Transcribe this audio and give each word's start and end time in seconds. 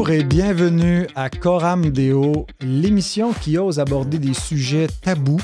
Bonjour 0.00 0.14
et 0.14 0.24
bienvenue 0.24 1.06
à 1.14 1.28
Coram 1.28 1.90
Deo, 1.90 2.46
l'émission 2.62 3.34
qui 3.34 3.58
ose 3.58 3.78
aborder 3.78 4.18
des 4.18 4.32
sujets 4.32 4.86
tabous. 5.02 5.42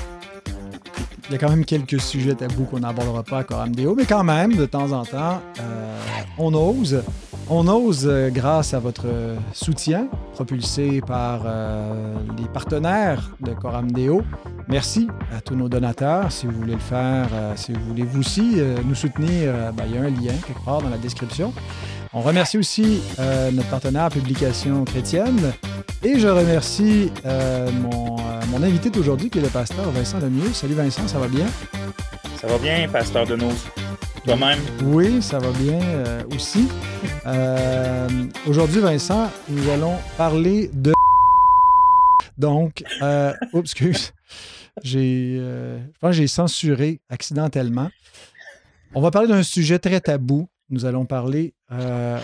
Il 1.29 1.33
y 1.33 1.35
a 1.35 1.39
quand 1.39 1.51
même 1.51 1.67
quelques 1.67 2.01
sujets 2.01 2.35
tabous 2.35 2.65
qu'on 2.65 2.79
n'abordera 2.79 3.23
pas 3.23 3.41
à 3.41 3.45
Coram 3.45 3.75
Deo, 3.75 3.95
mais 3.95 4.07
quand 4.07 4.25
même, 4.25 4.57
de 4.57 4.65
temps 4.65 4.93
en 4.93 5.05
temps, 5.05 5.43
euh, 5.61 6.01
on 6.39 6.55
ose. 6.55 7.03
On 7.51 7.69
ose 7.69 8.07
euh, 8.09 8.31
grâce 8.31 8.73
à 8.73 8.79
votre 8.79 9.05
soutien, 9.53 10.09
propulsé 10.33 11.03
par 11.07 11.43
euh, 11.45 12.15
les 12.39 12.49
partenaires 12.49 13.33
de 13.41 13.53
Coram 13.53 13.93
Deo. 13.93 14.23
Merci 14.69 15.07
à 15.37 15.43
tous 15.43 15.55
nos 15.55 15.69
donateurs. 15.69 16.33
Si 16.33 16.47
vous 16.47 16.53
voulez 16.53 16.75
le 16.75 16.79
faire, 16.79 17.29
si 17.57 17.75
vous 17.75 17.85
voulez 17.89 18.05
vous 18.05 18.21
aussi 18.21 18.57
nous 18.87 18.95
soutenir, 18.95 19.53
ben, 19.75 19.85
il 19.87 19.95
y 19.95 19.99
a 19.99 20.01
un 20.01 20.09
lien 20.11 20.33
quelque 20.47 20.65
part 20.65 20.81
dans 20.81 20.89
la 20.89 20.99
description. 20.99 21.53
On 22.17 22.23
remercie 22.23 22.57
aussi 22.57 23.03
euh, 23.19 23.51
notre 23.51 23.69
partenaire 23.69 24.09
Publication 24.09 24.87
Chrétienne. 24.87 25.53
Et 26.03 26.19
je 26.19 26.27
remercie 26.27 27.13
euh, 27.27 27.71
mon, 27.73 28.17
euh, 28.19 28.41
mon 28.49 28.63
invité 28.63 28.89
d'aujourd'hui, 28.89 29.29
qui 29.29 29.39
est 29.39 29.43
le 29.43 29.49
pasteur 29.49 29.91
Vincent 29.91 30.19
Lemieux. 30.19 30.51
Salut 30.55 30.73
Vincent, 30.73 31.07
ça 31.09 31.19
va 31.19 31.29
bien? 31.29 31.45
Ça 32.41 32.47
va 32.47 32.57
bien, 32.57 32.89
pasteur 32.89 33.27
de? 33.27 33.37
Toi-même? 34.25 34.59
Oui, 34.85 35.21
ça 35.21 35.39
va 35.39 35.51
bien 35.51 35.79
aussi. 36.35 36.69
Aujourd'hui, 38.47 38.81
Vincent, 38.81 39.31
nous 39.51 39.69
allons 39.69 39.97
parler 40.17 40.71
de. 40.73 40.95
Donc, 42.39 42.83
euh, 43.03 43.35
oups, 43.53 43.73
excuse. 43.73 44.15
J'ai, 44.83 45.37
euh, 45.39 45.79
je 45.79 45.99
pense 46.01 46.11
que 46.13 46.17
j'ai 46.17 46.29
censuré 46.29 46.99
accidentellement. 47.11 47.91
On 48.95 49.03
va 49.03 49.11
parler 49.11 49.29
d'un 49.29 49.43
sujet 49.43 49.79
très 49.79 50.01
tabou. 50.01 50.49
Nous 50.71 50.87
allons 50.87 51.05
parler. 51.05 51.53
Euh, 51.73 52.19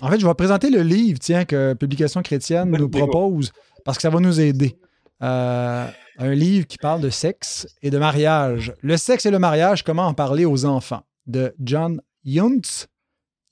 en 0.00 0.10
fait, 0.10 0.18
je 0.18 0.26
vais 0.26 0.34
présenter 0.34 0.70
le 0.70 0.82
livre, 0.82 1.18
tiens, 1.18 1.44
que 1.44 1.74
Publication 1.74 2.22
Chrétienne 2.22 2.70
nous 2.70 2.88
propose 2.88 3.52
parce 3.84 3.98
que 3.98 4.02
ça 4.02 4.10
va 4.10 4.20
nous 4.20 4.40
aider. 4.40 4.78
Euh, 5.22 5.88
un 6.18 6.34
livre 6.34 6.66
qui 6.66 6.78
parle 6.78 7.00
de 7.00 7.10
sexe 7.10 7.66
et 7.82 7.90
de 7.90 7.98
mariage. 7.98 8.72
Le 8.82 8.96
sexe 8.96 9.26
et 9.26 9.30
le 9.30 9.38
mariage, 9.38 9.82
comment 9.82 10.06
en 10.06 10.14
parler 10.14 10.44
aux 10.44 10.64
enfants, 10.64 11.02
de 11.26 11.54
John 11.60 12.00
Yuntz. 12.24 12.88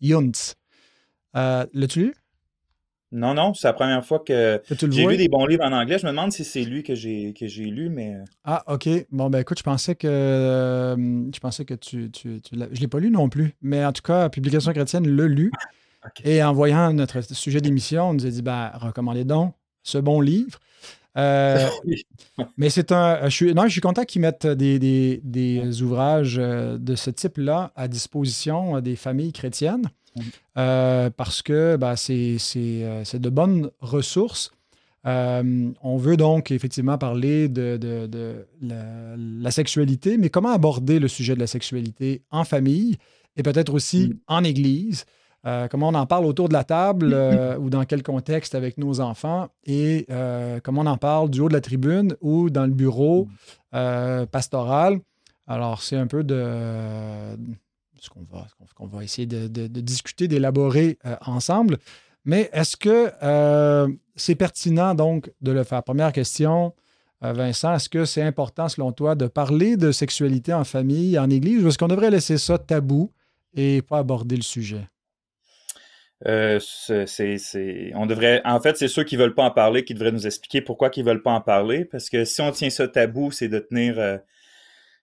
Yuntz. 0.01 0.55
Euh, 1.37 1.67
L'as-tu 1.73 2.01
lu? 2.01 2.15
Non, 3.13 3.35
non, 3.35 3.55
c'est 3.55 3.69
la 3.69 3.73
première 3.73 4.05
fois 4.05 4.19
que 4.19 4.61
j'ai 4.91 5.07
lu 5.07 5.17
des 5.17 5.29
bons 5.29 5.47
livres 5.47 5.65
en 5.65 5.73
anglais. 5.73 5.99
Je 5.99 6.07
me 6.07 6.11
demande 6.11 6.33
si 6.33 6.45
c'est 6.45 6.65
lui 6.65 6.83
que 6.83 6.95
j'ai 6.95 7.33
que 7.35 7.47
j'ai 7.47 7.65
lu, 7.67 7.89
mais 7.89 8.17
Ah, 8.45 8.65
OK. 8.67 8.89
Bon, 9.13 9.31
ben 9.31 9.39
écoute, 9.41 9.59
je 9.59 9.63
pensais 9.63 9.95
que 9.95 10.09
euh, 10.09 10.97
je 11.33 11.39
pensais 11.39 11.65
que 11.65 11.75
tu, 11.75 12.11
tu, 12.11 12.41
tu 12.41 12.57
l'as- 12.57 12.67
Je 12.73 12.77
ne 12.77 12.81
l'ai 12.81 12.89
pas 12.89 12.99
lu 12.99 13.11
non 13.11 13.29
plus. 13.29 13.55
Mais 13.63 13.85
en 13.85 13.93
tout 13.93 14.03
cas, 14.03 14.29
Publication 14.29 14.73
chrétienne 14.73 15.07
l'a 15.09 15.27
lu. 15.27 15.53
OK. 16.05 16.23
Et 16.27 16.43
en 16.43 16.53
voyant 16.53 16.93
notre 16.93 17.21
sujet 17.35 17.61
d'émission, 17.61 18.11
on 18.11 18.15
nous 18.15 18.27
a 18.27 18.31
dit 18.31 18.43
ben, 18.43 18.71
recommandez 18.75 19.25
donc 19.25 19.55
ce 19.83 19.99
bon 19.99 20.21
livre. 20.21 20.59
Euh, 21.17 21.67
mais 22.57 22.71
c'est 22.71 22.93
un. 22.93 23.21
Je 23.29 23.35
suis, 23.35 23.55
non, 23.55 23.65
je 23.65 23.71
suis 23.73 23.81
content 23.81 24.05
qu'ils 24.05 24.21
mettent 24.21 24.47
des, 24.47 24.79
des- 24.79 25.21
des 25.25 25.81
ouvrages 25.83 26.37
euh, 26.39 26.77
de 26.77 26.95
ce 26.95 27.11
type-là 27.11 27.73
à 27.77 27.89
disposition 27.89 28.77
euh, 28.77 28.81
des 28.81 28.97
familles 28.97 29.33
chrétiennes. 29.33 29.85
Euh, 30.57 31.11
parce 31.11 31.43
que 31.43 31.79
c'est 31.97 32.37
c'est, 32.39 32.83
euh, 32.85 33.05
c'est 33.05 33.21
de 33.21 33.29
bonnes 33.31 33.71
ressources. 33.81 34.51
Euh, 35.07 35.71
on 35.83 35.97
veut 35.99 36.17
donc 36.17 36.51
effectivement 36.51 36.99
parler 36.99 37.49
de, 37.49 37.77
de- 37.77 38.07
de 38.07 38.47
la, 38.61 38.85
la 39.17 39.51
sexualité, 39.51 40.19
mais 40.19 40.31
comment 40.31 40.51
aborder 40.51 40.99
le 40.99 41.07
sujet 41.09 41.35
de 41.35 41.41
la 41.41 41.47
sexualité 41.47 42.23
en 42.31 42.45
famille 42.45 42.97
et 43.37 43.43
peut-être 43.43 43.73
aussi 43.73 44.15
en 44.27 44.43
Église? 44.43 45.05
Euh, 45.47 45.69
comment 45.69 45.91
on 45.91 45.95
en 45.95 46.07
parle 46.07 46.25
autour 46.25 46.49
de 46.49 46.55
la 46.55 46.65
table 46.65 47.13
euh, 47.15 47.57
ou 47.57 47.71
dans 47.71 47.85
quel 47.85 48.03
contexte 48.03 48.57
avec 48.57 48.79
nos 48.79 48.99
enfants? 49.01 49.49
Et 49.65 50.07
comment 50.65 50.81
on 50.83 50.87
en 50.87 50.97
parle 50.97 51.31
du 51.31 51.41
haut 51.41 51.49
de 51.49 51.55
la 51.55 51.61
tribune 51.61 52.17
ou 52.21 52.51
dans 52.51 52.67
le 52.67 52.73
bureau 52.73 53.29
pastoral? 54.33 54.99
Alors, 55.47 55.83
c'est 55.83 55.97
un 55.97 56.09
peu 56.09 56.25
de 56.25 56.37
ce 57.99 58.11
qu'on 58.11 58.87
va, 58.87 59.05
essayer 59.05 59.27
de, 59.27 59.67
discuter, 59.67 60.29
d'élaborer 60.29 60.99
euh, 61.07 61.17
ensemble. 61.25 61.79
Mais 62.25 62.51
est-ce 62.53 62.77
que 62.77 63.13
euh, 63.23 63.89
c'est 64.17 64.35
pertinent 64.35 64.95
donc 64.95 65.31
de 65.41 65.53
le 65.53 65.65
faire? 65.65 65.83
Première 65.83 66.13
question, 66.13 66.75
euh, 67.23 67.33
Vincent, 67.33 67.75
est-ce 67.75 67.89
que 67.89 68.05
c'est 68.05 68.23
important 68.23 68.69
selon 68.69 68.93
toi 68.93 69.15
de 69.15 69.27
parler 69.27 69.77
de 69.77 69.93
sexualité 69.93 70.53
en 70.53 70.65
famille, 70.65 71.19
en 71.19 71.31
Église, 71.31 71.65
ou 71.65 71.69
est-ce 71.69 71.79
qu'on 71.79 71.89
devrait 71.89 72.11
laisser 72.11 72.39
ça 72.39 72.59
tabou 72.59 73.13
et 73.55 73.83
pas 73.83 73.99
aborder 73.99 74.37
le 74.37 74.43
sujet? 74.43 74.87
c'est, 76.25 77.93
on 77.95 78.07
devrait. 78.07 78.41
En 78.47 78.59
fait, 78.59 78.79
c'est 78.79 78.89
ceux 78.89 79.05
qui 79.05 79.17
veulent 79.17 79.35
pas 79.35 79.45
en 79.45 79.51
parler 79.51 79.85
qui 79.85 79.93
devraient 79.93 80.13
nous 80.13 80.27
expliquer 80.27 80.63
pourquoi 80.63 80.91
ils 80.97 81.05
veulent 81.05 81.23
pas 81.23 81.33
en 81.33 81.43
parler. 81.43 81.85
Parce 81.85 82.09
que 82.09 82.25
si 82.25 82.41
on 82.41 82.51
tient 82.53 82.71
ça 82.71 82.89
tabou, 82.89 83.31
c'est 83.31 83.49
de 83.49 83.59
tenir, 83.59 84.21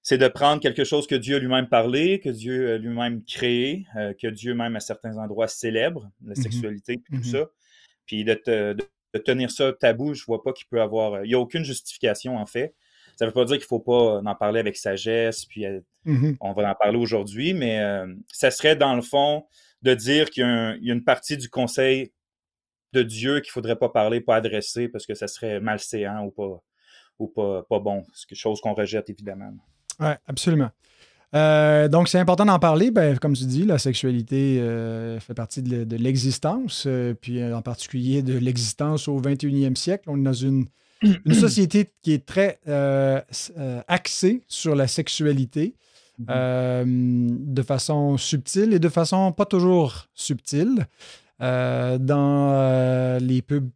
c'est 0.03 0.18
de 0.18 0.28
prendre 0.28 0.62
quelque 0.62 0.84
chose 0.84 1.08
que 1.08 1.16
Dieu 1.16 1.38
a 1.38 1.40
lui-même 1.40 1.68
parlé, 1.69 2.19
que 2.19 2.30
Dieu 2.30 2.74
a 2.74 2.78
lui-même 2.78 3.24
créé, 3.24 3.88
euh, 3.96 4.14
que 4.14 4.28
Dieu 4.28 4.53
même 4.53 4.75
à 4.75 4.80
certains 4.81 5.18
endroits 5.18 5.47
célèbre, 5.47 6.12
la 6.24 6.36
Mhm. 6.36 6.44
sexualité, 6.44 6.97
puis 6.97 7.14
tout 7.19 7.25
Mhm. 7.28 7.31
ça. 7.31 7.50
Puis 8.06 8.24
de, 8.25 8.34
te- 8.34 8.74
de- 8.74 8.90
de 9.14 9.19
tenir 9.19 9.50
ça 9.50 9.72
tabou, 9.74 10.14
je 10.14 10.25
vois 10.25 10.44
pas 10.44 10.52
qu'il 10.53 10.68
peut 10.68 10.81
avoir. 10.81 11.14
euh, 11.14 11.25
Il 11.25 11.31
y 11.31 11.36
a 11.36 11.40
aucune 11.40 11.64
justification 11.64 12.38
en 12.38 12.46
fait. 12.46 12.75
Ça 13.16 13.25
veut 13.25 13.31
pas 13.31 13.46
dire 13.46 13.58
qu'il 13.58 13.66
faut 13.66 13.80
pas 13.80 14.22
en 14.25 14.36
parler 14.36 14.59
avec 14.59 14.75
sagesse, 14.75 15.46
puis 15.46 15.66
euh, 15.66 15.80
Mhm. 16.06 16.35
on 16.41 16.52
va 16.53 16.70
en 16.72 16.75
parler 16.75 16.97
aujourd'hui, 16.97 17.53
mais 17.53 17.80
euh, 17.80 18.08
ça 18.31 18.52
serait 18.52 18.75
dans 18.75 18.96
le 18.96 19.02
fond 19.03 19.46
de 19.84 19.94
dire 19.94 20.30
qu'il 20.31 20.41
y, 20.41 20.46
a 20.46 20.75
y 20.81 20.90
une 20.91 21.03
partie 21.03 21.38
du 21.38 21.50
conseil 21.50 22.12
de 22.91 23.03
Dieu 23.03 23.40
qu'il 23.40 23.52
faudrait 23.52 23.75
pas 23.78 23.90
parler, 23.90 24.20
pas 24.22 24.35
adresser, 24.35 24.88
parce 24.90 25.06
que 25.06 25.14
ça 25.14 25.28
serait 25.28 25.59
malséant 25.59 26.25
ou 26.25 26.31
pas, 26.31 26.62
ou 27.20 27.28
pas, 27.28 27.64
pas 27.70 27.80
bon. 27.80 28.03
C'est 28.14 28.28
quelque 28.28 28.38
chose 28.40 28.59
qu'on 28.62 28.74
rejette 28.74 29.09
évidemment. 29.09 29.52
Oui, 30.00 30.12
absolument. 30.28 30.72
Euh, 31.34 31.88
donc, 31.88 32.09
c'est 32.09 32.20
important 32.20 32.46
d'en 32.46 32.59
parler. 32.59 32.92
Ben, 32.92 33.18
comme 33.18 33.34
tu 33.34 33.46
dis, 33.46 33.66
la 33.66 33.80
sexualité 33.80 34.59
euh, 34.59 35.20
fait 35.20 35.34
partie 35.34 35.64
de, 35.64 35.96
l'existence, 35.96 36.84
euh, 36.86 37.14
puis 37.20 37.44
en 37.44 37.62
particulier 37.62 38.22
de 38.22 38.38
l'existence 38.38 39.08
au 39.08 39.20
21e 39.20 39.76
siècle. 39.76 40.03
On 40.08 40.20
est 40.20 40.24
dans 40.24 40.34
une, 40.34 40.66
une 41.02 41.34
société 41.34 41.90
qui 42.02 42.14
est 42.14 42.26
très 42.26 42.59
axée 43.88 44.44
sur 44.48 44.76
la 44.76 44.88
sexualité 44.88 45.76
euh, 46.30 46.84
de 46.86 47.62
façon 47.64 48.18
subtile 48.18 48.74
et 48.74 48.80
de 48.80 48.90
façon 48.90 49.32
pas 49.32 49.46
toujours 49.46 50.08
subtile. 50.14 50.88
Dans 51.40 53.18
les 53.20 53.42
pubs 53.42 53.70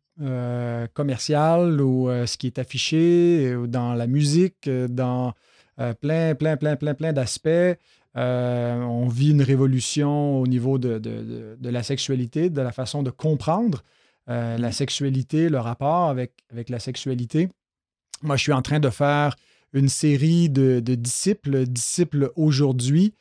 commerciales 0.93 1.81
ou 1.81 2.07
ce 2.25 2.37
qui 2.37 2.47
est 2.47 2.59
affiché, 2.59 3.55
ou 3.57 3.67
dans 3.67 3.93
la 3.93 4.07
musique, 4.07 4.69
dans 4.69 5.33
euh, 5.79 5.93
plein, 5.93 6.35
plein, 6.35 6.57
plein, 6.57 6.75
plein, 6.75 6.93
plein 6.93 7.13
d'aspects. 7.13 7.77
Euh, 8.15 8.75
on 8.81 9.07
vit 9.07 9.31
une 9.31 9.43
révolution 9.43 10.39
au 10.41 10.47
niveau 10.47 10.77
de, 10.79 10.97
de- 10.97 11.21
de- 11.21 11.57
de 11.59 11.69
la 11.69 11.83
sexualité, 11.83 12.49
de 12.49 12.61
la 12.61 12.71
façon 12.71 13.03
de 13.03 13.11
comprendre 13.11 13.83
euh, 14.29 14.57
la 14.57 14.71
sexualité, 14.71 15.49
le 15.49 15.59
rapport 15.59 16.09
avec, 16.09 16.31
avec 16.51 16.69
la 16.69 16.79
sexualité. 16.79 17.49
Moi, 18.23 18.35
je 18.35 18.41
suis 18.43 18.53
en 18.53 18.61
train 18.63 18.79
de 18.79 18.89
faire 18.89 19.35
une 19.73 19.89
série 19.89 20.49
de, 20.49 20.79
de 20.79 20.95
disciples, 20.95 21.65
disciples 21.67 22.31
aujourd'hui. 22.35 23.13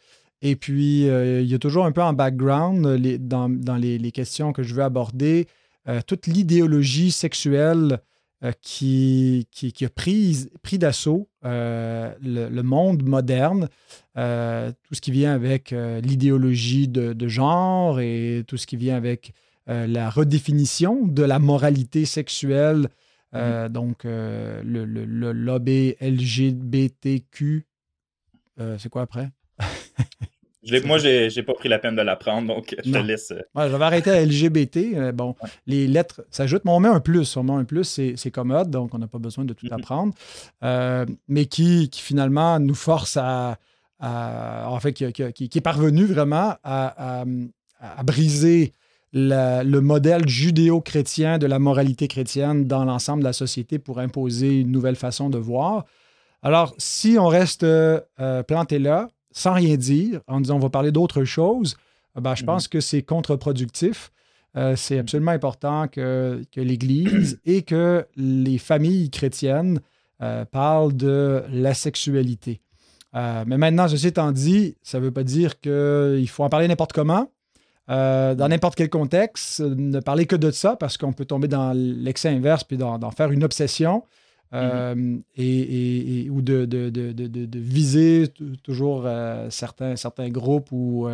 Et 0.43 0.56
puis, 0.56 1.09
euh, 1.09 1.43
il 1.43 1.49
y 1.49 1.55
a 1.55 1.59
toujours 1.59 1.84
un 1.84 1.93
peu 1.93 2.03
en 2.03 2.12
background, 2.15 2.87
les- 2.87 3.19
dans, 3.19 3.49
dans 3.49 3.77
les, 3.77 3.99
les 3.99 4.12
questions 4.12 4.53
que 4.53 4.62
je 4.62 4.75
veux 4.75 4.83
aborder, 4.83 5.47
euh, 5.88 6.00
toute 6.06 6.27
l'idéologie 6.27 7.11
sexuelle 7.11 7.93
euh, 7.93 7.99
qui, 8.61 9.49
qui, 9.51 9.73
qui 9.73 9.85
a 9.85 9.89
pris, 9.89 10.49
pris 10.63 10.79
d'assaut 10.79 11.29
euh, 11.45 12.15
le, 12.23 12.49
le 12.49 12.63
monde 12.63 13.03
moderne, 13.03 13.69
euh, 14.17 14.73
tout 14.83 14.95
ce 14.95 15.01
qui 15.01 15.11
vient 15.11 15.33
avec 15.33 15.73
euh, 15.73 16.01
l'idéologie 16.01 16.89
de, 16.89 17.12
de 17.12 17.29
genre 17.29 18.00
et 18.00 18.44
tout 18.47 18.56
ce 18.56 18.67
qui 18.67 18.77
vient 18.77 18.97
avec 18.97 19.33
euh, 19.69 19.87
la 19.87 20.11
redéfinition 20.11 21.06
de 21.06 21.23
la 21.23 21.38
moralité 21.38 22.05
sexuelle. 22.05 22.88
Euh, 23.35 23.69
Donc, 23.69 24.05
euh, 24.05 24.62
le, 24.62 24.85
le, 24.85 25.05
le 25.05 25.32
lobby 25.32 25.94
LGBTQ, 26.00 27.67
euh, 28.61 28.79
c'est 28.79 28.89
quoi 28.89 29.03
après? 29.03 29.31
Je 30.67 30.87
moi, 30.87 30.99
j'ai 30.99 31.43
pas 31.43 31.55
pris 31.55 31.69
la 31.69 31.79
peine 31.79 31.95
de 31.97 32.03
l'apprendre, 32.03 32.49
donc 32.55 32.75
je 32.85 32.91
te 32.91 32.99
laisse. 32.99 33.31
euh, 33.31 33.41
Ouais, 33.55 33.71
J'avais 33.71 33.85
arrêté 33.85 34.11
à 34.11 34.21
LGBT. 34.21 34.77
euh, 34.97 35.13
bon, 35.13 35.35
les 35.67 35.87
lettres 35.87 36.23
s'ajoutent, 36.31 36.65
mais 36.65 36.73
on 36.73 36.81
met 36.81 36.89
un 36.89 37.01
plus. 37.01 37.37
On 37.37 37.45
met 37.45 37.53
un 37.53 37.65
plus, 37.65 38.01
c'est 38.17 38.31
commode, 38.31 38.71
donc 38.71 38.93
on 38.95 38.99
n'a 38.99 39.07
pas 39.07 39.19
besoin 39.19 39.45
de 39.45 39.53
tout 39.55 39.67
Mhm. 39.67 39.73
apprendre. 39.73 40.15
Euh, 40.65 41.07
mais 41.29 41.47
qui, 41.47 41.89
qui 41.89 42.03
finalement 42.03 42.59
nous 42.59 42.75
force 42.75 43.17
à. 43.17 43.59
à- 43.99 44.67
en 44.69 44.79
fait, 44.79 44.93
qui, 44.93 45.11
qui- 45.13 45.59
est 45.59 45.61
parvenu 45.63 46.05
vraiment 46.05 46.57
à, 46.63 47.21
à- 47.23 47.25
à 47.81 48.03
briser 48.03 48.73
la- 49.15 49.63
le 49.65 49.81
modèle 49.81 50.29
judéo-chrétien 50.29 51.39
de 51.39 51.47
la 51.47 51.59
moralité 51.59 52.07
chrétienne 52.09 52.67
dans 52.67 52.85
l'ensemble 52.85 53.21
de 53.21 53.27
la 53.29 53.33
société 53.33 53.79
pour 53.79 53.99
imposer 53.99 54.61
une 54.61 54.71
nouvelle 54.71 54.97
façon 54.97 55.31
de 55.31 55.39
voir. 55.39 55.85
Alors, 56.43 56.75
si 56.77 57.17
on 57.19 57.27
reste 57.29 57.63
euh, 57.63 58.01
planté 58.47 58.79
là, 58.79 59.09
sans 59.38 59.53
rien 59.53 59.77
dire, 59.77 60.21
en 60.29 60.41
disant 60.41 60.56
on 60.56 60.61
va 60.61 60.71
parler 60.71 60.93
d'autre 60.93 61.25
chose, 61.25 61.77
ben, 62.21 62.35
je 62.35 62.43
Mhm. 62.43 62.47
pense 62.47 62.69
que 62.69 62.81
c'est 62.81 63.03
contre-productif. 63.03 64.11
c'est 64.75 64.99
absolument 64.99 65.33
important 65.33 65.87
que, 65.87 66.43
que 66.50 66.62
l'Église 66.62 67.38
et 67.44 67.61
que 67.61 68.06
les 68.17 68.56
familles 68.56 69.11
chrétiennes 69.11 69.81
parlent 70.50 70.97
de 70.97 71.43
la 71.53 71.75
sexualité. 71.75 72.61
mais 73.12 73.59
maintenant, 73.59 73.87
ceci 73.87 74.06
étant 74.06 74.33
dit, 74.33 74.77
ça 74.83 74.99
ne 74.99 75.05
veut 75.05 75.11
pas 75.11 75.25
dire 75.25 75.61
qu'il 75.61 76.29
faut 76.31 76.43
en 76.43 76.49
parler 76.49 76.69
n'importe 76.69 76.94
comment. 76.94 77.31
Euh, 77.91 78.35
dans 78.35 78.49
n'importe 78.49 78.75
quel 78.77 78.89
contexte, 78.91 79.61
ne 79.61 80.00
parler 80.00 80.25
que 80.27 80.35
de 80.37 80.50
ça 80.50 80.75
parce 80.75 80.97
qu'on 80.97 81.12
peut 81.12 81.25
tomber 81.27 81.49
dans 81.49 81.73
l'excès 81.75 82.31
inverse 82.31 82.65
puis 82.65 82.77
d'en 82.79 83.11
faire 83.11 83.31
une 83.31 83.44
obsession. 83.44 84.03
Euh, 84.52 84.94
mm-hmm. 84.94 85.22
et, 85.37 86.31
ou 86.31 86.40
de, 86.40 86.64
de, 86.64 87.58
viser 87.58 88.28
toujours 88.62 89.02
euh, 89.04 89.50
certains, 89.50 89.96
certains 89.96 90.28
groupes 90.31 90.70
ou 90.70 91.08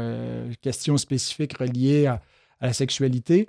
questions 0.60 0.98
spécifiques 0.98 1.56
reliées 1.56 2.06
à 2.06 2.20
la 2.60 2.72
sexualité. 2.72 3.46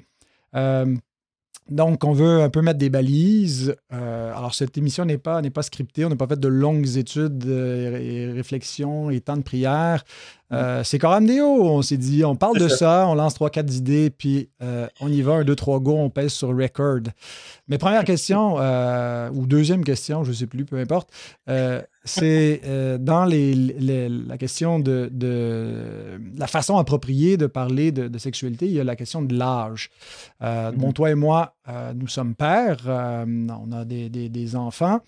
Donc, 1.69 2.03
on 2.03 2.11
veut 2.11 2.41
un 2.41 2.49
peu 2.49 2.61
mettre 2.61 2.79
des 2.79 2.89
balises. 2.89 3.75
Euh, 3.93 4.33
alors, 4.35 4.53
cette 4.53 4.77
émission 4.77 5.05
n'est 5.05 5.17
pas, 5.17 5.41
pas 5.41 5.61
scriptée. 5.61 6.03
On 6.03 6.09
n'a 6.09 6.15
pas 6.15 6.27
fait 6.27 6.39
de 6.39 6.47
longues 6.47 6.97
études 6.97 7.45
euh, 7.47 7.97
et 7.99 8.31
réflexions 8.31 9.09
et 9.09 9.21
temps 9.21 9.37
de 9.37 9.43
prière. 9.43 10.03
Euh, 10.51 10.83
c'est 10.83 10.99
Coram 10.99 11.25
Deo. 11.25 11.63
On 11.63 11.81
s'est 11.81 11.97
dit, 11.97 12.25
on 12.25 12.35
parle 12.35 12.59
de 12.59 12.67
ça. 12.67 13.07
on 13.07 13.15
lance 13.15 13.33
trois, 13.33 13.49
quatre 13.49 13.73
idées, 13.73 14.09
puis 14.09 14.49
on 14.99 15.07
y 15.07 15.21
va, 15.21 15.33
un, 15.33 15.43
deux, 15.43 15.55
trois 15.55 15.79
go, 15.79 15.93
on 15.93 16.09
pèse 16.09 16.33
sur 16.33 16.49
record. 16.49 17.01
Mais 17.67 17.77
première 17.77 18.03
question, 18.03 18.57
ou 19.31 19.45
deuxième 19.47 19.83
question, 19.83 20.23
je 20.23 20.29
ne 20.29 20.35
sais 20.35 20.47
plus, 20.47 20.65
peu 20.65 20.77
importe 20.77 21.09
c'est 22.05 22.61
euh, 22.65 22.97
dans 22.97 23.25
la 23.25 24.37
question 24.37 24.79
de, 24.79 25.09
la 26.37 26.47
façon 26.47 26.77
appropriée 26.77 27.37
de 27.37 27.47
parler 27.47 27.91
de, 27.91 28.17
sexualité, 28.17 28.65
il 28.65 28.73
y 28.73 28.79
a 28.79 28.83
la 28.83 28.95
question 28.95 29.21
de 29.21 29.35
l'âge. 29.35 29.89
Euh, 30.41 30.71
Bon, 30.71 30.91
toi 30.91 31.11
et 31.11 31.15
moi, 31.15 31.55
euh, 31.69 31.93
nous 31.93 32.07
sommes 32.07 32.35
pères, 32.35 32.83
euh, 32.87 33.25
on 33.25 33.71
a 33.71 33.85
des, 33.85 34.55
enfants. 34.55 34.99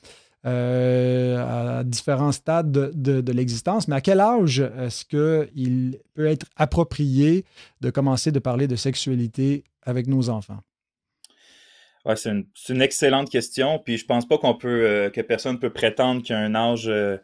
à 0.44 1.84
différents 1.84 2.32
stades 2.32 2.72
de, 2.72 3.32
l'existence, 3.32 3.88
mais 3.88 3.96
à 3.96 4.02
quel 4.02 4.20
âge 4.22 4.60
est-ce 4.60 5.04
qu'il 5.06 6.00
peut 6.14 6.28
être 6.28 6.46
approprié 6.56 7.46
de 7.82 7.90
commencer 7.90 8.32
de 8.32 8.40
parler 8.40 8.68
de 8.68 8.76
sexualité 8.76 9.64
avec 9.84 10.08
nos 10.08 10.30
enfants? 10.30 10.60
Ouais, 12.06 12.16
c'est 12.16 12.30
une, 12.30 12.81
excellente 12.81 13.31
question. 13.31 13.80
Puis 13.80 13.98
je 13.98 14.06
pense 14.06 14.28
pas 14.28 14.38
qu'on 14.38 14.54
peut 14.56 14.86
euh, 14.86 15.10
que 15.10 15.22
personne 15.22 15.60
peut 15.60 15.74
prétendre 15.74 16.22
qu'il 16.22 16.36
y 16.36 16.38
a 16.38 16.42
un 16.42 16.54
âge 16.54 16.88
euh, 16.88 17.18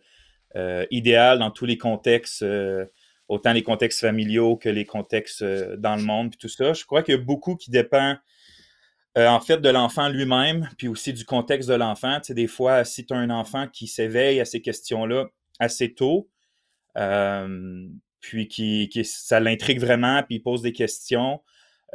euh, 0.56 0.86
idéal 0.90 1.38
dans 1.38 1.52
tous 1.52 1.66
les 1.66 1.78
contextes, 1.78 2.44
autant 3.28 3.54
les 3.54 3.64
contextes 3.64 4.00
familiaux 4.00 4.58
que 4.58 4.70
les 4.70 4.86
contextes 4.86 5.44
dans 5.44 5.96
le 5.96 6.02
monde, 6.02 6.32
puis 6.32 6.40
tout 6.40 6.50
ça. 6.50 6.74
Je 6.74 6.84
crois 6.86 7.04
qu'il 7.04 7.16
y 7.16 7.18
a 7.18 7.22
beaucoup 7.22 7.56
qui 7.56 7.70
dépend 7.70 8.18
en 9.16 9.40
fait 9.40 9.58
de 9.58 9.70
l'enfant 9.70 10.10
lui-même, 10.10 10.70
puis 10.78 10.88
aussi 10.88 11.14
du 11.14 11.26
contexte 11.26 11.70
de 11.70 11.76
l'enfant. 11.76 12.20
Tu 12.20 12.28
sais, 12.28 12.34
des 12.34 12.48
fois, 12.48 12.84
si 12.84 13.06
tu 13.06 13.14
as 13.14 13.18
un 13.18 13.30
enfant 13.30 13.68
qui 13.68 13.88
s'éveille 13.88 14.40
à 14.40 14.46
ces 14.46 14.62
questions-là 14.62 15.28
assez 15.60 15.94
tôt, 15.94 16.30
puis 18.20 18.48
qui, 18.48 18.90
qui 18.90 19.06
ça 19.06 19.40
l'intrigue 19.40 19.80
vraiment, 19.80 20.24
puis 20.24 20.38
il 20.38 20.42
pose 20.42 20.62
des 20.64 20.74
questions, 20.74 21.42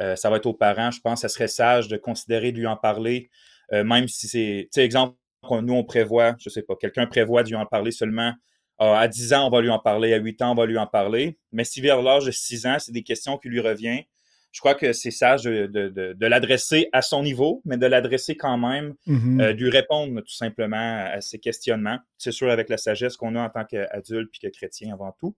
euh, 0.01 0.15
ça 0.15 0.29
va 0.29 0.37
être 0.37 0.45
aux 0.45 0.53
parents. 0.53 0.91
Je 0.91 1.01
pense 1.01 1.21
que 1.21 1.27
ça 1.27 1.29
serait 1.29 1.47
sage 1.47 1.87
de 1.87 1.97
considérer 1.97 2.51
de 2.51 2.57
lui 2.57 2.67
en 2.67 2.77
parler, 2.77 3.29
euh, 3.73 3.83
même 3.83 4.07
si 4.07 4.27
c'est, 4.27 4.69
tu 4.71 4.79
sais, 4.79 4.85
exemple, 4.85 5.15
nous, 5.49 5.73
on 5.73 5.83
prévoit, 5.83 6.35
je 6.39 6.49
sais 6.49 6.61
pas, 6.63 6.75
quelqu'un 6.75 7.05
prévoit 7.05 7.43
de 7.43 7.49
lui 7.49 7.55
en 7.55 7.65
parler 7.65 7.91
seulement 7.91 8.33
ah, 8.79 8.99
à 8.99 9.07
10 9.07 9.33
ans, 9.33 9.47
on 9.47 9.49
va 9.49 9.61
lui 9.61 9.69
en 9.69 9.79
parler, 9.79 10.13
à 10.13 10.17
8 10.17 10.41
ans, 10.41 10.51
on 10.51 10.55
va 10.55 10.65
lui 10.65 10.77
en 10.77 10.87
parler. 10.87 11.37
Mais 11.51 11.63
si 11.63 11.81
vers 11.81 12.01
l'âge 12.01 12.25
de 12.25 12.31
6 12.31 12.65
ans, 12.67 12.77
c'est 12.79 12.91
des 12.91 13.03
questions 13.03 13.37
qui 13.37 13.49
lui 13.49 13.59
reviennent, 13.59 14.03
je 14.51 14.59
crois 14.59 14.75
que 14.75 14.93
c'est 14.93 15.11
sage 15.11 15.43
de, 15.43 16.25
l'adresser 16.25 16.89
à 16.93 17.01
son 17.01 17.21
niveau, 17.21 17.61
mais 17.65 17.77
de 17.77 17.85
l'adresser 17.85 18.35
quand 18.35 18.57
même, 18.57 18.95
mm-hmm. 19.07 19.41
euh, 19.41 19.53
de 19.53 19.63
lui 19.63 19.69
répondre 19.69 20.21
tout 20.21 20.33
simplement 20.33 21.05
à 21.05 21.21
ces 21.21 21.37
questionnements. 21.39 21.99
C'est 22.17 22.31
sûr, 22.31 22.49
avec 22.49 22.69
la 22.69 22.77
sagesse 22.77 23.17
qu'on 23.17 23.35
a 23.35 23.41
en 23.41 23.49
tant 23.49 23.65
qu'adulte 23.65 24.29
puis 24.31 24.39
que 24.39 24.47
chrétien 24.47 24.93
avant 24.93 25.11
tout. 25.19 25.35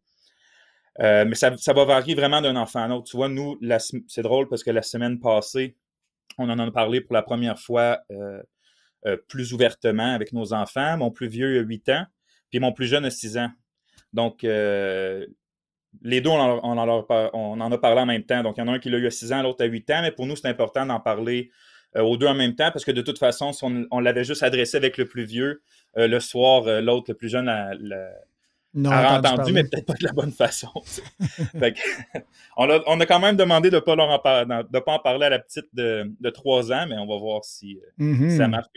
Euh, 1.02 1.26
mais 1.26 1.36
ça, 1.36 1.50
va 1.50 1.86
varier 1.86 2.16
vraiment 2.16 2.42
d'un 2.42 2.56
enfant 2.56 2.80
à 2.80 2.84
un 2.84 2.92
autre. 2.92 3.10
Tu 3.10 3.18
vois, 3.18 3.30
nous, 3.30 3.58
c'est 4.08 4.22
drôle 4.22 4.50
parce 4.50 4.64
que 4.64 4.72
la 4.72 4.82
semaine 4.82 5.20
passée, 5.20 5.76
on 6.38 6.50
en 6.50 6.60
a 6.60 6.72
parlé 6.72 7.02
pour 7.02 7.14
la 7.14 7.22
première 7.22 7.60
fois 7.60 8.00
euh, 8.12 8.42
euh, 9.06 9.18
plus 9.28 9.54
ouvertement 9.54 10.14
avec 10.14 10.34
nos 10.34 10.54
enfants. 10.54 10.98
Mon 10.98 11.12
plus 11.12 11.28
vieux 11.28 11.60
a 11.60 11.62
8 11.62 11.90
ans, 11.90 12.06
puis 12.50 12.60
mon 12.60 12.74
plus 12.74 12.88
jeune 12.88 13.06
a 13.06 13.12
6 13.12 13.38
ans. 13.38 13.50
Donc, 14.12 14.42
les 14.44 16.22
deux, 16.22 16.30
on 16.30 16.38
en, 16.40 17.72
a 17.72 17.78
parlé 17.78 18.02
en 18.02 18.06
même 18.06 18.24
temps. 18.24 18.44
Donc, 18.44 18.58
il 18.58 18.62
y 18.62 18.64
en 18.64 18.68
a 18.68 18.74
un 18.74 18.80
qui 18.80 18.90
l'a 18.90 18.98
eu 18.98 19.08
à 19.08 19.12
6 19.12 19.34
ans, 19.34 19.42
l'autre 19.42 19.64
à 19.64 19.68
8 19.68 19.90
ans, 19.92 20.02
mais 20.02 20.12
pour 20.12 20.26
nous, 20.26 20.36
c'est 20.36 20.48
important 20.48 20.86
d'en 20.86 21.00
parler 21.00 21.52
aux 21.96 22.18
deux 22.18 22.28
en 22.28 22.36
même 22.36 22.56
temps 22.56 22.70
parce 22.72 22.86
que 22.86 22.92
de 22.92 23.02
toute 23.02 23.18
façon, 23.18 23.52
si 23.52 23.66
on, 23.90 24.00
l'avait 24.00 24.24
juste 24.24 24.44
adressé 24.44 24.78
avec 24.78 24.98
le 24.98 25.06
plus 25.06 25.24
vieux, 25.24 25.62
le 25.96 26.20
soir, 26.20 26.82
l'autre, 26.82 27.06
le 27.10 27.16
plus 27.16 27.30
jeune, 27.30 27.46
la, 27.46 28.12
non, 28.74 28.92
entendu, 28.92 29.52
mais 29.52 29.64
peut-être 29.64 29.86
pas 29.86 29.94
de 29.94 30.04
la 30.04 30.12
bonne 30.12 30.32
façon. 30.32 30.70
on, 32.58 32.70
a, 32.70 33.06
quand 33.08 33.20
même 33.20 33.36
demandé 33.36 33.72
de 33.72 33.78
ne 33.78 33.80
pas, 33.80 33.96
en 33.96 34.20
pas 34.20 34.94
en 34.94 35.00
parler 35.00 35.26
à 35.26 35.30
la 35.30 35.40
petite 35.40 35.66
de, 35.74 36.12
de 36.20 36.30
3 36.30 36.72
ans, 36.72 36.86
mais 36.88 36.98
on 36.98 37.08
va 37.08 37.18
voir 37.18 37.44
si, 37.44 37.80
euh, 37.80 38.04
mm-hmm. 38.04 38.38
ça 38.38 38.48
marche. 38.48 38.68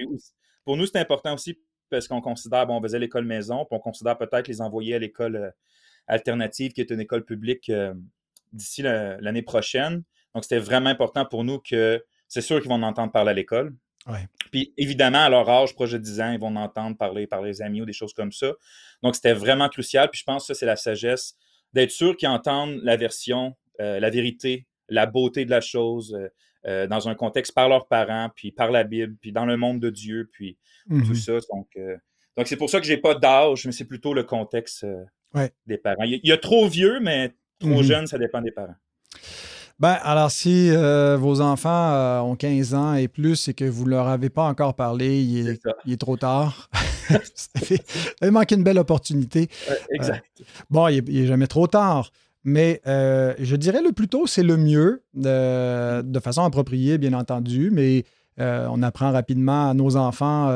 Pour 0.65 0.77
nous, 0.77 0.87
c'est 0.87 0.99
important 0.99 1.35
aussi 1.35 1.59
parce 1.91 2.09
qu'on 2.09 2.23
considère, 2.23 2.67
bon, 2.67 2.79
on 2.79 2.83
faisait 2.83 2.99
l'école 2.99 3.27
maison, 3.27 3.67
puis 3.67 3.77
on 3.77 3.81
considère 3.81 4.17
peut-être 4.17 4.49
les 4.49 4.63
envoyer 4.63 4.95
à 4.95 4.99
l'école 4.99 5.37
euh, 5.37 5.51
alternative, 6.07 6.73
qui 6.73 6.81
est 6.81 6.91
une 6.91 7.01
école 7.01 7.25
publique 7.25 7.69
euh, 7.69 7.93
d'ici 8.53 8.83
l'année 8.83 9.43
prochaine. 9.43 10.03
Donc, 10.35 10.45
c'était 10.45 10.59
vraiment 10.59 10.89
important 10.89 11.27
pour 11.27 11.45
nous 11.45 11.59
que 11.59 12.03
c'est 12.29 12.41
sûr 12.41 12.61
qu'ils 12.61 12.71
vont 12.71 12.77
en 12.77 12.83
entendre 12.83 13.13
parler 13.13 13.31
à 13.31 13.35
l'école. 13.35 13.75
Puis 14.51 14.73
évidemment, 14.77 15.25
à 15.25 15.29
leur 15.29 15.49
âge, 15.49 15.75
proche 15.75 15.93
de 15.93 15.99
10 15.99 16.21
ans, 16.21 16.33
ils 16.33 16.41
vont 16.41 16.55
entendre 16.57 16.97
parler 16.97 17.27
par 17.27 17.43
les 17.43 17.63
amis 17.63 17.83
ou 17.83 17.85
des 17.85 17.93
choses 17.93 18.13
comme 18.13 18.33
ça. 18.33 18.53
Donc, 19.03 19.15
c'était 19.15 19.33
vraiment 19.33 19.69
crucial. 19.69 20.11
Puis 20.11 20.21
je 20.21 20.25
pense 20.25 20.47
que 20.47 20.55
ça, 20.55 20.59
c'est 20.59 20.67
la 20.67 20.77
sagesse 20.77 21.37
d'être 21.73 21.91
sûr 21.91 22.17
qu'ils 22.17 22.29
entendent 22.29 22.81
la 22.83 22.97
version, 22.97 23.55
euh, 23.81 24.01
la 24.01 24.11
vérité, 24.11 24.67
la 24.89 25.07
beauté 25.07 25.45
de 25.45 25.51
la 25.51 25.61
chose 25.61 26.15
euh, 26.15 26.29
euh, 26.67 26.87
dans 26.87 27.09
un 27.09 27.15
contexte 27.15 27.55
par 27.55 27.69
leurs 27.69 27.89
parents, 27.89 28.31
puis 28.35 28.53
par 28.53 28.71
la 28.71 28.85
Bible, 28.85 29.17
puis 29.21 29.33
dans 29.33 29.47
le 29.47 29.57
monde 29.57 29.81
de 29.81 29.91
Dieu, 29.91 30.29
puis 30.33 30.59
tout 30.89 30.97
mm-hmm. 30.97 31.15
ça. 31.15 31.33
Donc, 31.53 31.69
donc 32.37 32.47
c'est 32.47 32.57
pour 32.57 32.71
ça 32.71 32.81
que 32.81 32.87
j'ai 32.87 32.99
pas 32.99 33.15
d'âge, 33.15 33.67
mais 33.67 33.73
c'est 33.73 33.85
plutôt 33.85 34.15
le 34.15 34.23
contexte 34.23 34.87
des 35.67 35.79
parents. 35.79 36.05
Il 36.05 36.21
y, 36.23 36.33
a, 36.33 36.37
trop 36.37 36.69
vieux, 36.69 37.01
mais 37.01 37.33
trop 37.59 37.81
mm-hmm. 37.81 37.83
jeune, 37.83 38.07
ça 38.07 38.19
dépend 38.19 38.41
des 38.43 38.53
parents. 38.53 38.77
Ben, 39.81 39.99
alors, 40.03 40.31
si 40.31 40.71
euh, 40.71 41.17
vos 41.17 41.41
enfants 41.41 41.93
euh, 41.93 42.21
ont 42.21 42.37
15 42.37 42.75
ans 42.75 42.95
et 42.95 43.09
plus 43.09 43.49
et 43.49 43.55
que 43.55 43.65
vous 43.65 43.85
ne 43.85 43.91
leur 43.91 44.09
avez 44.09 44.31
pas 44.31 44.45
encore 44.45 44.75
parlé, 44.75 45.23
il 45.23 45.59
est, 45.87 45.97
trop 45.97 46.17
tard. 46.17 46.71
avez 48.21 48.31
manqué 48.31 48.55
une 48.55 48.65
belle 48.65 48.79
opportunité. 48.79 49.49
exact. 49.91 50.25
Euh, 50.41 50.45
bon, 50.71 50.89
il 50.89 51.03
n'est 51.05 51.27
jamais 51.27 51.47
trop 51.47 51.67
tard. 51.67 52.11
Mais 52.45 52.81
je 52.85 53.57
dirais 53.57 53.83
le 53.83 53.93
plus 53.93 54.09
tôt, 54.09 54.27
c'est 54.27 54.43
le 54.43 54.57
mieux, 54.57 55.03
de 55.15 56.21
façon 56.21 56.43
appropriée, 56.43 56.99
bien 56.99 57.13
entendu, 57.13 57.71
mais 57.73 58.05
on 58.39 58.83
apprend 58.83 59.13
rapidement 59.13 59.71
à 59.71 59.75
nos 59.75 59.97
enfants 59.97 60.49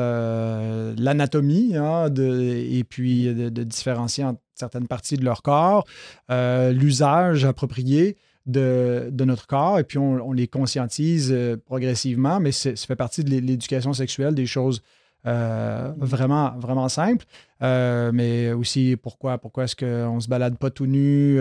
l'anatomie 0.97 1.77
hein, 1.77 2.13
et 2.13 2.83
puis 2.83 3.33
de, 3.33 3.47
de, 3.47 3.63
différencier 3.63 4.25
entre 4.25 4.41
certaines 4.53 4.87
parties 4.87 5.15
de 5.15 5.23
leur 5.23 5.41
corps, 5.41 5.85
l'usage 6.29 7.45
approprié 7.45 8.17
de, 8.47 9.11
notre 9.25 9.45
corps 9.45 9.79
et 9.79 9.83
puis 9.83 9.97
on, 9.97 10.31
les 10.31 10.47
conscientise 10.47 11.31
euh, 11.31 11.57
progressivement, 11.57 12.39
mais 12.39 12.51
ça 12.51 12.71
fait 12.75 12.95
partie 12.95 13.23
de 13.23 13.29
l'éducation 13.29 13.93
sexuelle, 13.93 14.33
des 14.33 14.45
choses 14.45 14.81
euh, 15.25 15.91
vraiment, 15.97 16.53
vraiment 16.57 16.87
simples. 16.87 17.25
Euh, 17.61 18.11
mais 18.13 18.53
aussi, 18.53 18.95
pourquoi, 19.01 19.37
pourquoi 19.39 19.65
est-ce 19.65 19.75
qu'on 19.75 20.15
ne 20.15 20.19
se 20.21 20.29
balade 20.29 20.57
pas 20.57 20.69
tout 20.69 20.85
nu 20.85 21.39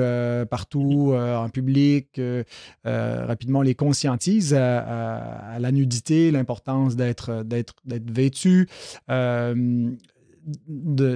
partout, 0.50 1.14
en 1.14 1.48
public? 1.48 2.20
rapidement, 2.84 3.60
on 3.60 3.62
les 3.62 3.74
conscientise 3.74 4.54
à, 4.54 5.58
la 5.60 5.72
nudité, 5.72 6.30
l'importance 6.30 6.96
d'être 6.96 7.44
vêtu 7.86 8.68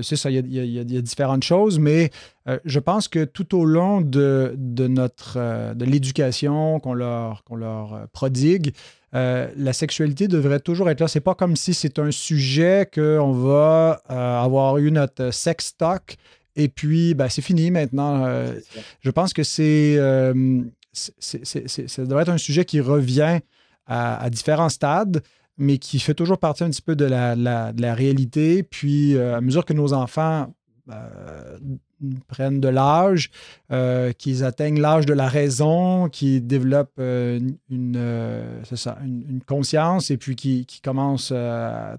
c'est 0.02 0.16
ça, 0.16 0.30
il 0.30 0.46
y, 0.52 0.78
a, 0.78 1.02
différentes 1.02 1.44
choses, 1.44 1.78
mais 1.78 2.10
euh, 2.48 2.58
je 2.64 2.80
pense 2.80 3.08
que 3.08 3.24
tout 3.24 3.56
au 3.56 3.64
long 3.64 4.00
de, 4.00 4.56
notre 4.88 5.34
euh, 5.36 5.74
de 5.74 5.84
l'éducation 5.84 6.80
qu'on 6.80 6.94
leur, 6.94 7.44
qu'on 7.44 7.56
leur 7.56 7.94
euh, 7.94 8.04
prodigue, 8.12 8.72
la 9.12 9.72
sexualité 9.72 10.28
devrait 10.28 10.60
toujours 10.60 10.88
être 10.88 11.00
là. 11.00 11.08
C'est 11.08 11.20
pas 11.20 11.34
comme 11.34 11.56
si 11.56 11.74
c'est 11.74 11.98
un 11.98 12.12
sujet 12.12 12.88
qu'on 12.92 13.32
va 13.32 14.02
avoir 14.08 14.78
eu 14.78 14.92
notre 14.92 15.32
sex 15.32 15.76
talk 15.76 16.16
et 16.54 16.68
puis 16.68 17.14
ben, 17.14 17.28
c'est 17.28 17.42
fini 17.42 17.72
maintenant. 17.72 18.24
je 19.00 19.10
pense 19.10 19.32
que 19.32 19.42
c'est, 19.42 19.96
ça 20.92 22.04
devrait 22.04 22.22
être 22.22 22.28
un 22.28 22.38
sujet 22.38 22.64
qui 22.64 22.80
revient 22.80 23.40
à 23.88 24.30
différents 24.30 24.68
stades 24.68 25.22
mais 25.60 25.78
qui 25.78 26.00
fait 26.00 26.14
toujours 26.14 26.38
partie 26.38 26.64
un 26.64 26.70
petit 26.70 26.82
peu 26.82 26.96
de 26.96 27.04
la, 27.04 27.94
réalité. 27.94 28.62
Puis, 28.62 29.16
euh, 29.16 29.36
à 29.36 29.40
mesure 29.40 29.64
que 29.64 29.72
nos 29.72 29.92
enfants 29.92 30.52
euh, 30.90 31.58
prennent 32.26 32.60
de 32.60 32.68
l'âge, 32.68 33.30
qu'ils 34.18 34.44
atteignent 34.44 34.80
l'âge 34.80 35.06
de 35.06 35.12
la 35.12 35.28
raison, 35.28 36.08
qu'ils 36.08 36.46
développent 36.46 36.98
une, 36.98 37.56
une, 37.70 39.40
conscience 39.46 40.10
et 40.10 40.16
puis 40.16 40.34
qui, 40.34 40.66
commencent 40.82 41.34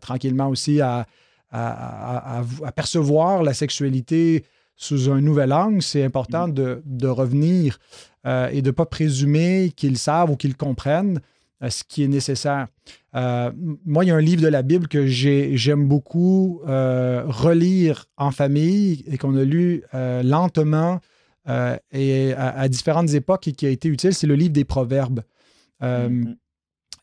tranquillement 0.01 0.49
aussi 0.49 0.81
à, 0.81 1.05
à, 1.51 2.41
percevoir 2.75 3.43
la 3.43 3.53
sexualité 3.53 4.43
sous 4.81 5.11
un 5.11 5.21
nouvel 5.21 5.53
angle, 5.53 5.81
c'est 5.83 6.03
important 6.03 6.47
mm. 6.47 6.81
de, 6.83 7.07
revenir 7.07 7.77
euh, 8.25 8.49
et 8.51 8.63
de 8.63 8.67
ne 8.67 8.71
pas 8.71 8.87
présumer 8.87 9.71
qu'ils 9.75 9.99
savent 9.99 10.31
ou 10.31 10.35
qu'ils 10.35 10.57
comprennent 10.57 11.17
euh, 11.17 11.21
ce 11.69 11.83
qui 11.83 12.03
est 12.03 12.07
nécessaire. 12.07 12.67
Euh, 13.15 13.51
moi, 13.85 14.03
il 14.03 14.07
y 14.07 14.11
a 14.11 14.15
un 14.15 14.21
livre 14.21 14.41
de 14.41 14.47
la 14.47 14.61
Bible 14.61 14.87
que 14.87 15.05
j'aime 15.05 15.87
beaucoup 15.87 16.61
relire 16.65 18.05
en 18.17 18.31
famille 18.31 19.03
et 19.07 19.17
qu'on 19.17 19.35
a 19.35 19.43
lu 19.43 19.83
lentement 19.93 20.99
et 21.91 22.33
à, 22.33 22.67
différentes 22.67 23.13
époques 23.13 23.47
et 23.47 23.51
qui 23.51 23.65
a 23.65 23.69
été 23.69 23.89
utile, 23.89 24.13
c'est 24.13 24.27
le 24.27 24.35
livre 24.35 24.53
des 24.53 24.65
Proverbes. 24.65 25.21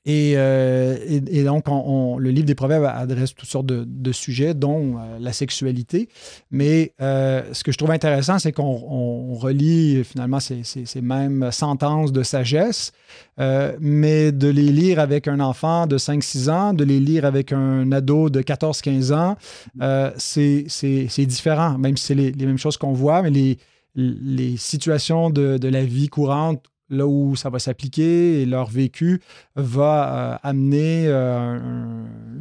Euh, 0.06 0.96
et, 1.06 1.44
donc, 1.44 1.66
le 1.68 2.30
livre 2.30 2.46
des 2.46 2.54
Proverbes 2.54 2.84
adresse 2.84 3.34
toutes 3.34 3.48
sortes 3.48 3.66
de, 3.66 4.12
sujets, 4.12 4.54
dont 4.54 4.96
euh, 4.96 5.18
la 5.20 5.32
sexualité. 5.32 6.08
Mais 6.50 6.92
euh, 7.00 7.42
ce 7.52 7.62
que 7.62 7.72
je 7.72 7.78
trouve 7.78 7.90
intéressant, 7.90 8.38
c'est 8.38 8.52
qu'on 8.52 9.34
relit 9.34 10.02
finalement 10.04 10.40
ces, 10.40 10.62
mêmes 11.02 11.50
sentences 11.52 12.12
de 12.12 12.22
sagesse, 12.22 12.92
mais 13.38 14.32
de 14.32 14.48
les 14.48 14.70
lire 14.70 14.98
avec 14.98 15.28
un 15.28 15.40
enfant 15.40 15.86
de 15.86 15.98
5-6 15.98 16.50
ans, 16.50 16.72
de 16.72 16.84
les 16.84 17.00
lire 17.00 17.24
avec 17.24 17.52
un 17.52 17.92
ado 17.92 18.30
de 18.30 18.40
14-15 18.40 19.12
ans, 19.14 19.36
c'est 20.16 21.26
différent, 21.26 21.78
même 21.78 21.96
si 21.96 22.06
c'est 22.06 22.14
les, 22.14 22.46
mêmes 22.46 22.58
choses 22.58 22.76
qu'on 22.76 22.92
voit, 22.92 23.22
mais 23.22 23.30
les, 23.94 24.56
situations 24.56 25.30
de 25.30 25.68
la 25.68 25.84
vie 25.84 26.08
courante 26.08 26.64
là 26.90 27.06
où 27.06 27.36
ça 27.36 27.50
va 27.50 27.58
s'appliquer 27.58 28.42
et 28.42 28.46
leur 28.46 28.68
vécu 28.68 29.20
va 29.56 30.34
euh, 30.34 30.38
amener 30.42 31.04
euh, 31.06 31.58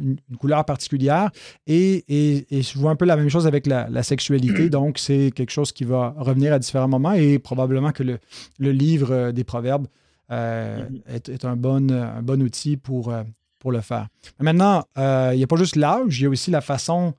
une, 0.00 0.36
couleur 0.38 0.64
particulière. 0.64 1.30
Et, 1.66 2.04
je 2.50 2.78
vois 2.78 2.90
un 2.90 2.96
peu 2.96 3.04
la 3.04 3.16
même 3.16 3.28
chose 3.28 3.46
avec 3.46 3.66
la, 3.66 4.02
sexualité. 4.02 4.70
Donc, 4.70 4.98
c'est 4.98 5.30
quelque 5.34 5.50
chose 5.50 5.72
qui 5.72 5.84
va 5.84 6.14
revenir 6.16 6.52
à 6.52 6.58
différents 6.58 6.88
moments 6.88 7.12
et 7.12 7.38
probablement 7.38 7.92
que 7.92 8.02
le, 8.02 8.18
livre 8.58 9.12
euh, 9.12 9.32
des 9.32 9.44
proverbes 9.44 9.86
mm-hmm. 10.30 11.02
est, 11.08 11.44
un, 11.44 11.56
bon, 11.56 11.90
un 11.90 12.22
bon 12.22 12.42
outil 12.42 12.76
pour, 12.76 13.12
pour 13.58 13.72
le 13.72 13.80
faire. 13.80 14.08
maintenant, 14.40 14.84
il 14.96 15.36
n'y 15.36 15.44
a 15.44 15.46
pas 15.46 15.56
juste 15.56 15.76
l'âge, 15.76 16.20
il 16.20 16.24
y 16.24 16.26
a 16.26 16.30
aussi 16.30 16.50
la 16.50 16.60
façon 16.60 17.14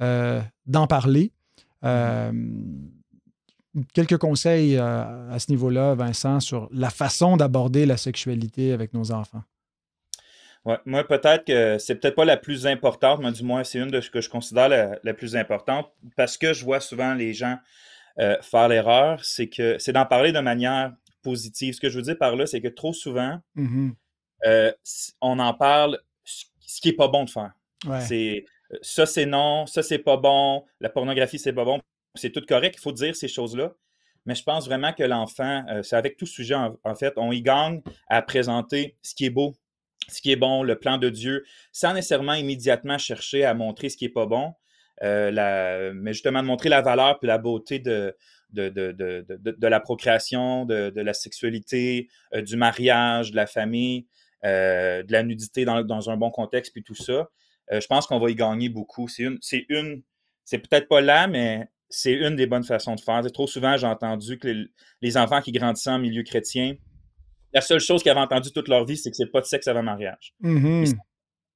d'en 0.00 0.86
parler. 0.86 1.32
Mm-hmm 1.82 2.99
quelques 3.94 4.18
conseils 4.18 4.76
euh, 4.76 5.30
à 5.30 5.38
ce 5.38 5.50
niveau-là, 5.50 5.94
Vincent, 5.94 6.40
sur 6.40 6.68
la 6.72 6.90
façon 6.90 7.36
d'aborder 7.36 7.86
la 7.86 7.96
sexualité 7.96 8.72
avec 8.72 8.94
nos 8.94 9.12
enfants? 9.12 9.42
Ouais, 10.64 10.78
moi, 10.84 11.04
peut-être 11.04 11.46
que 11.46 11.78
c'est 11.78 11.94
peut-être 11.94 12.16
pas 12.16 12.24
la 12.24 12.36
plus 12.36 12.66
importante, 12.66 13.20
mais 13.22 13.32
du 13.32 13.42
moins, 13.42 13.64
c'est 13.64 13.78
une 13.78 13.90
de 13.90 14.00
ce 14.00 14.10
que 14.10 14.20
je 14.20 14.28
considère 14.28 14.68
la, 14.68 15.14
plus 15.14 15.36
importante 15.36 15.90
parce 16.16 16.36
que 16.36 16.52
je 16.52 16.64
vois 16.64 16.80
souvent 16.80 17.14
les 17.14 17.32
gens 17.32 17.56
euh, 18.18 18.36
faire 18.42 18.68
l'erreur, 18.68 19.24
c'est 19.24 19.48
que 19.48 19.78
c'est 19.78 19.92
d'en 19.92 20.04
parler 20.04 20.32
de 20.32 20.40
manière 20.40 20.92
positive. 21.22 21.74
Ce 21.74 21.80
que 21.80 21.88
je 21.88 21.96
veux 21.96 22.02
dire 22.02 22.18
par 22.18 22.36
là, 22.36 22.46
c'est 22.46 22.60
que 22.60 22.68
trop 22.68 22.92
souvent, 22.92 23.40
mm-hmm. 23.56 23.92
euh, 24.46 24.72
on 25.22 25.38
en 25.38 25.54
parle 25.54 25.98
ce 26.24 26.80
qui 26.80 26.88
n'est 26.88 26.96
pas 26.96 27.08
bon 27.08 27.24
de 27.24 27.30
faire. 27.30 27.52
C'est 28.00 28.44
ça, 28.82 29.06
c'est 29.06 29.24
non, 29.24 29.64
ça, 29.66 29.82
c'est 29.82 29.98
pas 29.98 30.18
bon, 30.18 30.64
la 30.80 30.90
pornographie, 30.90 31.38
c'est 31.38 31.54
pas 31.54 31.64
bon 31.64 31.80
c'est 32.14 32.30
tout 32.30 32.42
correct, 32.46 32.76
il 32.78 32.80
faut 32.80 32.92
dire 32.92 33.14
ces 33.16 33.28
choses-là. 33.28 33.74
Mais 34.26 34.34
je 34.34 34.42
pense 34.42 34.66
vraiment 34.66 34.92
que 34.92 35.02
l'enfant, 35.02 35.64
euh, 35.70 35.82
c'est 35.82 35.96
avec 35.96 36.16
tout 36.16 36.26
sujet, 36.26 36.54
en, 36.54 36.94
fait, 36.94 37.14
on 37.16 37.32
y 37.32 37.40
gagne 37.40 37.80
à 38.08 38.20
présenter 38.22 38.96
ce 39.02 39.14
qui 39.14 39.24
est 39.26 39.30
beau, 39.30 39.54
ce 40.08 40.20
qui 40.20 40.30
est 40.30 40.36
bon, 40.36 40.62
le 40.62 40.78
plan 40.78 40.98
de 40.98 41.08
Dieu, 41.08 41.44
sans 41.72 41.94
nécessairement 41.94 42.34
immédiatement 42.34 42.98
chercher 42.98 43.44
à 43.44 43.54
montrer 43.54 43.88
ce 43.88 43.96
qui 43.96 44.04
n'est 44.04 44.12
pas 44.12 44.26
bon, 44.26 44.52
euh, 45.02 45.92
mais 45.94 46.12
justement 46.12 46.42
de 46.42 46.46
montrer 46.46 46.68
la 46.68 46.82
valeur 46.82 47.18
puis 47.18 47.28
la 47.28 47.38
beauté 47.38 47.78
de, 47.78 48.14
la 48.52 49.80
procréation, 49.80 50.66
de, 50.66 50.92
la 51.00 51.14
sexualité, 51.14 52.08
euh, 52.34 52.42
du 52.42 52.56
mariage, 52.56 53.30
de 53.30 53.36
la 53.36 53.46
famille, 53.46 54.06
de 54.42 55.12
la 55.12 55.22
nudité 55.22 55.64
dans, 55.64 55.82
dans, 55.82 56.10
un 56.10 56.16
bon 56.16 56.30
contexte, 56.30 56.72
puis 56.72 56.82
tout 56.82 56.94
ça. 56.94 57.28
je 57.70 57.86
pense 57.86 58.06
qu'on 58.06 58.18
va 58.18 58.30
y 58.30 58.34
gagner 58.34 58.68
beaucoup. 58.68 59.08
C'est 59.08 59.66
une, 59.68 60.02
c'est 60.44 60.58
peut-être 60.58 60.88
pas 60.88 61.00
là, 61.00 61.26
mais 61.26 61.68
c'est 61.90 62.12
une 62.12 62.36
des 62.36 62.46
bonnes 62.46 62.64
façons 62.64 62.94
de 62.94 63.00
faire. 63.00 63.20
Trop 63.32 63.46
souvent, 63.46 63.76
j'ai 63.76 63.86
entendu 63.86 64.38
que 64.38 64.66
les, 65.02 65.16
enfants 65.16 65.42
qui 65.42 65.52
grandissaient 65.52 65.90
en 65.90 65.98
milieu 65.98 66.22
chrétien, 66.22 66.76
la 67.52 67.60
seule 67.60 67.80
chose 67.80 68.02
qu'ils 68.02 68.12
avaient 68.12 68.20
entendu 68.20 68.52
toute 68.52 68.68
leur 68.68 68.84
vie, 68.84 68.96
c'est 68.96 69.10
que 69.10 69.16
c'est 69.16 69.30
pas 69.30 69.40
de 69.40 69.46
sexe 69.46 69.66
avant 69.66 69.82
mariage. 69.82 70.32
Mm-hmm. 70.42 70.96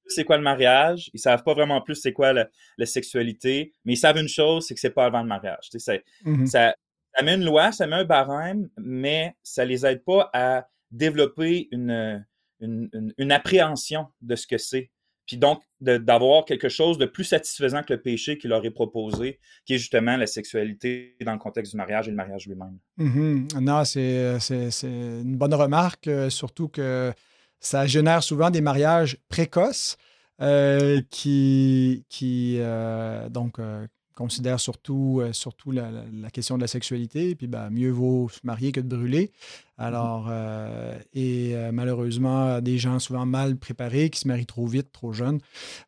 C'est 0.07 0.25
quoi 0.25 0.37
le 0.37 0.43
mariage? 0.43 1.09
Ils 1.13 1.19
savent 1.19 1.43
pas 1.43 1.53
vraiment 1.53 1.81
plus 1.81 1.95
c'est 1.95 2.11
quoi 2.11 2.33
la, 2.33 2.85
sexualité, 2.85 3.73
mais 3.85 3.93
ils 3.93 3.97
savent 3.97 4.17
une 4.17 4.27
chose, 4.27 4.67
c'est 4.67 4.75
que 4.75 4.79
c'est 4.79 4.91
pas 4.91 5.05
avant 5.05 5.21
le 5.21 5.27
mariage. 5.27 5.69
Mm-hmm. 5.73 6.45
ça, 6.45 6.75
met 7.23 7.35
une 7.35 7.45
loi, 7.45 7.71
ça 7.71 7.87
met 7.87 7.95
un 7.95 8.03
barème, 8.03 8.69
mais 8.77 9.35
ça 9.41 9.63
les 9.63 9.85
aide 9.85 10.03
pas 10.03 10.29
à 10.33 10.67
développer 10.91 11.69
une, 11.71 12.25
une 12.59 13.31
appréhension 13.31 14.07
de 14.21 14.35
ce 14.35 14.45
que 14.45 14.57
c'est 14.57 14.91
puis 15.25 15.37
donc 15.37 15.61
d'avoir 15.81 16.45
quelque 16.45 16.69
chose 16.69 16.97
de 16.97 17.05
plus 17.05 17.23
satisfaisant 17.23 17.83
que 17.83 17.93
le 17.93 18.01
péché 18.01 18.37
qui 18.37 18.47
leur 18.47 18.65
est 18.65 18.71
proposé, 18.71 19.39
qui 19.65 19.75
est 19.75 19.77
justement 19.77 20.17
la 20.17 20.27
sexualité 20.27 21.15
dans 21.21 21.33
le 21.33 21.39
contexte 21.39 21.73
du 21.73 21.77
mariage 21.77 22.07
et 22.07 22.11
le 22.11 22.17
mariage 22.17 22.47
lui-même. 22.47 22.77
Mm-hmm. 22.99 23.59
Non, 23.59 23.83
c'est 23.83 24.87
une 24.87 25.37
bonne 25.37 25.53
remarque, 25.53 26.07
euh, 26.07 26.29
surtout 26.29 26.67
que 26.67 27.13
ça 27.59 27.85
génère 27.87 28.23
souvent 28.23 28.49
des 28.49 28.61
mariages 28.61 29.17
précoces 29.29 29.97
euh, 30.41 31.01
qui, 31.09 32.05
qui 32.09 32.57
euh, 32.59 33.29
donc, 33.29 33.59
considère 34.15 34.59
surtout, 34.59 35.19
euh, 35.21 35.33
surtout 35.33 35.71
la, 35.71 35.91
question 36.31 36.55
de 36.55 36.61
la 36.61 36.67
sexualité, 36.67 37.35
puis 37.35 37.47
ben, 37.47 37.69
mieux 37.69 37.91
vaut 37.91 38.29
se 38.29 38.39
marier 38.43 38.71
que 38.71 38.79
de 38.79 38.87
brûler. 38.87 39.31
Alors, 39.77 40.27
euh, 40.29 40.97
et 41.13 41.51
euh, 41.53 41.71
malheureusement, 41.71 42.61
des 42.61 42.77
gens 42.77 42.97
souvent 42.99 43.25
mal 43.25 43.57
préparés 43.57 44.09
qui 44.09 44.21
se 44.21 44.27
marient 44.27 44.45
trop 44.45 44.65
vite, 44.65 44.91
trop 44.91 45.13
jeunes. 45.13 45.39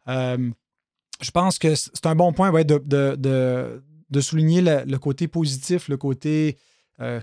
je 0.08 1.32
pense 1.34 1.58
que 1.58 1.74
c'est 1.74 2.06
un 2.06 2.16
bon 2.16 2.34
point 2.34 2.52
ouais, 2.52 2.66
de, 2.66 2.82
de, 2.86 3.82
de, 4.10 4.22
souligner 4.22 4.62
le, 4.62 4.98
côté 4.98 5.28
positif, 5.28 5.88
le 5.88 5.98
côté 5.98 6.58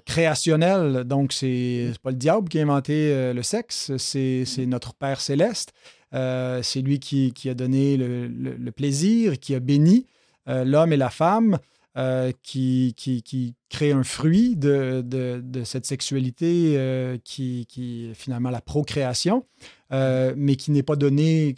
créationnel. 0.06 1.04
Donc, 1.04 1.32
c'est 1.32 1.92
pas 2.02 2.10
le 2.10 2.16
diable 2.16 2.48
qui 2.48 2.58
a 2.58 2.62
inventé 2.62 3.32
le 3.32 3.42
sexe, 3.42 3.96
c'est 3.98 4.66
notre 4.66 4.94
Père 4.94 5.20
céleste. 5.20 5.72
c'est 6.12 6.80
lui 6.82 6.98
qui, 6.98 7.32
qui, 7.32 7.48
a 7.50 7.54
donné 7.54 7.96
le, 7.96 8.26
le, 8.26 8.72
plaisir, 8.72 9.38
qui 9.38 9.54
a 9.54 9.60
béni. 9.60 10.06
Euh, 10.48 10.64
l'homme 10.64 10.92
et 10.92 10.96
la 10.96 11.10
femme 11.10 11.58
euh, 11.96 12.32
qui, 12.42 12.94
qui, 12.96 13.54
créent 13.70 13.92
un 13.92 14.02
fruit 14.02 14.56
de, 14.56 15.42
cette 15.64 15.86
sexualité 15.86 16.74
euh, 16.76 17.18
qui, 17.24 17.66
qui, 17.68 18.10
est 18.10 18.14
finalement 18.14 18.50
la 18.50 18.60
procréation, 18.60 19.46
mais 19.90 20.56
qui 20.56 20.70
n'est 20.70 20.82
pas 20.82 20.96
donnée 20.96 21.54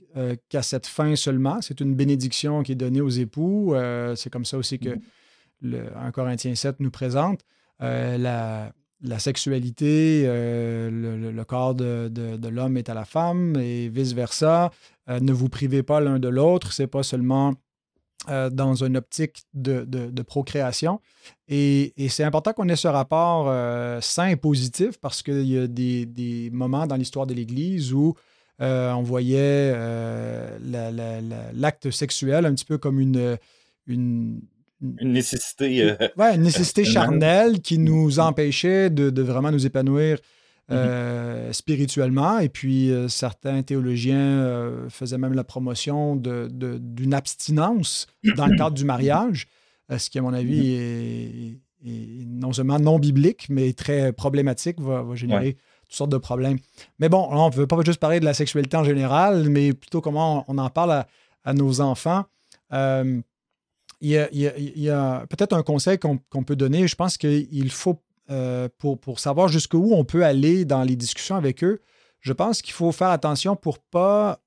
qu'à 0.49 0.63
cette 0.63 0.87
fin 0.87 1.17
seulement. 1.17 1.61
C'est 1.63 1.81
une 1.81 1.95
bénédiction 1.95 2.63
qui 2.63 2.73
est 2.73 2.77
donnée 2.77 3.01
aux 3.01 3.09
époux. 3.09 3.75
c'est 4.15 4.31
comme 4.31 4.45
ça 4.45 4.59
aussi 4.59 4.79
que 4.79 4.91
mm-hmm. 4.91 5.01
le, 5.63 5.97
1 5.97 6.11
Corinthiens 6.11 6.55
7 6.55 6.81
nous 6.81 6.91
présente. 6.91 7.41
la, 7.81 8.73
sexualité, 9.19 10.25
le, 10.27 11.45
corps 11.45 11.75
de, 11.75 12.09
de 12.09 12.49
l'homme 12.49 12.77
est 12.77 12.91
à 12.91 12.95
la 12.95 13.07
femme 13.07 13.57
et 13.57 13.89
vice-versa. 13.89 14.71
ne 15.09 15.33
vous 15.33 15.49
privez 15.49 15.83
pas 15.83 16.01
l'un 16.01 16.19
de 16.19 16.29
l'autre. 16.29 16.73
C'est 16.73 16.87
pas 16.87 17.03
seulement 17.03 17.55
euh, 18.29 18.51
dans 18.51 18.83
une 18.83 18.97
optique 18.97 19.45
de, 19.55 20.23
procréation. 20.23 21.01
Et, 21.49 21.93
c'est 22.09 22.25
important 22.25 22.53
qu'on 22.55 22.69
ait 22.69 22.75
ce 22.75 22.89
rapport 22.89 23.47
euh, 23.49 24.01
sain 24.01 24.27
et 24.27 24.37
positif 24.37 24.99
parce 25.01 25.23
qu'il 25.23 25.45
y 25.45 25.57
a 25.57 25.69
des, 25.69 26.51
moments 26.53 26.89
dans 26.89 26.97
l'histoire 26.97 27.27
de 27.29 27.35
l'Église 27.35 27.93
où 27.93 28.15
euh, 28.61 28.91
on 28.93 29.03
voyait 29.03 29.73
l'acte 31.55 31.93
sexuel 31.93 32.47
un 32.47 32.55
petit 32.55 32.65
peu 32.65 32.79
comme 32.79 32.99
une, 32.99 33.39
une, 33.87 34.41
nécessité. 34.81 35.95
ouais, 36.17 36.35
une 36.35 36.43
nécessité 36.43 36.85
charnelle 36.85 37.61
qui 37.61 37.79
nous 37.79 38.19
empêchait 38.19 38.91
de, 38.91 39.23
vraiment 39.23 39.53
nous 39.53 39.67
épanouir 39.67 40.19
Mhm. 40.69 40.77
Euh, 40.77 41.53
spirituellement. 41.53 42.41
Et 42.41 42.49
puis, 42.49 42.91
euh, 42.91 43.07
certains 43.07 43.63
théologiens 43.63 44.19
euh, 44.19 44.89
faisaient 44.89 45.19
même 45.19 45.35
la 45.35 45.45
promotion 45.45 46.17
d'une 46.17 47.15
abstinence 47.15 48.09
dans 48.37 48.47
le 48.47 48.57
cadre 48.57 48.75
du 48.75 48.85
mariage, 48.85 49.47
ce 49.97 50.11
qui, 50.11 50.19
à 50.19 50.23
mon 50.23 50.35
avis, 50.35 50.75
mhm. 50.75 51.61
est, 51.85 52.27
non 52.27 52.53
seulement 52.53 52.81
non 52.81 52.99
biblique, 52.99 53.47
mais 53.49 53.73
très 53.75 54.13
problématique, 54.13 54.81
va, 54.81 55.05
générer 55.15 55.57
toutes 55.85 55.95
sortes 55.95 56.11
de 56.11 56.19
problèmes. 56.19 56.59
Mais 56.99 57.09
bon, 57.09 57.29
on 57.31 57.49
ne 57.49 57.55
veut 57.55 57.69
pas 57.69 57.81
juste 57.85 58.01
parler 58.01 58.19
de 58.19 58.25
la 58.25 58.35
sexualité 58.35 58.77
en 58.77 58.83
général, 58.83 59.49
mais 59.49 59.73
plutôt 59.73 60.01
comment 60.01 60.45
on, 60.49 60.59
en 60.59 60.69
parle 60.69 61.05
à, 61.45 61.55
nos 61.55 61.81
enfants. 61.81 62.25
il 62.73 63.23
y 64.01 64.91
a, 64.91 65.27
peut-être 65.31 65.53
un 65.53 65.63
conseil 65.63 65.99
qu'on 65.99 66.43
peut 66.43 66.57
donner. 66.57 66.89
Je 66.89 66.97
pense 66.97 67.17
qu'il 67.17 67.71
faut, 67.71 68.03
pour, 68.79 68.99
pour 68.99 69.21
savoir 69.21 69.49
jusqu'où 69.49 69.93
on 69.93 70.05
peut 70.05 70.25
aller 70.25 70.65
dans 70.65 70.83
les 70.83 70.97
discussions 70.97 71.37
avec 71.37 71.63
eux, 71.63 71.81
je 72.21 72.33
pense 72.33 72.63
qu'il 72.63 72.75
faut 72.75 72.93
faire 72.93 73.11
attention 73.11 73.57
pour 73.57 73.79
pas 73.79 74.41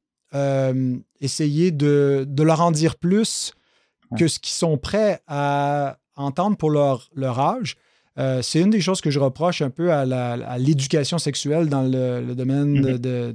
essayer 1.21 1.71
de, 1.71 2.25
de, 2.27 2.43
leur 2.43 2.61
en 2.61 2.71
dire 2.71 2.95
plus 2.97 3.53
que 4.17 4.27
ce 4.27 4.39
qu'ils 4.39 4.53
sont 4.53 4.77
prêts 4.77 5.21
à 5.27 5.97
entendre 6.15 6.57
pour 6.57 6.69
leur, 6.69 7.09
leur 7.15 7.39
âge. 7.39 7.77
Euh, 8.17 8.41
c'est 8.41 8.59
une 8.59 8.69
des 8.69 8.81
choses 8.81 8.99
que 8.99 9.09
je 9.09 9.19
reproche 9.19 9.61
un 9.61 9.69
peu 9.69 9.93
à 9.93 10.57
l'éducation 10.57 11.17
sexuelle 11.17 11.69
dans 11.69 11.83
le, 11.83 12.33
domaine 12.35 12.81
mhm. 12.81 12.97
de, 12.97 13.33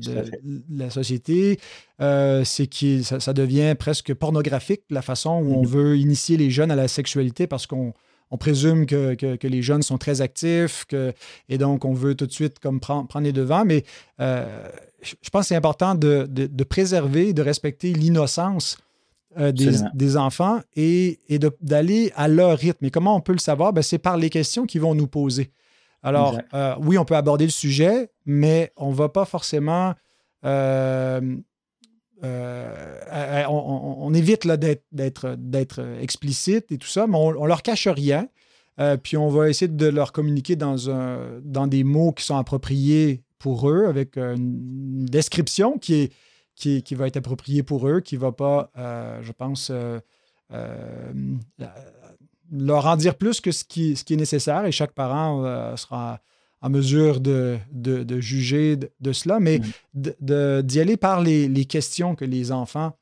la 0.70 0.90
société. 0.90 1.58
Euh, 2.00 2.44
c'est 2.44 2.66
que 2.66 3.02
ça, 3.02 3.32
devient 3.32 3.74
presque 3.78 4.12
pornographique, 4.12 4.82
la 4.90 5.00
façon 5.00 5.42
où 5.42 5.54
on 5.54 5.62
mhm. 5.62 5.68
veut 5.68 5.96
initier 5.96 6.36
les 6.36 6.50
jeunes 6.50 6.70
à 6.70 6.76
la 6.76 6.88
sexualité 6.88 7.46
parce 7.46 7.66
qu'on 7.66 7.94
présume 8.36 8.86
que, 8.86 9.46
les 9.46 9.62
jeunes 9.62 9.82
sont 9.82 9.98
très 9.98 10.20
actifs 10.20 10.86
et 11.48 11.58
donc 11.58 11.84
on 11.84 11.92
veut 11.92 12.14
tout 12.14 12.26
de 12.26 12.32
suite 12.32 12.58
comme 12.58 12.80
prendre, 12.80 13.20
les 13.20 13.32
devants. 13.32 13.64
Mais 13.64 13.84
euh, 14.20 14.68
je 15.02 15.30
pense 15.30 15.42
que 15.42 15.48
c'est 15.48 15.56
important 15.56 15.94
de, 15.94 16.64
préserver, 16.64 17.32
de 17.32 17.42
respecter 17.42 17.92
l'innocence 17.92 18.78
euh, 19.38 19.52
des, 19.52 20.16
enfants 20.16 20.60
et, 20.76 21.18
d'aller 21.60 22.12
à 22.14 22.28
leur 22.28 22.56
rythme. 22.58 22.84
Et 22.84 22.90
comment 22.90 23.16
on 23.16 23.20
peut 23.20 23.32
le 23.32 23.38
savoir? 23.38 23.72
Ben, 23.72 23.82
c'est 23.82 23.98
par 23.98 24.16
les 24.16 24.30
questions 24.30 24.64
qu'ils 24.64 24.80
vont 24.80 24.94
nous 24.94 25.08
poser. 25.08 25.50
Alors, 26.04 26.38
euh, 26.52 26.74
oui, 26.80 26.98
on 26.98 27.04
peut 27.04 27.16
aborder 27.16 27.44
le 27.44 27.50
sujet, 27.50 28.10
mais 28.26 28.72
on 28.76 28.90
ne 28.90 28.94
va 28.94 29.08
pas 29.08 29.24
forcément... 29.24 29.94
Euh, 30.44 31.36
on, 32.22 34.14
évite 34.14 34.46
d'être 34.92 35.98
explicite 36.00 36.72
et 36.72 36.78
tout 36.78 36.88
ça, 36.88 37.06
mais 37.06 37.16
on, 37.16 37.46
leur 37.46 37.62
cache 37.62 37.88
rien. 37.88 38.28
puis 39.02 39.16
on 39.16 39.28
va 39.28 39.48
essayer 39.48 39.68
de 39.68 39.86
leur 39.86 40.12
communiquer 40.12 40.56
dans, 40.56 41.66
des 41.66 41.84
mots 41.84 42.12
qui 42.12 42.24
sont 42.24 42.36
appropriés 42.36 43.22
pour 43.38 43.68
eux, 43.68 43.86
avec 43.86 44.16
une 44.16 45.04
description 45.06 45.78
qui 45.78 46.10
va 46.92 47.06
être 47.06 47.16
approprié 47.16 47.62
pour 47.62 47.88
eux, 47.88 48.00
qui 48.00 48.14
ne 48.16 48.20
va 48.20 48.32
pas, 48.32 48.70
euh, 48.78 49.20
je 49.22 49.32
pense, 49.32 49.70
euh, 49.70 49.98
euh, 50.52 51.12
leur 52.50 52.86
en 52.86 52.96
dire 52.96 53.16
plus 53.16 53.40
que 53.40 53.50
ce 53.50 53.64
qui 53.64 53.92
est 53.92 54.16
nécessaire 54.16 54.64
et 54.64 54.72
chaque 54.72 54.92
parent 54.92 55.76
sera 55.76 56.20
en 56.64 56.70
mesure 56.70 57.20
de, 57.20 57.58
de, 57.72 58.20
juger 58.20 58.76
de, 58.76 59.12
cela, 59.12 59.38
mais 59.38 59.60
d'y 59.92 60.80
aller 60.80 60.96
par 60.96 61.20
les, 61.20 61.46
les, 61.46 61.64
questions 61.66 62.14
que 62.14 62.24
les 62.24 62.52
enfants 62.52 62.96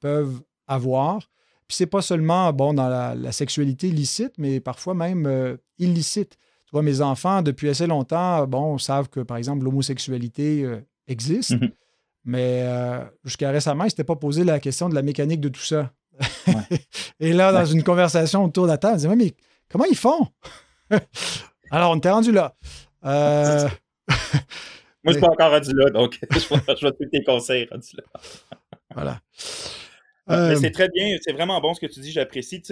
peuvent 0.00 0.40
avoir. 0.68 1.18
Puis 1.66 1.76
c'est 1.76 1.86
pas 1.86 2.00
seulement 2.00 2.52
bon 2.52 2.74
dans 2.74 2.88
la, 2.88 3.32
sexualité 3.32 3.88
licite, 3.90 4.34
mais 4.38 4.60
parfois 4.60 4.94
même 4.94 5.58
illicite. 5.78 6.38
Tu 6.66 6.70
vois, 6.72 6.82
mes 6.82 7.00
enfants, 7.00 7.42
depuis 7.42 7.68
assez 7.68 7.88
longtemps, 7.88 8.46
bon, 8.46 8.78
savent 8.78 9.08
que, 9.08 9.20
par 9.20 9.36
exemple, 9.36 9.64
l'homosexualité 9.64 10.64
existe. 11.08 11.50
Mm-hmm. 11.50 11.72
Mais 12.24 12.62
euh, 12.62 13.04
jusqu'à 13.24 13.50
récemment, 13.50 13.84
ils 13.84 13.86
ne 13.86 13.90
s'étaient 13.90 14.04
pas 14.04 14.16
posé 14.16 14.44
la 14.44 14.60
question 14.60 14.88
de 14.88 14.94
la 14.94 15.02
mécanique 15.02 15.40
de 15.40 15.48
tout 15.48 15.62
ça. 15.62 15.92
Et 17.20 17.32
là, 17.32 17.52
dans 17.52 17.64
une 17.64 17.82
conversation 17.82 18.44
autour 18.44 18.64
de 18.64 18.70
la 18.70 18.78
table, 18.78 18.94
ils 18.94 19.02
disaient 19.02 19.16
Mais 19.16 19.34
comment 19.68 19.84
ils 19.84 19.96
font? 19.96 20.28
Alors, 21.70 21.90
on 21.90 21.96
était 21.96 22.10
rendu 22.10 22.32
là. 22.32 22.54
Euh, 23.04 23.68
Moi, 24.08 24.16
je 25.04 25.08
ne 25.08 25.12
suis 25.12 25.20
pas 25.20 25.32
encore 25.32 25.50
rendu 25.50 25.72
là, 25.74 25.90
donc 25.90 26.18
je 26.30 26.86
vais 26.86 26.92
tous 26.92 27.06
tes 27.10 27.24
conseils 27.24 27.66
rendu 27.70 27.96
là. 27.96 28.20
voilà. 28.94 29.20
Euh, 30.30 30.54
c'est 30.56 30.70
très 30.70 30.88
bien, 30.88 31.16
c'est 31.20 31.32
vraiment 31.32 31.60
bon 31.60 31.74
ce 31.74 31.80
que 31.80 31.86
tu 31.86 31.98
dis, 31.98 32.12
j'apprécie, 32.12 32.62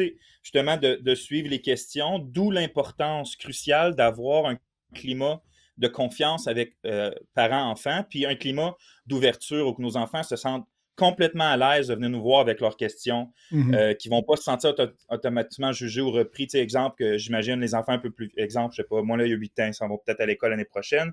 justement, 0.43 0.77
de, 0.77 1.01
de, 1.03 1.15
suivre 1.17 1.49
les 1.49 1.61
questions, 1.61 2.21
d'où 2.21 2.53
l'importance 2.53 3.35
cruciale 3.35 3.97
d'avoir 3.97 4.47
un 4.47 4.57
climat 4.95 5.43
de 5.77 5.89
confiance 5.89 6.47
avec 6.47 6.77
euh, 6.87 7.11
parents-enfants, 7.35 8.05
puis 8.09 8.27
un 8.27 8.37
climat 8.37 8.77
d'ouverture 9.07 9.67
où 9.67 9.83
nos 9.83 9.97
enfants 9.97 10.23
se 10.23 10.37
sentent 10.37 10.67
complètement 11.01 11.51
à 11.51 11.57
l'aise 11.57 11.89
de 11.89 11.95
venir 11.95 12.11
nous 12.11 12.21
voir 12.21 12.41
avec 12.41 12.61
leurs 12.61 12.77
questions, 12.77 13.33
mhm. 13.51 13.75
euh, 13.75 13.95
qui 13.95 14.11
ne 14.11 14.15
vont 14.15 14.23
pas 14.23 14.37
se 14.37 14.43
sentir 14.43 14.75
automatiquement 15.09 15.73
jugés 15.73 16.03
ou 16.03 16.11
repris. 16.11 16.47
Tu 16.47 16.51
sais, 16.53 16.59
exemple, 16.59 16.97
que 16.99 17.17
j'imagine 17.17 17.59
les 17.59 17.75
enfants 17.75 17.93
un 17.93 17.99
peu 17.99 18.11
plus. 18.11 18.31
Exemple, 18.37 18.75
je 18.77 18.83
sais 18.83 18.89
pas, 18.89 19.01
moi 19.01 19.17
là, 19.17 19.25
il 19.25 19.31
y 19.31 19.33
a 19.33 19.37
8 19.37 19.61
ans, 19.61 19.67
ils 19.69 19.75
s'en 19.75 19.89
vont 19.89 19.97
peut-être 19.97 20.21
à 20.21 20.27
l'école 20.27 20.51
l'année 20.51 20.67
prochaine. 20.67 21.13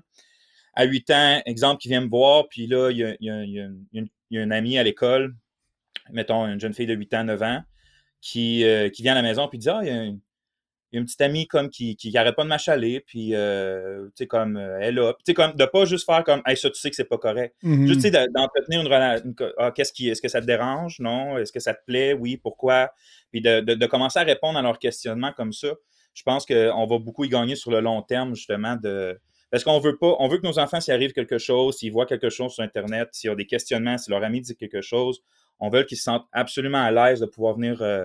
À 0.74 0.84
8 0.84 1.10
ans, 1.10 1.42
exemple, 1.46 1.80
qui 1.80 1.88
vient 1.88 2.02
me 2.02 2.08
voir, 2.10 2.48
puis 2.48 2.66
là, 2.66 2.90
il 2.90 2.98
y 2.98 4.38
a, 4.38 4.42
un 4.42 4.50
ami 4.50 4.78
à 4.78 4.82
l'école, 4.82 5.34
mettons 6.12 6.46
une 6.46 6.60
jeune 6.60 6.74
fille 6.74 6.86
de 6.86 6.94
8 6.94 7.14
ans, 7.14 7.24
9 7.24 7.42
ans, 7.42 7.62
qui, 8.20 8.64
euh, 8.64 8.90
qui 8.90 9.02
vient 9.02 9.12
à 9.12 9.16
la 9.16 9.22
maison, 9.22 9.48
puis 9.48 9.58
dit 9.58 9.70
Ah, 9.70 9.80
il 9.82 9.88
y 9.88 9.90
a 9.90 9.94
y 9.94 10.10
a 10.10 10.12
une 10.92 11.04
petite 11.04 11.20
amie 11.20 11.46
comme 11.46 11.68
qui, 11.68 11.96
qui, 11.96 12.16
arrête 12.16 12.34
pas 12.34 12.44
de 12.44 12.48
m'achaler, 12.48 13.00
puis 13.00 13.34
euh, 13.34 14.06
tu 14.06 14.12
sais, 14.16 14.26
comme 14.26 14.56
euh, 14.56 14.78
elle 14.80 14.98
a. 14.98 15.12
Tu 15.12 15.20
sais, 15.26 15.34
comme 15.34 15.52
de 15.52 15.64
pas 15.66 15.84
juste 15.84 16.06
faire 16.06 16.24
comme 16.24 16.40
Hey, 16.46 16.56
ça, 16.56 16.70
tu 16.70 16.80
sais 16.80 16.88
que 16.88 16.96
c'est 16.96 17.04
pas 17.04 17.18
correct. 17.18 17.54
Mm-hmm. 17.62 17.86
Juste, 17.86 18.00
tu 18.00 18.10
sais, 18.10 18.28
d'entretenir 18.28 18.80
une 18.80 18.86
relation. 18.86 19.34
Ah, 19.58 19.70
qu'est-ce 19.70 19.92
qui. 19.92 20.08
Est-ce 20.08 20.22
que 20.22 20.28
ça 20.28 20.40
te 20.40 20.46
dérange? 20.46 20.98
Non? 21.00 21.36
Est-ce 21.36 21.52
que 21.52 21.60
ça 21.60 21.74
te 21.74 21.84
plaît? 21.86 22.14
Oui, 22.14 22.38
pourquoi? 22.38 22.90
Puis 23.30 23.42
de, 23.42 23.60
de, 23.60 23.86
commencer 23.86 24.18
à 24.18 24.22
répondre 24.22 24.58
à 24.58 24.62
leurs 24.62 24.78
questionnements 24.78 25.32
comme 25.32 25.52
ça, 25.52 25.74
je 26.14 26.22
pense 26.22 26.46
qu'on 26.46 26.86
va 26.86 26.98
beaucoup 26.98 27.24
y 27.24 27.28
gagner 27.28 27.54
sur 27.54 27.70
le 27.70 27.80
long 27.80 28.02
terme, 28.02 28.34
justement, 28.34 28.76
de. 28.76 29.20
Parce 29.50 29.64
qu'on 29.64 29.78
veut 29.78 29.96
pas, 29.96 30.14
on 30.18 30.28
veut 30.28 30.38
que 30.38 30.46
nos 30.46 30.58
enfants, 30.58 30.80
s'il 30.80 30.92
arrive 30.92 31.12
quelque 31.12 31.38
chose, 31.38 31.78
s'ils 31.78 31.92
voient 31.92 32.06
quelque 32.06 32.28
chose 32.28 32.52
sur 32.52 32.62
Internet, 32.62 33.08
s'il 33.12 33.28
y 33.28 33.32
a 33.32 33.36
des 33.36 33.46
questionnements, 33.46 33.96
si 33.96 34.10
leur 34.10 34.22
ami 34.22 34.42
dit 34.42 34.54
quelque 34.56 34.82
chose, 34.82 35.22
on 35.58 35.70
veut 35.70 35.84
qu'ils 35.84 35.96
se 35.96 36.04
sentent 36.04 36.26
absolument 36.32 36.82
à 36.82 36.90
l'aise 36.90 37.20
de 37.20 37.26
pouvoir 37.26 37.54
venir 37.54 37.80
euh, 37.80 38.04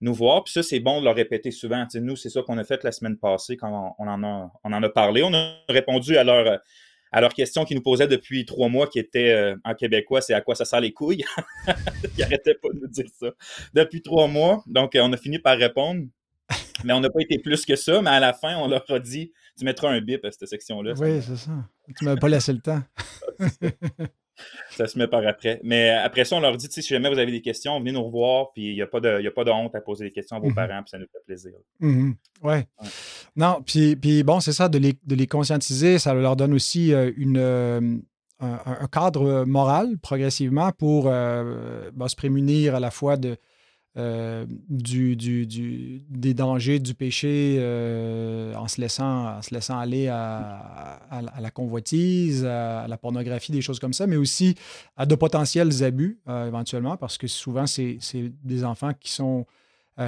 nous 0.00 0.14
voir. 0.14 0.44
Puis 0.44 0.52
ça, 0.52 0.62
c'est 0.62 0.80
bon 0.80 1.00
de 1.00 1.06
le 1.06 1.10
répéter 1.10 1.50
souvent. 1.50 1.86
nous, 1.94 2.16
c'est 2.16 2.30
ça 2.30 2.42
qu'on 2.42 2.58
a 2.58 2.64
fait 2.64 2.82
la 2.84 2.92
semaine 2.92 3.16
passée 3.16 3.56
quand 3.56 3.94
on, 3.98 4.08
en, 4.08 4.22
a, 4.22 4.50
on 4.64 4.72
en 4.72 4.82
a 4.82 4.88
parlé. 4.88 5.22
On 5.22 5.32
a 5.34 5.56
répondu 5.68 6.16
à 6.16 6.24
leur, 6.24 6.60
à 7.12 7.20
leur 7.20 7.32
question 7.32 7.64
qu'ils 7.64 7.76
nous 7.76 7.82
posaient 7.82 8.08
depuis 8.08 8.44
trois 8.44 8.68
mois, 8.68 8.86
qui 8.88 8.98
était 8.98 9.30
euh, 9.30 9.56
en 9.64 9.74
québécois, 9.74 10.20
c'est 10.20 10.34
à 10.34 10.40
quoi 10.40 10.54
ça 10.54 10.64
sert 10.64 10.80
les 10.80 10.92
couilles? 10.92 11.24
Ils 12.18 12.20
n'arrêtaient 12.20 12.54
pas 12.54 12.68
de 12.72 12.80
nous 12.80 12.88
dire 12.88 13.06
ça. 13.18 13.28
Depuis 13.72 14.02
trois 14.02 14.26
mois. 14.26 14.62
Donc, 14.66 14.92
on 14.96 15.12
a 15.12 15.16
fini 15.16 15.38
par 15.38 15.56
répondre. 15.56 16.02
Mais 16.84 16.92
on 16.92 17.00
n'a 17.00 17.08
pas 17.08 17.20
été 17.20 17.38
plus 17.38 17.64
que 17.64 17.76
ça, 17.76 18.02
mais 18.02 18.10
à 18.10 18.20
la 18.20 18.34
fin, 18.34 18.56
on 18.56 18.68
leur 18.68 18.84
a 18.90 18.98
dit 18.98 19.32
Tu 19.56 19.64
mettras 19.64 19.90
un 19.90 20.00
bip 20.00 20.24
à 20.24 20.30
cette 20.30 20.48
section-là. 20.48 20.92
Oui, 20.98 21.22
c'est 21.22 21.36
ça. 21.36 21.52
Tu 21.96 22.04
ne 22.04 22.10
m'as 22.10 22.16
pas 22.16 22.28
laissé 22.28 22.52
le 22.52 22.60
temps. 22.60 22.82
ça 24.70 24.86
se 24.86 24.98
met 24.98 25.06
par 25.06 25.26
après. 25.26 25.60
Mais 25.62 25.90
après 25.90 26.24
ça, 26.24 26.36
on 26.36 26.40
leur 26.40 26.56
dit, 26.56 26.66
si 26.70 26.82
jamais 26.82 27.08
vous 27.08 27.18
avez 27.18 27.32
des 27.32 27.40
questions, 27.40 27.78
venez 27.78 27.92
nous 27.92 28.02
revoir, 28.02 28.52
puis 28.52 28.70
il 28.70 28.74
n'y 28.74 28.82
a, 28.82 28.86
pas 28.86 29.00
de, 29.00 29.26
a 29.26 29.30
pas 29.30 29.44
de 29.44 29.50
honte 29.50 29.74
à 29.74 29.80
poser 29.80 30.04
des 30.04 30.10
questions 30.10 30.36
à 30.36 30.40
vos 30.40 30.48
mhm. 30.48 30.54
parents, 30.54 30.82
puis 30.82 30.90
ça 30.90 30.98
nous 30.98 31.06
fait 31.06 31.24
plaisir. 31.26 31.52
Mhm. 31.80 32.16
ouais. 32.42 32.66
Non, 33.36 33.62
puis, 33.64 33.96
puis 33.96 34.22
bon, 34.22 34.40
c'est 34.40 34.52
ça, 34.52 34.68
de 34.68 34.78
les, 34.78 34.94
de 35.04 35.14
les, 35.14 35.26
conscientiser, 35.26 35.98
ça 35.98 36.14
leur 36.14 36.36
donne 36.36 36.54
aussi 36.54 36.92
euh, 36.92 37.12
une, 37.16 37.38
euh, 37.38 37.80
un, 38.40 38.86
cadre 38.90 39.44
moral 39.44 39.98
progressivement 39.98 40.72
pour 40.72 41.06
euh, 41.08 41.90
se 42.06 42.16
prémunir 42.16 42.74
à 42.74 42.80
la 42.80 42.90
fois 42.90 43.16
de 43.16 43.36
euh, 43.96 44.44
du, 44.68 45.14
du, 45.14 46.02
des 46.10 46.34
dangers 46.34 46.80
du 46.80 46.94
péché 46.94 47.58
euh, 47.60 48.52
en, 48.56 48.66
se 48.66 48.80
laissant, 48.80 49.36
en 49.36 49.42
se 49.42 49.54
laissant 49.54 49.78
aller 49.78 50.08
à, 50.08 50.98
à, 51.12 51.40
la 51.40 51.50
convoitise, 51.52 52.44
à, 52.44 52.88
la 52.88 52.96
pornographie, 52.98 53.52
des 53.52 53.60
choses 53.60 53.78
comme 53.78 53.92
ça, 53.92 54.08
mais 54.08 54.16
aussi 54.16 54.56
à 54.96 55.06
de 55.06 55.14
potentiels 55.14 55.84
abus 55.84 56.18
euh, 56.28 56.48
éventuellement, 56.48 56.96
parce 56.96 57.18
que 57.18 57.28
souvent, 57.28 57.68
c'est 57.68 57.98
des 58.42 58.64
enfants 58.64 58.90
qui 58.98 59.12
sont, 59.12 59.46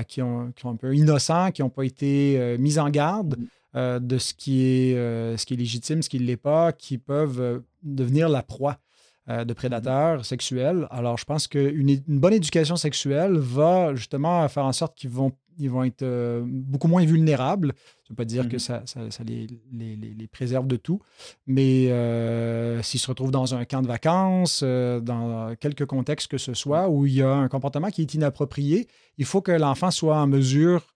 qui, 0.08 0.20
ont, 0.20 0.50
qui, 0.50 0.66
ont, 0.66 0.70
un 0.70 0.76
peu 0.76 0.92
innocents, 0.96 1.52
qui 1.52 1.62
n'ont 1.62 1.70
pas 1.70 1.84
été 1.84 2.56
mis 2.58 2.80
en 2.80 2.90
garde 2.90 3.36
de 3.74 4.18
ce 4.18 4.34
qui, 4.34 4.64
est, 4.64 4.94
ce 5.36 5.46
qui 5.46 5.54
est 5.54 5.58
légitime, 5.58 6.02
ce 6.02 6.08
qui 6.08 6.18
ne 6.18 6.24
l'est 6.24 6.36
pas, 6.36 6.72
qui 6.72 6.98
peuvent 6.98 7.62
devenir 7.84 8.28
la 8.28 8.42
proie 8.42 8.78
euh, 9.28 9.44
de 9.44 9.52
prédateurs 9.54 10.24
sexuels. 10.24 10.86
Alors, 10.88 11.18
je 11.18 11.24
pense 11.24 11.48
qu'une 11.48 11.88
une 11.88 12.20
bonne 12.20 12.32
éducation 12.32 12.76
sexuelle 12.76 13.36
va 13.36 13.92
justement 13.96 14.46
faire 14.48 14.64
en 14.64 14.72
sorte 14.72 14.96
qu'ils 14.96 15.10
vont, 15.10 15.32
ils 15.58 15.68
vont 15.68 15.82
être 15.82 16.02
euh, 16.02 16.44
beaucoup 16.46 16.86
moins 16.86 17.04
vulnérables. 17.04 17.72
Ça 17.76 18.04
ne 18.04 18.08
veut 18.10 18.14
pas 18.14 18.24
dire 18.24 18.48
que 18.48 18.54
mhm. 18.54 18.58
ça, 18.60 18.82
ça, 18.86 19.24
les, 19.24 19.48
les, 19.72 19.96
les, 19.96 20.26
préserve 20.28 20.68
de 20.68 20.76
tout, 20.76 21.00
mais 21.44 21.90
euh, 21.90 22.80
s'ils 22.84 23.00
se 23.00 23.08
retrouvent 23.08 23.32
dans 23.32 23.52
un 23.56 23.64
camp 23.64 23.82
de 23.82 23.88
vacances, 23.88 24.62
dans 24.62 25.56
quelque 25.58 25.82
contexte 25.82 26.28
que 26.30 26.38
ce 26.38 26.54
soit, 26.54 26.88
où 26.88 27.04
il 27.04 27.14
y 27.14 27.22
a 27.22 27.34
un 27.34 27.48
comportement 27.48 27.88
qui 27.88 28.02
est 28.02 28.14
inapproprié, 28.14 28.86
il 29.18 29.24
faut 29.24 29.40
que 29.40 29.50
l'enfant 29.50 29.90
soit 29.90 30.18
en 30.18 30.28
mesure 30.28 30.86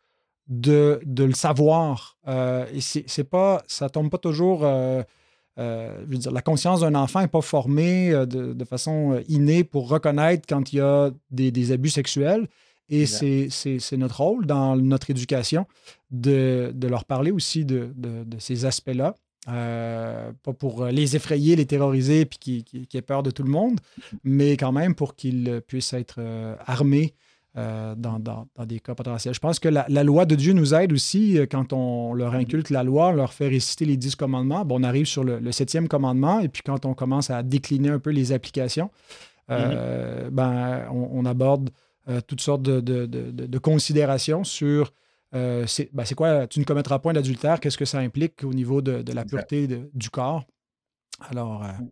de, 0.47 1.01
de 1.05 1.25
le 1.25 1.35
savoir. 1.35 2.17
et 2.73 2.81
c'est 2.81 3.25
pas, 3.25 3.65
ça 3.67 3.87
ne 3.87 3.91
tombe 3.91 4.09
pas 4.09 4.19
toujours 4.19 4.65
euh, 5.59 6.05
je 6.07 6.13
veux 6.13 6.19
dire, 6.19 6.33
la 6.33 6.43
conscience 6.43 6.81
d'un 6.81 6.95
enfant 6.95 7.21
n'est 7.21 7.29
pas 7.29 7.41
formée 7.41 8.13
euh, 8.13 8.25
de, 8.25 8.65
façon 8.65 9.13
euh, 9.13 9.23
innée 9.29 9.65
pour 9.65 9.89
reconnaître 9.89 10.47
quand 10.49 10.73
il 10.73 10.77
y 10.77 10.81
a 10.81 11.11
des, 11.31 11.73
abus 11.73 11.91
sexuels. 11.91 12.49
Et 12.89 13.07
c'est 13.07 13.97
notre 13.97 14.21
rôle 14.21 14.47
dans 14.47 14.77
notre 14.77 15.11
éducation 15.11 15.67
de, 16.11 16.73
leur 16.83 17.05
parler 17.05 17.31
aussi 17.31 17.65
de, 17.65 17.93
ces 18.39 18.65
aspects-là. 18.65 19.15
pas 19.47 20.53
pour 20.59 20.87
les 20.87 21.15
effrayer, 21.15 21.55
les 21.55 21.67
terroriser, 21.67 22.25
puis 22.25 22.65
qu'ils 22.65 22.87
aient 22.93 23.03
peur 23.03 23.23
de 23.23 23.31
tout 23.31 23.45
le 23.45 23.51
monde, 23.51 23.79
mais 24.25 24.57
quand 24.57 24.73
même 24.73 24.97
pour 24.97 25.15
qu'ils 25.15 25.63
puissent 25.69 25.93
être 25.93 26.21
armés 26.67 27.15
dans, 27.55 28.47
des 28.67 28.81
cas 28.81 28.95
potentiels. 28.95 29.35
Je 29.35 29.41
pense 29.41 29.59
que 29.59 29.69
la, 29.69 30.05
loi 30.05 30.25
de 30.25 30.35
Dieu 30.35 30.53
nous 30.53 30.75
aide 30.75 30.93
aussi 30.93 31.39
quand 31.51 31.73
on 31.73 32.15
leur 32.15 32.35
inculque 32.35 32.71
la 32.71 32.85
loi, 32.85 33.09
on 33.09 33.13
leur 33.13 33.33
fait 33.33 33.49
réciter 33.49 33.85
les 33.85 33.97
dix 33.97 34.15
commandements. 34.15 34.65
Bon, 34.65 34.81
on 34.81 34.83
arrive 34.85 35.07
sur 35.07 35.25
le, 35.25 35.53
septième 35.53 35.89
commandement 35.89 36.41
et 36.41 36.49
puis 36.49 36.63
quand 36.63 36.87
on 36.87 36.95
commence 36.95 37.31
à 37.31 37.43
décliner 37.43 37.91
un 37.91 37.99
peu 37.99 38.11
les 38.11 38.33
applications, 38.33 38.91
mm-hmm. 39.49 40.31
ben, 40.31 40.89
on, 40.93 41.25
aborde 41.27 41.71
toutes 42.27 42.41
sortes 42.41 42.63
de, 42.63 43.59
considérations 43.59 44.45
sur 44.45 44.93
ben, 45.33 45.67
c'est 45.67 46.15
quoi, 46.15 46.47
tu 46.47 46.61
ne 46.61 46.65
commettras 46.65 46.99
point 46.99 47.13
d'adultère, 47.13 47.61
qu'est-ce 47.61 47.79
que 47.79 47.85
ça 47.85 47.99
implique 47.99 48.45
au 48.45 48.53
niveau 48.53 48.81
de, 48.81 49.13
la 49.13 49.25
pureté 49.25 49.69
du 49.93 50.11
corps? 50.11 50.45
Alors, 51.29 51.63
mm. 51.65 51.89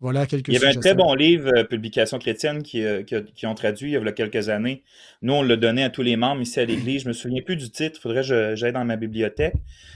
Voilà 0.00 0.26
quelques 0.26 0.48
Il 0.48 0.54
y 0.54 0.56
avait 0.56 0.76
un 0.76 0.80
très 0.80 0.94
bon 0.94 1.14
livre, 1.14 1.50
euh, 1.56 1.64
Publication 1.64 2.18
chrétienne, 2.18 2.62
euh, 2.74 3.02
qui, 3.02 3.46
ont 3.46 3.54
traduit 3.54 3.92
il 3.92 3.94
y 3.94 3.96
a 3.96 4.12
quelques 4.12 4.48
années. 4.48 4.82
Nous, 5.22 5.32
on 5.32 5.42
l'a 5.42 5.56
donné 5.56 5.84
à 5.84 5.90
tous 5.90 6.02
les 6.02 6.16
membres 6.16 6.42
ici 6.42 6.60
à 6.60 6.64
l'Église. 6.64 7.02
Je 7.04 7.08
me 7.08 7.12
souviens 7.12 7.42
plus 7.42 7.56
du 7.56 7.70
titre, 7.70 7.98
il 7.98 8.00
faudrait 8.00 8.22
que 8.22 8.54
j'aille 8.54 8.72
dans 8.72 8.84
ma 8.84 8.96
bibliothèque. 8.96 9.54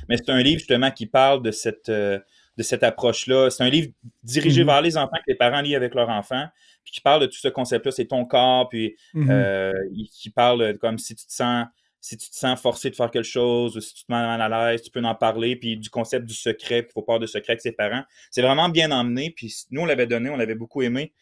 Mais 0.08 0.16
c'est 0.16 0.30
un 0.30 0.42
livre 0.42 0.60
justement 0.60 0.90
qui 0.90 1.06
parle 1.06 1.42
de 1.42 1.50
cette, 1.50 1.88
euh, 1.88 2.18
de 2.56 2.62
cette 2.62 2.82
approche-là. 2.82 3.50
C'est 3.50 3.62
un 3.64 3.68
livre 3.68 3.88
dirigé 4.22 4.62
mm-hmm. 4.62 4.66
vers 4.66 4.82
les 4.82 4.96
enfants 4.96 5.16
que 5.16 5.30
les 5.30 5.34
parents 5.34 5.60
lisent 5.60 5.76
avec 5.76 5.94
leurs 5.94 6.08
enfants, 6.08 6.46
puis 6.84 6.92
qui 6.92 7.00
parle 7.00 7.22
de 7.22 7.26
tout 7.26 7.38
ce 7.38 7.48
concept-là, 7.48 7.90
c'est 7.92 8.06
ton 8.06 8.24
corps, 8.24 8.68
puis 8.68 8.96
mm-hmm. 9.14 10.08
qui 10.10 10.30
parle 10.30 10.78
comme 10.78 10.98
si 10.98 11.14
tu 11.14 11.26
te 11.26 11.32
sens 11.32 11.66
si 12.00 12.16
tu 12.16 12.30
te 12.30 12.36
sens 12.36 12.60
forcé 12.60 12.90
de 12.90 12.96
faire 12.96 13.10
quelque 13.10 13.24
chose 13.24 13.76
ou 13.76 13.80
si 13.80 13.94
tu 13.94 14.04
te 14.04 14.12
mets 14.12 14.18
mal 14.18 14.40
à 14.40 14.70
l'aise, 14.70 14.82
tu 14.82 14.90
peux 14.90 15.02
en 15.02 15.14
parler, 15.14 15.56
puis 15.56 15.76
du 15.76 15.90
concept 15.90 16.26
du 16.26 16.34
secret, 16.34 16.84
qu'il 16.84 16.92
faut 16.92 17.02
pas 17.02 17.18
de 17.18 17.26
secret 17.26 17.52
avec 17.52 17.60
ses 17.60 17.72
parents. 17.72 18.04
C'est 18.30 18.42
vraiment 18.42 18.68
bien 18.68 18.90
emmené, 18.92 19.30
puis 19.30 19.54
nous, 19.70 19.82
on 19.82 19.86
l'avait 19.86 20.06
donné, 20.06 20.30
on 20.30 20.36
l'avait 20.36 20.54
beaucoup 20.54 20.82
aimé. 20.82 21.12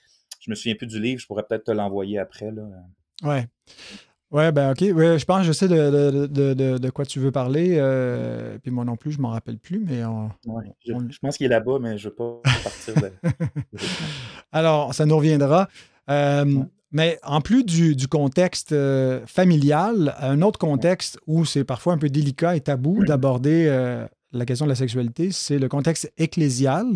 Je 0.41 0.51
me 0.51 0.55
souviens 0.55 0.75
plus 0.75 0.87
du 0.87 1.01
livre, 1.01 1.21
je 1.21 1.27
pourrais 1.27 1.45
peut-être 1.49 1.65
te 1.65 1.71
l'envoyer 1.73 2.19
après. 2.19 2.51
Là. 2.51 2.63
Ouais. 3.23 3.47
Ouais, 4.33 4.51
ben 4.51 4.73
ok. 4.73 4.81
Ouais, 4.95 5.19
je 5.19 5.25
pense 5.25 5.41
que 5.41 5.47
je 5.47 5.53
sais 5.53 5.69
de, 5.69 6.27
de, 6.27 6.91
quoi 6.91 7.07
tu 7.07 7.21
veux 7.21 7.31
parler. 7.31 7.77
Euh, 7.79 8.59
puis 8.59 8.73
moi 8.73 8.85
non 8.85 8.97
plus, 8.97 9.13
je 9.13 9.21
m'en 9.21 9.31
rappelle 9.31 9.59
plus, 9.59 9.79
mais 9.79 10.03
je, 10.85 11.19
pense 11.21 11.37
qu'il 11.37 11.47
est 11.47 11.51
là-bas, 11.51 11.79
mais 11.81 11.97
je 11.97 12.09
ne 12.09 12.11
veux 12.11 12.17
pas 12.17 12.41
partir 12.63 12.95
de. 12.95 13.13
Alors, 14.53 14.95
ça 14.95 15.07
nous 15.07 15.17
reviendra. 15.17 15.69
Euh, 16.11 16.65
mais 16.93 17.19
en 17.25 17.41
plus 17.41 17.65
du, 17.65 18.09
contexte 18.09 18.73
euh, 18.73 19.21
familial, 19.27 20.15
un 20.21 20.43
autre 20.43 20.59
contexte 20.59 21.19
où 21.27 21.45
c'est 21.45 21.65
parfois 21.65 21.95
un 21.95 21.99
peu 21.99 22.09
délicat 22.09 22.57
et 22.57 22.61
tabou 22.61 23.05
d'aborder 23.05 23.67
euh, 23.69 24.07
la 24.33 24.45
question 24.45 24.67
de 24.67 24.71
la 24.71 24.77
sexualité, 24.77 25.33
c'est 25.33 25.59
le 25.59 25.69
contexte 25.69 26.13
ecclésial 26.17 26.87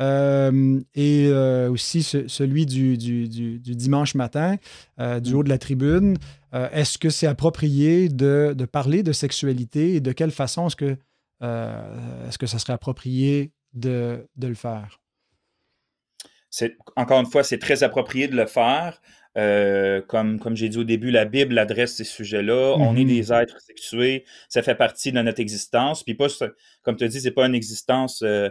euh, 0.00 0.80
et 0.94 1.30
aussi 1.68 2.02
celui 2.02 2.66
du, 2.66 2.96
dimanche 2.98 4.14
matin, 4.14 4.56
du 5.20 5.34
haut 5.34 5.42
de 5.42 5.48
la 5.48 5.58
tribune. 5.58 6.18
est-ce 6.52 6.98
que 6.98 7.08
c'est 7.08 7.26
approprié 7.26 8.08
de, 8.08 8.54
parler 8.70 9.02
de 9.02 9.12
sexualité 9.12 9.94
et 9.94 10.00
de 10.00 10.12
quelle 10.12 10.32
façon 10.32 10.66
est-ce 10.66 10.76
que, 10.76 10.96
est-ce 11.40 12.36
que 12.36 12.46
ça 12.46 12.58
serait 12.58 12.74
approprié 12.74 13.52
de, 13.72 14.26
de 14.36 14.48
le 14.48 14.54
faire? 14.54 15.00
Encore 16.96 17.20
une 17.20 17.26
fois, 17.26 17.42
c'est 17.42 17.58
très 17.58 17.82
approprié 17.82 18.28
de 18.28 18.36
le 18.36 18.46
faire. 18.46 19.00
Euh, 19.36 20.00
comme 20.00 20.38
comme 20.40 20.56
j'ai 20.56 20.70
dit 20.70 20.78
au 20.78 20.84
début, 20.84 21.10
la 21.10 21.26
Bible 21.26 21.58
adresse 21.58 21.96
ces 21.96 22.04
sujets-là. 22.04 22.76
On 22.78 22.96
est 22.96 23.02
mm-hmm. 23.02 23.06
des 23.06 23.32
êtres 23.32 23.60
sexués. 23.60 24.24
Ça 24.48 24.62
fait 24.62 24.74
partie 24.74 25.12
de 25.12 25.20
notre 25.20 25.40
existence. 25.40 26.02
Puis 26.02 26.14
pas, 26.14 26.28
comme 26.82 26.96
tu 26.96 27.04
as 27.04 27.08
dit, 27.08 27.20
c'est 27.20 27.32
pas 27.32 27.46
une 27.46 27.54
existence 27.54 28.22
euh, 28.22 28.48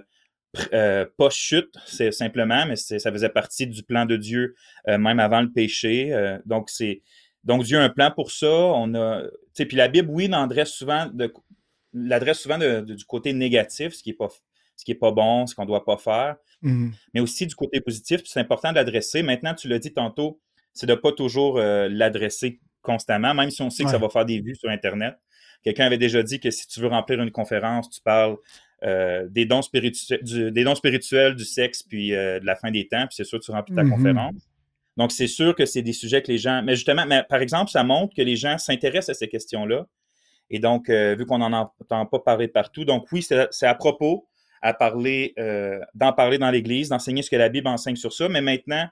euh, 0.73 1.05
pas 1.17 1.29
chute, 1.29 1.75
c'est 1.85 2.11
simplement, 2.11 2.65
mais 2.65 2.75
ça 2.75 3.11
faisait 3.11 3.29
partie 3.29 3.67
du 3.67 3.83
plan 3.83 4.05
de 4.05 4.15
Dieu 4.15 4.55
même 4.87 5.19
avant 5.19 5.41
le 5.41 5.51
péché. 5.51 6.13
donc 6.45 6.69
c'est 6.69 7.01
donc 7.43 7.63
Dieu 7.63 7.77
a 7.77 7.83
un 7.83 7.89
plan 7.89 8.11
pour 8.11 8.31
ça. 8.31 8.47
On 8.47 8.95
a, 8.95 9.23
puis 9.53 9.75
la 9.75 9.87
Bible, 9.87 10.09
oui, 10.11 10.27
l'adresse 10.27 10.71
souvent 10.71 11.07
de 11.07 11.33
l'adresse 11.93 12.39
souvent 12.39 12.57
du 12.57 13.05
côté 13.05 13.33
négatif, 13.33 13.93
ce 13.93 14.03
qui 14.03 14.11
est 14.11 14.13
pas 14.13 14.29
ce 14.75 14.85
qui 14.85 14.91
est 14.91 14.95
pas 14.95 15.11
bon, 15.11 15.47
ce 15.47 15.55
qu'on 15.55 15.65
doit 15.65 15.85
pas 15.85 15.97
faire. 15.97 16.35
Mm-hmm. 16.63 16.91
Mais 17.13 17.19
aussi 17.19 17.47
du 17.47 17.55
côté 17.55 17.81
positif, 17.81 18.21
c'est 18.25 18.39
important 18.39 18.71
de 18.71 18.75
l'adresser. 18.75 19.23
Maintenant, 19.23 19.53
tu 19.53 19.67
l'as 19.67 19.79
dit 19.79 19.93
tantôt, 19.93 20.39
c'est 20.73 20.85
de 20.85 20.91
ne 20.91 20.97
pas 20.97 21.11
toujours 21.11 21.57
euh, 21.57 21.87
l'adresser 21.89 22.59
constamment, 22.81 23.33
même 23.33 23.49
si 23.49 23.61
on 23.61 23.69
sait 23.69 23.83
que 23.83 23.89
ça 23.89 23.97
va 23.97 24.09
faire 24.09 24.25
des 24.25 24.41
vues 24.41 24.55
sur 24.55 24.69
Internet. 24.69 25.15
Quelqu'un 25.63 25.85
avait 25.85 25.97
déjà 25.97 26.21
dit 26.21 26.39
que 26.39 26.51
si 26.51 26.67
tu 26.67 26.79
veux 26.79 26.87
remplir 26.87 27.19
une 27.19 27.31
conférence, 27.31 27.89
tu 27.89 27.99
parles 28.01 28.35
euh, 28.83 29.27
des, 29.31 29.45
dons 29.45 29.61
du, 30.21 30.51
des 30.51 30.63
dons 30.63 30.75
spirituels, 30.75 31.35
du 31.35 31.45
sexe, 31.45 31.81
puis 31.81 32.13
euh, 32.13 32.39
de 32.39 32.45
la 32.45 32.55
fin 32.55 32.69
des 32.69 32.87
temps, 32.87 33.07
puis 33.07 33.15
c'est 33.15 33.23
sûr 33.23 33.39
que 33.39 33.45
tu 33.45 33.51
remplis 33.51 33.73
ta 33.73 33.83
mm-hmm. 33.83 33.89
conférence. 33.89 34.49
Donc, 34.97 35.11
c'est 35.11 35.27
sûr 35.27 35.55
que 35.55 35.65
c'est 35.65 35.81
des 35.81 35.93
sujets 35.93 36.21
que 36.21 36.31
les 36.31 36.37
gens. 36.37 36.61
Mais 36.61 36.75
justement, 36.75 37.05
mais, 37.07 37.23
par 37.27 37.41
exemple, 37.41 37.71
ça 37.71 37.83
montre 37.83 38.15
que 38.15 38.21
les 38.21 38.35
gens 38.35 38.57
s'intéressent 38.57 39.09
à 39.09 39.19
ces 39.19 39.27
questions-là. 39.27 39.87
Et 40.51 40.59
donc, 40.59 40.89
vu 40.89 41.25
qu'on 41.25 41.39
n'en 41.39 41.51
entend 41.51 42.05
pas 42.05 42.19
parler 42.19 42.47
partout, 42.47 42.85
donc 42.85 43.11
oui, 43.11 43.23
c'est 43.23 43.65
à 43.65 43.75
propos 43.75 44.27
à 44.61 44.73
parler, 44.73 45.33
d'en 45.93 46.13
parler 46.13 46.37
dans 46.37 46.51
l'Église, 46.51 46.89
d'enseigner 46.89 47.21
ce 47.21 47.29
que 47.29 47.35
la 47.35 47.49
Bible 47.49 47.67
enseigne 47.67 47.95
sur 47.95 48.13
ça. 48.13 48.29
Mais 48.29 48.41
maintenant, 48.41 48.87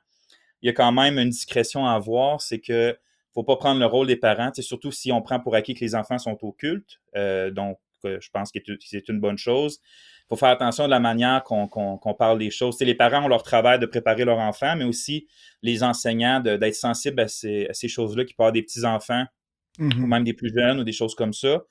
il 0.61 0.67
y 0.67 0.69
a 0.69 0.73
quand 0.73 0.91
même 0.91 1.19
une 1.19 1.29
discrétion 1.29 1.85
à 1.85 1.93
avoir, 1.93 2.41
c'est 2.41 2.59
que 2.59 2.97
faut 3.33 3.43
pas 3.43 3.57
prendre 3.57 3.79
le 3.79 3.85
rôle 3.85 4.07
des 4.07 4.15
parents, 4.15 4.51
surtout 4.53 4.91
si 4.91 5.11
on 5.11 5.21
prend 5.21 5.39
pour 5.39 5.55
acquis 5.55 5.73
que 5.73 5.81
les 5.81 5.95
enfants 5.95 6.17
sont 6.17 6.37
au 6.41 6.51
culte. 6.51 6.99
Euh, 7.15 7.49
donc, 7.51 7.79
euh, 8.05 8.17
je 8.21 8.29
pense 8.29 8.51
que 8.51 8.59
c'est 8.79 9.09
une 9.09 9.19
bonne 9.19 9.37
chose. 9.37 9.79
Il 10.21 10.25
faut 10.29 10.35
faire 10.35 10.49
attention 10.49 10.85
de 10.85 10.89
la 10.89 10.99
manière 10.99 11.43
qu'on 11.43 12.15
parle 12.17 12.39
des 12.39 12.49
choses. 12.49 12.79
les 12.79 12.95
parents 12.95 13.25
ont 13.25 13.27
leur 13.27 13.43
travail 13.43 13.79
de 13.79 13.85
préparer 13.85 14.23
leur 14.23 14.39
enfant, 14.39 14.75
mais 14.75 14.85
aussi 14.85 15.27
les 15.61 15.83
enseignants 15.83 16.39
d'être 16.39 16.75
sensibles 16.75 17.19
à 17.19 17.27
ces, 17.27 17.87
choses-là 17.87 18.23
qui 18.23 18.33
parlent 18.33 18.53
des 18.53 18.63
petits-enfants 18.63 19.25
mm-hmm. 19.79 20.01
ou 20.01 20.07
même 20.07 20.23
des 20.23 20.33
plus 20.33 20.53
jeunes 20.53 20.79
ou 20.79 20.83
des 20.83 20.93
choses 20.93 21.15
comme 21.15 21.33
ça. 21.33 21.63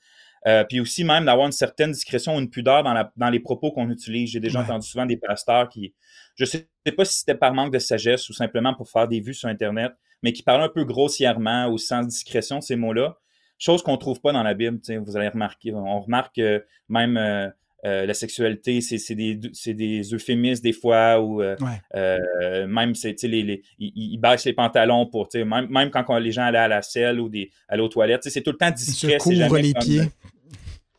Euh, 0.45 0.63
puis 0.65 0.81
aussi 0.81 1.03
même 1.05 1.25
d'avoir 1.25 1.45
une 1.45 1.53
certaine 1.53 1.91
discrétion 1.91 2.35
ou 2.35 2.39
une 2.39 2.49
pudeur 2.49 2.83
dans, 2.83 2.93
la, 2.93 3.11
dans 3.15 3.29
les 3.29 3.39
propos 3.39 3.71
qu'on 3.71 3.89
utilise. 3.89 4.31
J'ai 4.31 4.41
déjà 4.41 4.59
entendu 4.61 4.85
souvent 4.85 5.05
des 5.05 5.17
pasteurs 5.17 5.69
qui, 5.69 5.93
je 6.35 6.43
sais 6.43 6.67
pas 6.97 7.05
si 7.05 7.19
c'était 7.19 7.35
par 7.35 7.53
manque 7.53 7.71
de 7.71 7.79
sagesse 7.79 8.29
ou 8.29 8.33
simplement 8.33 8.73
pour 8.73 8.89
faire 8.89 9.07
des 9.07 9.21
vues 9.21 9.33
sur 9.33 9.47
Internet, 9.47 9.93
mais 10.21 10.33
qui 10.33 10.43
parlaient 10.43 10.65
un 10.65 10.69
peu 10.69 10.83
grossièrement 10.83 11.67
ou 11.67 11.77
sans 11.77 12.03
discrétion 12.03 12.59
de 12.59 12.63
ces 12.63 12.75
mots-là. 12.75 13.17
Chose 13.57 13.83
qu'on 13.83 13.97
trouve 13.97 14.19
pas 14.19 14.33
dans 14.33 14.43
la 14.43 14.53
Bible, 14.53 14.79
vous 15.05 15.15
allez 15.15 15.29
remarquer. 15.29 15.73
On 15.73 16.01
remarque 16.01 16.35
que 16.35 16.65
même 16.89 17.15
euh, 17.15 17.49
euh, 17.85 18.05
la 18.05 18.13
sexualité, 18.13 18.81
c'est 18.81 19.15
des, 19.15 19.35
des 19.35 20.13
euphémismes 20.13 20.63
des 20.63 20.73
fois, 20.73 21.21
ou 21.21 21.41
même 21.41 22.95
c'est 22.95 23.21
les, 23.23 23.43
les, 23.43 23.63
ils, 23.79 24.17
baissent 24.17 24.45
les 24.45 24.53
pantalons 24.53 25.05
pour 25.05 25.27
même, 25.33 25.67
même 25.69 25.89
quand 25.89 26.17
les 26.17 26.31
gens 26.31 26.43
allaient 26.43 26.57
à 26.57 26.67
la 26.67 26.81
selle 26.81 27.19
ou 27.19 27.29
des, 27.29 27.51
allaient 27.67 27.83
aux 27.83 27.89
toilettes, 27.89 28.23
c'est 28.23 28.41
tout 28.41 28.51
le 28.51 28.57
temps 28.57 28.71
discret. 28.71 29.17
Ils 29.17 29.21
se 29.21 29.47
couvrent 29.47 29.57
les 29.57 29.73
pieds. 29.73 30.01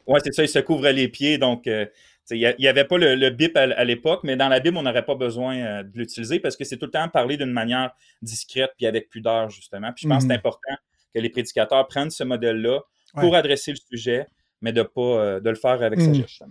Oui, 0.06 0.20
c'est 0.22 0.32
ça, 0.34 0.42
ils 0.42 0.48
se 0.48 0.58
couvrent 0.58 0.90
les 0.90 1.08
pieds. 1.08 1.38
Donc, 1.38 1.66
euh, 1.66 1.86
il 2.30 2.54
n'y 2.58 2.68
avait 2.68 2.84
pas 2.84 2.96
le, 2.98 3.30
bip 3.30 3.56
à, 3.56 3.84
l'époque, 3.84 4.20
mais 4.24 4.36
dans 4.36 4.48
la 4.48 4.60
Bible, 4.60 4.76
on 4.76 4.82
n'aurait 4.82 5.04
pas 5.04 5.14
besoin 5.14 5.56
euh, 5.56 5.82
de 5.82 5.98
l'utiliser 5.98 6.40
parce 6.40 6.56
que 6.56 6.64
c'est 6.64 6.76
tout 6.76 6.86
le 6.86 6.90
temps 6.90 7.08
parlé 7.08 7.36
d'une 7.36 7.52
manière 7.52 7.92
discrète 8.22 8.72
puis 8.76 8.86
avec 8.86 9.10
pudeur, 9.10 9.50
justement. 9.50 9.92
Puis 9.92 10.04
je 10.04 10.08
pense 10.08 10.18
que 10.18 10.28
c'est 10.28 10.34
mhm. 10.34 10.38
important 10.38 10.74
que 11.14 11.20
les 11.20 11.28
prédicateurs 11.28 11.86
prennent 11.86 12.10
ce 12.10 12.24
modèle-là 12.24 12.80
pour 13.14 13.34
adresser 13.36 13.72
le 13.72 13.76
sujet, 13.76 14.26
mais 14.64 14.72
de 14.72 14.82
pas 14.82 15.00
euh, 15.00 15.40
de 15.40 15.50
le 15.50 15.56
faire 15.56 15.82
avec 15.82 16.00
sa 16.00 16.06
sagesse. 16.06 16.42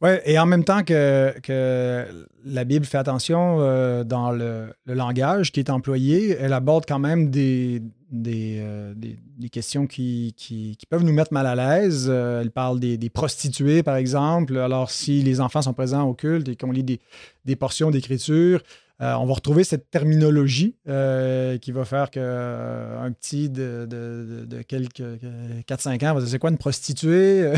Oui, 0.00 0.10
et 0.24 0.38
en 0.38 0.46
même 0.46 0.64
temps 0.64 0.82
que, 0.82 1.34
que 1.42 2.06
la 2.44 2.64
Bible 2.64 2.86
fait 2.86 2.96
attention 2.96 3.58
dans 4.04 4.30
le, 4.30 4.72
langage 4.86 5.52
qui 5.52 5.60
est 5.60 5.68
employé, 5.68 6.36
elle 6.40 6.54
aborde 6.54 6.84
quand 6.86 6.98
même 6.98 7.28
des, 7.30 7.82
euh, 8.12 8.92
des, 8.96 9.18
des, 9.38 9.48
questions 9.48 9.86
qui, 9.86 10.34
qui, 10.36 10.76
peuvent 10.88 11.04
nous 11.04 11.12
mettre 11.12 11.32
mal 11.32 11.46
à 11.46 11.54
l'aise. 11.54 12.08
Euh, 12.08 12.40
elle 12.40 12.50
parle 12.50 12.80
des, 12.80 13.10
prostituées, 13.10 13.82
par 13.82 13.96
exemple. 13.96 14.58
Alors, 14.58 14.90
si 14.90 15.22
les 15.22 15.40
enfants 15.40 15.62
sont 15.62 15.74
présents 15.74 16.08
au 16.08 16.14
culte 16.14 16.48
et 16.48 16.56
qu'on 16.56 16.72
lit 16.72 16.82
des, 16.82 17.56
portions 17.56 17.90
d'écriture, 17.90 18.62
euh, 19.00 19.14
on 19.14 19.26
va 19.26 19.34
retrouver 19.34 19.64
cette 19.64 19.90
terminologie 19.90 20.76
qui 20.84 21.72
va 21.72 21.84
faire 21.84 22.10
qu'un 22.10 23.12
petit 23.12 23.48
de, 23.48 23.86
de, 23.88 24.62
quelques 24.62 25.00
4-5 25.00 26.06
ans 26.06 26.14
va 26.14 26.20
dire 26.20 26.28
c'est 26.28 26.38
quoi 26.38 26.50
une 26.50 26.58
prostituée? 26.58 27.52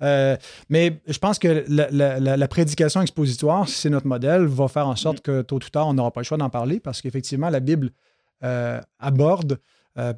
Mais 0.00 1.00
je 1.06 1.18
pense 1.18 1.38
que 1.38 1.64
la, 1.68 2.18
la 2.20 2.48
prédication 2.48 3.02
expositoire, 3.02 3.68
si 3.68 3.76
c'est 3.76 3.90
notre 3.90 4.06
modèle, 4.06 4.44
va 4.46 4.68
faire 4.68 4.88
en 4.88 4.96
sorte 4.96 5.20
que 5.20 5.42
tôt 5.42 5.56
ou 5.56 5.70
tard, 5.70 5.88
on 5.88 5.94
n'aura 5.94 6.10
pas 6.10 6.20
le 6.20 6.24
choix 6.24 6.38
d'en 6.38 6.50
parler 6.50 6.80
parce 6.80 7.00
qu'effectivement, 7.00 7.50
la 7.50 7.60
Bible 7.60 7.90
euh, 8.42 8.80
aborde 8.98 9.58
euh, 10.00 10.12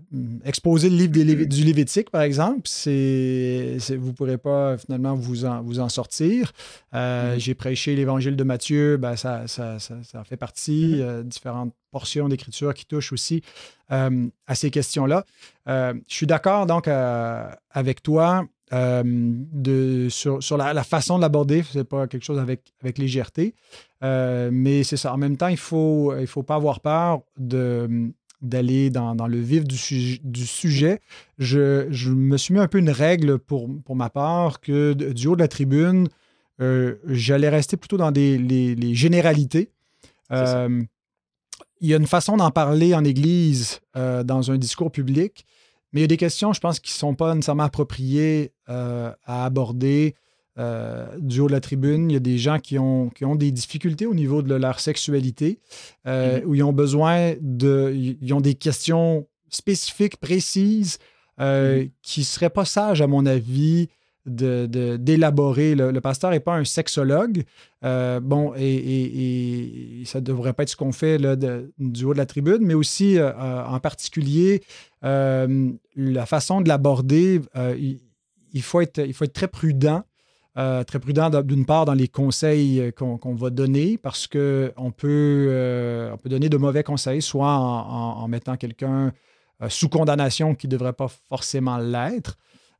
exposer 0.45 0.91
le 0.91 0.97
livre 0.97 1.45
du 1.45 1.65
Lévitique, 1.65 2.11
par 2.11 2.23
exemple, 2.23 2.63
c'est, 2.65 3.79
vous 3.99 4.09
ne 4.09 4.13
pourrez 4.13 4.39
pas 4.39 4.79
finalement 4.79 5.15
vous 5.15 5.45
en, 5.45 5.61
vous 5.63 5.81
en 5.81 5.89
sortir. 5.89 6.53
Euh, 6.95 7.35
mm-hmm. 7.35 7.41
J'ai 7.41 7.55
prêché 7.55 7.97
l'Évangile 7.97 8.37
de 8.37 8.45
Matthieu, 8.45 8.97
ben, 8.97 9.17
ça, 9.17 9.49
ça, 9.49 9.79
ça, 9.79 10.25
fait 10.25 10.37
partie, 10.37 10.97
mm-hmm. 10.97 11.23
différentes 11.25 11.75
portions 11.91 12.29
d'écriture 12.29 12.75
qui 12.75 12.87
touchent 12.87 13.13
aussi 13.13 13.43
à 13.89 14.55
ces 14.55 14.71
questions-là. 14.71 15.27
je 15.67 15.93
suis 16.07 16.27
d'accord 16.27 16.67
donc 16.67 16.89
avec 16.89 18.03
toi. 18.03 18.47
de, 18.71 20.07
sur, 20.09 20.43
sur 20.43 20.57
la, 20.57 20.83
façon 20.85 21.19
de 21.19 21.23
l'aborder, 21.23 21.63
c'est 21.71 21.85
pas 21.85 22.07
quelque 22.07 22.25
chose 22.25 22.39
avec, 22.39 22.73
avec 22.81 22.97
légèreté, 22.97 23.55
mais 24.01 24.83
c'est 24.85 24.97
ça. 24.97 25.13
En 25.13 25.19
même 25.19 25.37
temps, 25.37 25.49
il 25.49 25.53
ne 25.53 25.57
faut, 25.57 26.17
il 26.19 26.27
faut 26.27 26.43
pas 26.43 26.55
avoir 26.55 26.81
peur 26.81 27.21
de, 27.37 28.13
d'aller 28.43 28.91
dans, 28.91 29.15
le 29.27 29.39
vif 29.39 29.65
du, 29.65 29.77
sujet, 30.47 31.01
je, 31.39 32.11
me 32.11 32.37
suis 32.37 32.53
mis 32.55 32.61
un 32.61 32.69
peu 32.69 32.79
une 32.79 32.91
règle 32.91 33.39
pour, 33.39 33.69
pour 33.85 33.97
ma 33.97 34.11
part 34.11 34.61
que 34.61 34.93
du 34.93 35.29
haut 35.29 35.37
de 35.37 35.41
la 35.41 35.49
tribune, 35.49 36.09
euh, 36.61 36.97
j'allais 37.07 37.49
rester 37.49 37.77
plutôt 37.77 37.97
dans 37.97 38.11
des, 38.11 38.37
les, 38.39 38.95
généralités. 38.95 39.71
Euh, 40.31 40.83
il 41.81 41.89
y 41.89 41.95
a 41.95 41.97
une 41.97 42.07
façon 42.07 42.37
d'en 42.37 42.51
parler 42.51 42.95
en 42.95 43.05
Église 43.05 43.81
euh, 43.97 44.23
dans 44.23 44.51
un 44.51 44.59
discours 44.59 44.93
public, 44.93 45.47
mais 45.93 46.01
il 46.01 46.03
y 46.03 46.05
a 46.05 46.09
des 46.09 46.17
questions, 46.17 46.53
je 46.53 46.61
pense, 46.61 46.79
qui 46.79 46.93
ne 46.93 46.99
sont 46.99 47.15
pas 47.15 47.35
nécessairement 47.35 47.65
appropriées 47.65 48.53
à 48.67 49.45
aborder 49.45 50.15
du 50.57 51.41
haut 51.41 51.47
de 51.47 51.53
la 51.53 51.61
tribune. 51.61 52.11
Il 52.11 52.15
y 52.15 52.17
a 52.17 52.21
des 52.21 52.39
gens 52.39 52.59
qui 52.59 52.79
ont, 52.79 53.09
qui 53.11 53.25
ont 53.25 53.37
des 53.37 53.51
difficultés 53.51 54.07
au 54.07 54.15
niveau 54.15 54.43
de 54.43 54.55
leur 54.55 54.81
sexualité, 54.81 55.61
mm-hmm. 56.07 56.45
où 56.45 56.55
ils 56.55 56.63
ont 56.63 56.73
besoin 56.73 57.35
de. 57.41 57.93
Ils 58.21 58.35
ont 58.35 58.41
des 58.41 58.55
questions 58.55 59.27
spécifiques, 59.49 60.19
précises, 60.19 60.99
mm-hmm. 61.39 61.91
qui 62.03 62.21
ne 62.21 62.25
seraient 62.25 62.51
pas 62.51 62.65
sages, 62.65 63.01
à 63.01 63.07
mon 63.07 63.25
avis, 63.25 63.89
d'élaborer. 64.27 65.75
De, 65.75 65.85
le, 65.85 66.01
pasteur 66.01 66.31
n'est 66.31 66.41
pas 66.41 66.55
un 66.55 66.65
sexologue. 66.65 67.45
Euh, 67.85 68.21
bon, 68.21 68.53
et, 68.57 70.03
ça 70.05 70.21
ne 70.21 70.25
devrait 70.25 70.53
pas 70.53 70.63
être 70.63 70.71
ce 70.71 70.77
qu'on 70.77 70.93
fait 70.93 71.19
là, 71.19 71.37
du 71.37 72.05
haut 72.05 72.13
de 72.13 72.19
la 72.19 72.27
tribune, 72.27 72.61
mais 72.61 72.75
aussi 72.75 73.19
euh, 73.19 73.33
euh, 73.33 73.65
en 73.65 73.81
particulier 73.81 74.63
la 75.03 76.27
façon 76.27 76.61
de 76.61 76.69
l'aborder. 76.69 77.41
Il, 78.55 78.63
faut 78.63 78.81
être, 78.81 78.99
il 78.99 79.15
faut 79.15 79.25
être 79.25 79.33
très 79.33 79.49
prudent. 79.49 80.05
Très 80.55 80.99
prudent 80.99 81.31
d'une 81.43 81.65
part 81.65 81.87
dans 81.87 81.95
les 81.95 82.09
conseils 82.09 82.93
qu'on 82.95 83.35
va 83.35 83.51
donner 83.51 83.97
parce 83.97 84.27
qu'on 84.27 84.93
peut, 84.95 86.11
on 86.13 86.17
peut 86.19 86.29
donner 86.29 86.49
de 86.49 86.59
mauvais 86.59 86.83
conseils, 86.83 87.23
soit 87.23 87.57
en 87.57 88.29
mettant 88.29 88.57
quelqu'un 88.57 89.13
sous 89.69 89.89
condamnation 89.89 90.55
qui 90.55 90.67
ne 90.67 90.73
devrait 90.73 90.93
pas 90.93 91.09
forcément 91.09 91.79
l'être, 91.79 92.37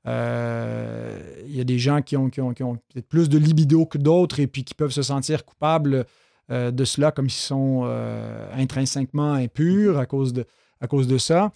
euh, 0.07 1.21
il 1.47 1.57
y 1.57 1.61
a 1.61 1.65
des 1.65 1.79
gens 1.79 2.03
qui 2.03 2.17
ont, 2.17 2.29
qui 2.29 2.41
ont, 2.41 2.55
peut-être 2.55 3.09
plus 3.09 3.29
de 3.29 3.39
libido 3.39 3.87
que 3.87 3.99
d'autres 3.99 4.41
et 4.41 4.47
puis 4.47 4.65
qui 4.65 4.75
peuvent 4.75 4.91
se 4.91 5.03
sentir 5.03 5.45
coupables 5.45 6.07
euh, 6.51 6.71
de 6.71 6.85
cela 6.85 7.13
comme 7.13 7.31
s'ils 7.31 7.47
sont 7.47 7.83
euh, 7.85 8.49
intrinsèquement 8.55 9.35
impurs 9.35 9.99
à 9.99 10.07
cause 10.07 10.33
de, 10.33 10.45
à 10.81 10.89
cause 10.89 11.07
de 11.07 11.19
ça. 11.19 11.53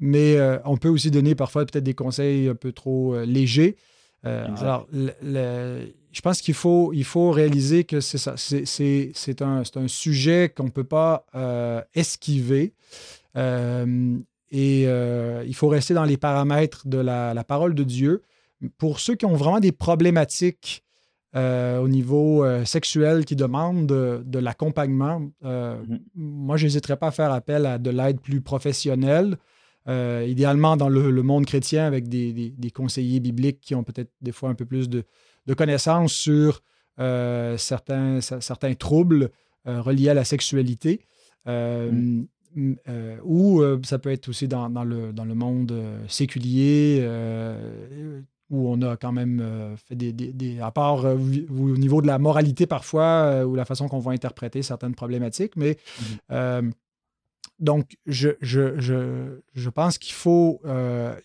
mais 0.00 0.38
on 0.64 0.76
peut 0.76 0.88
aussi 0.88 1.10
donner 1.10 1.34
parfois 1.34 1.66
peut-être 1.66 1.84
des 1.84 1.94
conseils 1.94 2.48
un 2.48 2.54
peu 2.54 2.72
trop 2.72 3.18
légers. 3.24 3.76
Alors, 4.24 4.86
je 4.92 6.20
pense 6.22 6.40
qu'il 6.40 6.54
faut, 6.54 6.92
il 6.92 7.04
faut 7.04 7.30
réaliser 7.30 7.84
que 7.84 8.00
c'est 8.00 8.18
ça. 8.18 8.34
C'est 8.36 9.42
un, 9.42 9.62
un, 9.74 9.88
sujet 9.88 10.52
qu'on 10.54 10.64
ne 10.64 10.70
peut 10.70 10.84
pas 10.84 11.24
esquiver. 11.94 12.74
Et 14.50 14.84
euh, 14.86 15.44
il 15.46 15.54
faut 15.54 15.68
rester 15.68 15.94
dans 15.94 16.04
les 16.04 16.16
paramètres 16.16 16.86
de 16.86 16.98
la, 16.98 17.44
parole 17.44 17.74
de 17.74 17.84
Dieu. 17.84 18.22
Pour 18.78 19.00
ceux 19.00 19.14
qui 19.14 19.26
ont 19.26 19.36
vraiment 19.36 19.60
des 19.60 19.72
problématiques 19.72 20.84
euh, 21.36 21.78
au 21.78 21.88
niveau 21.88 22.44
euh, 22.44 22.64
sexuel 22.64 23.24
qui 23.24 23.36
demandent 23.36 23.86
de, 23.86 24.38
l'accompagnement, 24.38 25.22
mm-hmm. 25.44 26.00
moi, 26.14 26.56
je 26.56 26.64
n'hésiterais 26.64 26.96
pas 26.96 27.08
à 27.08 27.10
faire 27.10 27.32
appel 27.32 27.66
à 27.66 27.78
de 27.78 27.90
l'aide 27.90 28.20
plus 28.20 28.40
professionnelle. 28.40 29.36
Idéalement 29.88 30.76
dans 30.76 30.88
le, 30.88 31.22
monde 31.22 31.46
chrétien 31.46 31.86
avec 31.86 32.08
des, 32.08 32.70
conseillers 32.74 33.20
bibliques 33.20 33.60
qui 33.60 33.74
ont 33.74 33.84
peut-être 33.84 34.10
des 34.20 34.32
fois 34.32 34.50
un 34.50 34.54
peu 34.54 34.66
plus 34.66 34.88
de, 34.88 35.04
connaissances 35.56 36.12
sur 36.12 36.62
certains, 36.98 38.20
certains 38.20 38.74
troubles 38.74 39.30
reliés 39.64 40.10
à 40.10 40.14
la 40.14 40.24
sexualité. 40.24 41.00
Mm. 41.46 42.24
Euh, 42.88 43.16
ou 43.24 43.60
euh, 43.60 43.78
ça 43.84 43.98
peut 43.98 44.10
être 44.10 44.28
aussi 44.28 44.48
dans, 44.48 44.68
le, 44.84 45.12
dans 45.12 45.24
le, 45.24 45.34
monde 45.34 45.72
euh, 45.72 46.02
séculier, 46.08 47.06
où 48.50 48.68
on 48.70 48.80
a 48.82 48.96
quand 48.96 49.12
même 49.12 49.76
fait 49.86 49.94
des, 49.94 50.12
des, 50.12 50.60
à 50.60 50.70
part 50.70 51.04
au 51.04 51.76
niveau 51.76 52.00
de 52.00 52.06
la 52.06 52.18
moralité 52.18 52.66
parfois, 52.66 53.44
ou 53.44 53.54
la 53.54 53.66
façon 53.66 53.88
qu'on 53.88 53.98
va 53.98 54.12
interpréter 54.12 54.62
certaines 54.62 54.94
problématiques. 54.94 55.54
Mais 55.56 55.76
mm-hmm. 56.30 56.72
Donc, 57.58 57.96
je, 58.06 58.30
je, 58.40 58.78
je, 58.80 59.40
je 59.54 59.70
pense 59.70 59.98
qu'il 59.98 60.14
faut, 60.14 60.60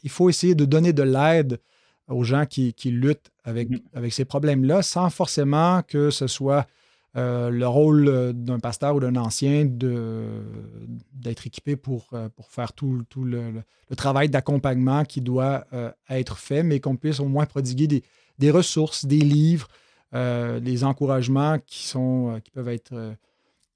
il 0.03 0.09
faut 0.09 0.29
essayer 0.29 0.55
de 0.55 0.65
donner 0.65 0.93
de 0.93 1.03
l'aide 1.03 1.59
aux 2.07 2.23
gens 2.23 2.45
qui, 2.45 2.73
qui 2.73 2.91
luttent 2.91 3.31
avec, 3.43 3.69
mm-hmm. 3.69 3.81
avec 3.93 4.13
ces 4.13 4.25
problèmes-là, 4.25 4.81
sans 4.81 5.09
forcément 5.09 5.81
que 5.83 6.09
ce 6.09 6.27
soit 6.27 6.67
euh, 7.15 7.51
le 7.51 7.67
rôle 7.67 8.07
euh, 8.07 8.33
d'un 8.33 8.57
pasteur 8.59 8.95
ou 8.95 8.99
d'un 8.99 9.15
ancien 9.17 9.65
d'être 9.65 11.45
équipé 11.45 11.75
pour, 11.75 12.07
euh, 12.13 12.27
pour 12.29 12.49
faire 12.49 12.73
tout, 12.73 13.03
tout 13.07 13.23
le, 13.23 13.61
travail 13.95 14.29
d'accompagnement 14.29 15.05
qui 15.05 15.21
doit 15.21 15.65
être 16.09 16.39
fait, 16.39 16.63
mais 16.63 16.79
qu'on 16.79 16.95
puisse 16.95 17.19
au 17.19 17.27
moins 17.27 17.45
prodiguer 17.45 17.85
des, 17.85 18.03
des 18.39 18.49
ressources, 18.49 19.05
des 19.05 19.19
livres, 19.19 19.67
des 20.11 20.83
encouragements 20.83 21.59
qui, 21.59 21.85
sont, 21.85 22.41
qui 22.43 22.49
peuvent 22.49 22.69
être 22.69 23.15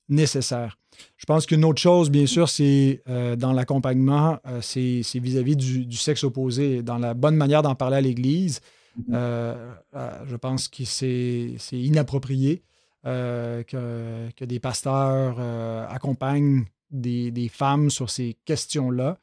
nécessaires. 0.09 0.77
Je 1.17 1.25
pense 1.25 1.45
qu'une 1.45 1.63
autre 1.63 1.81
chose, 1.81 2.09
bien 2.09 2.25
sûr, 2.25 2.49
c'est 2.49 3.03
dans 3.37 3.53
l'accompagnement, 3.53 4.39
c'est 4.61 5.01
vis-à-vis 5.15 5.55
du, 5.55 5.85
du, 5.85 5.97
sexe 5.97 6.23
opposé, 6.23 6.81
dans 6.81 6.97
la 6.97 7.13
bonne 7.13 7.35
manière 7.35 7.61
d'en 7.61 7.75
parler 7.75 7.97
à 7.97 8.01
l'Église. 8.01 8.61
Mm-hmm. 8.97 10.25
je 10.25 10.35
pense 10.37 10.67
que 10.67 10.83
c'est 10.85 11.57
inapproprié 11.71 12.63
euh, 13.07 13.63
que, 13.63 14.43
des 14.43 14.59
pasteurs 14.59 15.37
euh, 15.39 15.87
accompagnent 15.87 16.65
des, 16.91 17.49
femmes 17.49 17.89
sur 17.89 18.09
ces 18.09 18.35
questions-là. 18.43 19.17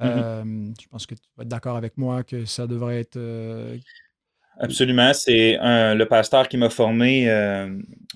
Mm-hmm. 0.00 0.04
Euh, 0.08 0.72
je 0.80 0.88
pense 0.88 1.06
que 1.06 1.14
tu 1.14 1.28
vas 1.36 1.42
être 1.42 1.48
d'accord 1.48 1.76
avec 1.76 1.96
moi 1.96 2.24
que 2.24 2.44
ça 2.44 2.66
devrait 2.66 3.00
être. 3.00 3.18
Absolument. 4.60 5.12
C'est 5.14 5.58
le 5.60 6.04
pasteur 6.04 6.48
qui 6.48 6.56
m'a 6.56 6.70
formé, 6.70 7.28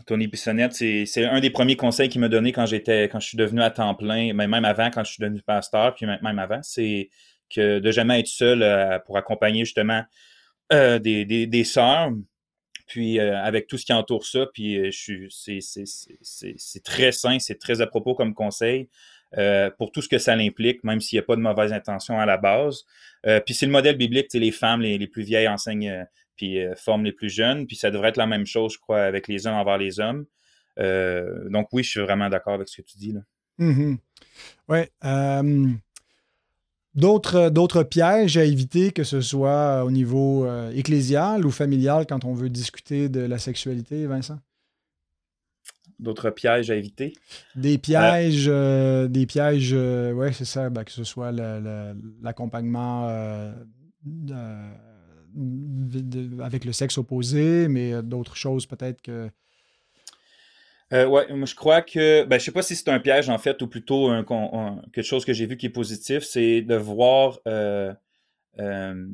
Tony 0.07 0.27
Bissonnette. 0.27 0.75
C'est 0.75 1.25
un 1.25 1.41
des 1.41 1.51
premiers 1.51 1.77
conseils 1.77 2.09
qu'il 2.09 2.21
m'a 2.21 2.29
donné 2.29 2.53
quand 2.53 2.67
j'étais, 2.67 3.05
quand 3.05 3.19
je 3.19 3.29
suis 3.29 3.39
devenu 3.39 3.63
à 3.63 3.71
temps 3.71 3.95
plein, 3.95 4.33
mais 4.35 4.47
même 4.47 4.65
avant, 4.65 4.91
quand 4.91 5.05
je 5.05 5.13
suis 5.13 5.23
devenu 5.23 5.41
pasteur, 5.43 5.95
puis 5.95 6.07
même 6.07 6.39
avant, 6.39 6.61
c'est 6.63 7.09
que 7.55 7.79
de 7.79 7.91
jamais 7.91 8.21
être 8.21 8.27
seul 8.27 9.01
pour 9.07 9.17
accompagner 9.17 9.65
justement 9.65 10.03
des, 10.71 11.25
des, 11.25 11.47
des 11.47 11.65
sœurs 11.65 12.11
puis 12.87 13.19
euh, 13.19 13.37
avec 13.43 13.67
tout 13.67 13.79
ce 13.79 13.85
qui 13.85 13.93
entoure 13.93 14.25
ça, 14.25 14.47
puis 14.53 14.79
euh, 14.79 14.91
c'est 14.91 16.83
très 16.85 17.13
sain, 17.13 17.39
c'est 17.39 17.59
très 17.59 17.81
à 17.81 17.87
propos 17.87 18.15
comme 18.15 18.35
conseil 18.35 18.89
euh, 19.39 19.71
pour 19.79 19.91
tout 19.91 20.03
ce 20.03 20.09
que 20.09 20.19
ça 20.19 20.35
implique, 20.35 20.85
même 20.85 21.01
s'il 21.01 21.17
n'y 21.17 21.21
a 21.21 21.27
pas 21.27 21.37
de 21.37 21.41
mauvaise 21.41 21.73
intention 21.73 22.21
à 22.21 22.27
la 22.27 22.37
base. 22.37 22.85
puis 23.47 23.55
c'est 23.55 23.67
le 23.67 23.73
modèle 23.73 23.97
biblique, 23.97 24.33
les 24.33 24.53
femmes 24.53 24.81
les, 24.83 24.99
les, 24.99 25.07
plus 25.07 25.23
vieilles 25.23 25.49
enseignent 25.49 26.07
puis 26.37 26.59
forment 26.77 27.05
les 27.05 27.12
plus 27.12 27.31
jeunes, 27.31 27.66
puis 27.66 27.77
ça 27.77 27.90
devrait 27.90 28.09
être 28.09 28.16
la 28.16 28.27
même 28.27 28.47
chose, 28.47 28.75
je 28.75 28.79
crois, 28.79 29.03
avec 29.03 29.29
les 29.29 29.47
hommes 29.47 29.55
envers 29.55 29.79
les 29.79 30.01
hommes. 30.01 30.27
donc 30.77 31.68
oui, 31.73 31.83
je 31.83 31.90
suis 31.90 32.01
vraiment 32.01 32.29
d'accord 32.29 32.55
avec 32.55 32.68
ce 32.68 32.81
que 32.81 32.87
tu 32.87 32.99
dis 32.99 33.12
là. 33.12 33.20
Mm-hmm. 33.59 33.97
Oui. 34.68 35.79
D'autres, 36.94 37.49
d'autres 37.49 37.83
pièges 37.83 38.37
à 38.37 38.44
éviter, 38.44 38.92
que 38.92 39.03
ce 39.03 39.20
soit 39.20 39.85
au 39.85 39.90
niveau 39.90 40.47
euh, 40.47 40.70
ecclésial 40.70 41.44
ou 41.44 41.51
familial, 41.51 42.07
quand 42.07 42.25
on 42.25 42.35
veut 42.35 42.49
discuter 42.49 43.09
de 43.09 43.20
la 43.20 43.38
sexualité, 43.38 44.07
Vincent? 44.07 44.38
D'autres 45.99 46.31
pièges 46.31 46.70
à 46.70 46.77
éviter? 46.77 47.14
Des 47.57 47.79
pièges, 47.79 48.47
euh, 48.47 49.09
des 49.09 49.27
pièges, 49.27 49.73
euh, 49.73 50.12
oui, 50.12 50.33
c'est 50.33 50.44
ça, 50.44 50.70
ben, 50.70 50.85
que 50.85 50.92
ce 50.92 51.03
soit 51.03 51.33
l'accompagnement 52.23 53.09
avec 56.42 56.64
le 56.64 56.73
sexe 56.73 56.99
opposé, 56.99 57.68
mais 57.68 58.03
d'autres 58.03 58.37
choses 58.37 58.66
peut-être 58.66 59.03
que 59.03 59.31
euh, 60.92 61.07
ouais, 61.07 61.27
je 61.29 61.55
crois 61.55 61.83
que, 61.83 62.25
ben, 62.25 62.38
je 62.38 62.44
sais 62.44 62.53
pas 62.53 62.62
si 62.62 62.77
c'est 62.77 62.88
un 62.88 63.01
piège 63.01 63.29
en 63.29 63.38
fait, 63.38 63.61
ou 63.62 63.66
plutôt 63.66 64.11
quelque 64.92 65.03
chose 65.03 65.25
que 65.25 65.33
j'ai 65.33 65.47
vu 65.47 65.57
qui 65.57 65.66
est 65.66 65.70
positif, 65.70 66.23
c'est 66.23 66.62
de 66.62 66.77
voir 66.77 67.38
euh, 67.49 67.92
euh, 68.61 69.07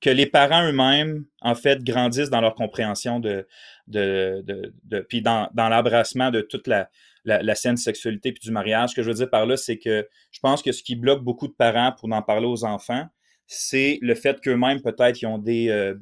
que 0.00 0.10
les 0.10 0.26
parents 0.26 0.66
eux-mêmes, 0.66 1.24
en 1.40 1.54
fait, 1.54 1.82
grandissent 1.82 2.30
dans 2.30 2.40
leur 2.40 2.54
compréhension 2.54 3.20
de, 3.20 3.46
de, 3.86 4.44
puis 5.08 5.22
dans, 5.22 5.48
dans 5.54 5.70
de 5.70 6.40
toute 6.40 6.66
la, 6.66 6.90
la, 7.24 7.54
sexualité 7.54 8.32
puis 8.32 8.42
du 8.42 8.50
mariage. 8.50 8.90
Ce 8.90 8.94
que 8.94 9.02
je 9.02 9.08
veux 9.08 9.14
dire 9.14 9.30
par 9.30 9.46
là, 9.46 9.56
c'est 9.56 9.78
que 9.78 10.08
je 10.30 10.40
pense 10.40 10.62
que 10.62 10.72
ce 10.72 10.82
qui 10.82 10.94
bloque 10.94 11.22
beaucoup 11.22 11.48
de 11.48 11.54
parents 11.54 11.92
pour 11.92 12.12
en 12.12 12.22
parler 12.22 12.46
aux 12.46 12.64
enfants, 12.64 13.06
c'est 13.48 13.98
le 14.02 14.14
fait 14.14 14.40
qu'eux-mêmes, 14.40 14.80
peut-être, 14.80 15.20
ils 15.20 15.26
ont 15.26 15.38
des, 15.38 15.70
euh, 15.70 15.94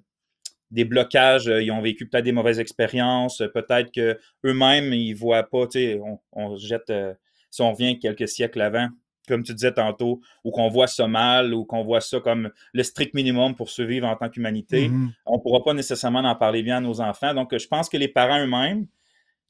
des 0.71 0.85
blocages, 0.85 1.49
euh, 1.49 1.63
ils 1.63 1.71
ont 1.71 1.81
vécu 1.81 2.07
peut-être 2.07 2.25
des 2.25 2.33
mauvaises 2.33 2.59
expériences, 2.59 3.41
euh, 3.41 3.49
peut-être 3.49 3.93
que 3.93 4.19
eux-mêmes 4.45 4.93
ils 4.93 5.15
voient 5.15 5.45
pas, 5.45 5.67
tu 5.67 5.79
sais, 5.79 6.01
on, 6.33 6.57
jette, 6.57 6.91
euh, 6.91 7.15
si 7.51 7.63
on 7.63 7.73
revient 7.73 7.99
quelques 7.99 8.29
siècles 8.29 8.61
avant, 8.61 8.89
comme 9.29 9.43
tu 9.43 9.55
disais 9.55 9.73
tantôt, 9.73 10.21
ou 10.45 10.51
qu'on 10.51 10.69
voit 10.69 10.87
ça 10.87 11.07
mal, 11.07 11.55
ou 11.55 11.65
qu'on 11.65 11.83
voit 11.83 12.01
ça 12.01 12.21
comme 12.21 12.51
le 12.73 12.83
strict 12.83 13.15
minimum 13.15 13.55
pour 13.55 13.71
survivre 13.71 14.07
en 14.07 14.17
tant 14.17 14.29
qu'humanité, 14.29 14.89
on 14.91 14.93
mm-hmm. 14.93 15.11
on 15.27 15.39
pourra 15.41 15.63
pas 15.65 15.75
nécessairement 15.75 16.21
en 16.21 16.35
parler 16.35 16.63
bien 16.63 16.79
à 16.79 16.81
nos 16.81 17.01
enfants. 17.01 17.35
Donc, 17.35 17.57
je 17.57 17.67
pense 17.67 17.89
que 17.89 17.97
les 17.97 18.09
parents 18.09 18.41
eux-mêmes, 18.41 18.87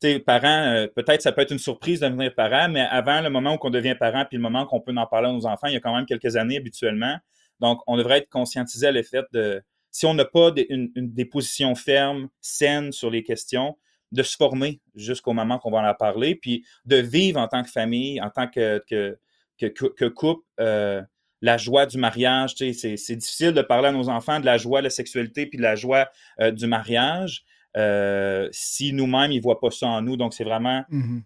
sais, 0.00 0.18
parents, 0.18 0.86
peut-être 0.94 1.22
ça 1.22 1.32
peut 1.32 1.42
être 1.42 1.52
une 1.52 1.58
surprise 1.58 2.00
de 2.00 2.08
devenir 2.08 2.34
parent, 2.34 2.68
mais 2.70 2.86
avant 2.90 3.20
le 3.20 3.28
moment 3.28 3.54
où 3.54 3.58
on 3.60 3.70
devient 3.70 3.94
parent, 3.98 4.24
puis 4.26 4.36
le 4.36 4.42
moment 4.42 4.64
qu'on 4.66 4.80
peut 4.80 4.94
en 4.96 5.06
parler 5.06 5.28
à 5.28 5.32
nos 5.32 5.46
enfants, 5.46 5.66
il 5.66 5.74
y 5.74 5.76
a 5.76 5.80
quand 5.80 5.94
même 5.94 6.06
quelques 6.06 6.36
années 6.36 6.56
habituellement. 6.56 7.16
Donc, 7.60 7.80
on 7.86 7.96
devrait 7.96 8.18
être 8.18 8.28
conscientisé 8.28 8.86
à 8.86 8.90
l'effet 8.92 9.22
de, 9.32 9.62
si 9.90 10.06
on 10.06 10.14
n'a 10.14 10.24
pas 10.24 10.50
des 10.52 11.24
positions 11.24 11.74
fermes, 11.74 12.28
saines 12.40 12.92
sur 12.92 13.10
les 13.10 13.22
questions, 13.22 13.76
de 14.12 14.22
se 14.22 14.36
former 14.36 14.80
jusqu'au 14.94 15.32
moment 15.32 15.58
qu'on 15.58 15.70
va 15.70 15.88
en 15.88 15.94
parler, 15.94 16.34
puis 16.34 16.64
de 16.84 16.96
vivre 16.96 17.40
en 17.40 17.48
tant 17.48 17.62
que 17.62 17.70
famille, 17.70 18.20
en 18.20 18.30
tant 18.30 18.46
que, 18.48 18.82
que, 18.88 19.18
que, 19.58 20.04
couple, 20.06 20.44
euh, 20.60 21.02
la 21.42 21.56
joie 21.56 21.86
du 21.86 21.98
mariage. 21.98 22.54
Tu 22.54 22.72
sais, 22.72 22.96
c'est 22.96 23.16
difficile 23.16 23.52
de 23.52 23.62
parler 23.62 23.88
à 23.88 23.92
nos 23.92 24.08
enfants 24.08 24.40
de 24.40 24.46
la 24.46 24.58
joie 24.58 24.80
de 24.80 24.84
la 24.84 24.90
sexualité 24.90 25.46
puis 25.46 25.58
de 25.58 25.62
la 25.62 25.76
joie 25.76 26.08
euh, 26.40 26.50
du 26.50 26.66
mariage 26.66 27.44
euh, 27.76 28.48
si 28.52 28.94
nous-mêmes, 28.94 29.32
ils 29.32 29.36
ne 29.36 29.42
voient 29.42 29.60
pas 29.60 29.70
ça 29.70 29.86
en 29.86 30.00
nous. 30.00 30.16
Donc, 30.16 30.32
c'est 30.32 30.44
vraiment 30.44 30.84
mmh 30.88 31.18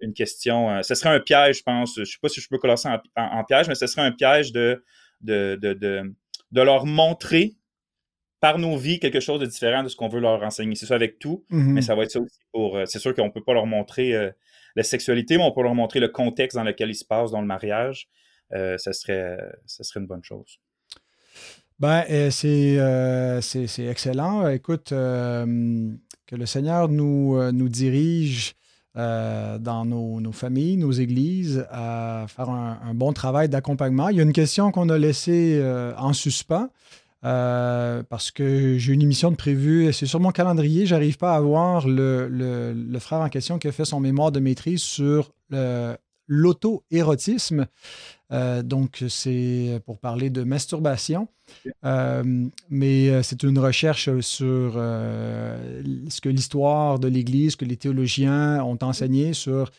une 0.00 0.14
question. 0.14 0.82
ce 0.82 0.96
serait 0.96 1.10
un 1.14 1.20
piège, 1.20 1.58
je 1.58 1.62
pense. 1.62 1.94
Je 1.94 2.00
ne 2.00 2.04
sais 2.04 2.18
pas 2.20 2.28
si 2.28 2.40
je 2.40 2.48
peux 2.48 2.58
classer 2.58 2.88
en, 3.16 3.44
piège, 3.44 3.68
mais 3.68 3.76
ce 3.76 3.86
serait 3.86 4.02
un 4.02 4.10
piège 4.10 4.50
de, 4.50 4.84
de, 5.22 5.58
de, 5.60 5.74
de 6.52 6.60
leur 6.60 6.86
montrer 6.86 7.56
par 8.42 8.58
nos 8.58 8.76
vies 8.76 8.98
quelque 8.98 9.20
chose 9.20 9.38
de 9.38 9.46
différent 9.46 9.84
de 9.84 9.88
ce 9.88 9.94
qu'on 9.94 10.08
veut 10.08 10.20
leur 10.20 10.42
enseigner. 10.42 10.74
C'est 10.74 10.86
ça 10.86 10.96
avec 10.96 11.20
tout, 11.20 11.44
mais 11.48 11.74
mhm. 11.74 11.82
ça 11.82 11.94
va 11.94 12.02
être 12.02 12.10
ça 12.10 12.20
aussi 12.20 12.40
pour. 12.50 12.76
Euh, 12.76 12.86
c'est 12.86 12.98
sûr 12.98 13.14
qu'on 13.14 13.26
ne 13.26 13.30
peut 13.30 13.42
pas 13.42 13.54
leur 13.54 13.66
montrer 13.66 14.14
euh, 14.16 14.30
la 14.74 14.82
sexualité, 14.82 15.38
mais 15.38 15.44
on 15.44 15.52
peut 15.52 15.62
leur 15.62 15.76
montrer 15.76 16.00
le 16.00 16.08
contexte 16.08 16.56
dans 16.56 16.64
lequel 16.64 16.90
il 16.90 16.96
se 16.96 17.04
passe 17.04 17.30
dans 17.30 17.40
le 17.40 17.46
mariage. 17.46 18.08
Euh, 18.52 18.76
ça, 18.78 18.92
serait, 18.92 19.38
ça 19.64 19.84
serait 19.84 20.00
une 20.00 20.08
bonne 20.08 20.24
chose. 20.24 20.58
Ben, 21.78 22.04
c'est, 22.30 23.40
c'est, 23.40 23.86
excellent. 23.86 24.48
Écoute, 24.48 24.90
que 24.90 25.46
le 26.36 26.46
Seigneur 26.46 26.88
nous, 26.88 27.52
nous 27.52 27.68
dirige 27.68 28.54
dans 28.94 29.84
nos, 29.84 30.32
familles, 30.32 30.76
nos 30.76 30.92
églises, 30.92 31.66
à 31.70 32.26
faire 32.28 32.50
un, 32.50 32.94
bon 32.94 33.12
travail 33.12 33.48
d'accompagnement. 33.48 34.08
Il 34.08 34.16
y 34.16 34.20
a 34.20 34.22
une 34.22 34.32
question 34.32 34.70
qu'on 34.70 34.88
a 34.88 34.98
laissée 34.98 35.62
en 35.96 36.12
suspens. 36.12 36.68
Euh, 37.24 38.02
parce 38.08 38.32
que 38.32 38.78
j'ai 38.78 38.92
une 38.92 39.02
émission 39.02 39.30
de 39.30 39.36
prévue, 39.36 39.92
c'est 39.92 40.06
sur 40.06 40.18
mon 40.18 40.32
calendrier, 40.32 40.86
j'arrive 40.86 41.18
pas 41.18 41.36
à 41.36 41.40
voir 41.40 41.86
le, 41.86 42.98
frère 42.98 43.20
en 43.20 43.28
question 43.28 43.60
qui 43.60 43.68
a 43.68 43.72
fait 43.72 43.84
son 43.84 44.00
mémoire 44.00 44.32
de 44.32 44.40
maîtrise 44.40 44.82
sur 44.82 45.30
l'auto-érotisme. 46.26 47.66
Euh, 48.32 48.62
donc, 48.62 49.04
c'est 49.08 49.80
pour 49.84 49.98
parler 49.98 50.30
de 50.30 50.42
masturbation. 50.42 51.28
Euh, 51.84 52.22
mais 52.70 53.22
c'est 53.22 53.42
une 53.42 53.58
recherche 53.58 54.04
sur 54.20 54.72
ce 54.72 56.20
que 56.20 56.28
l'histoire 56.28 56.98
de 56.98 57.08
l'Église, 57.08 57.56
que 57.56 57.64
les 57.64 57.76
théologiens 57.76 58.62
ont 58.64 58.78
enseigné 58.82 59.34
sur 59.34 59.70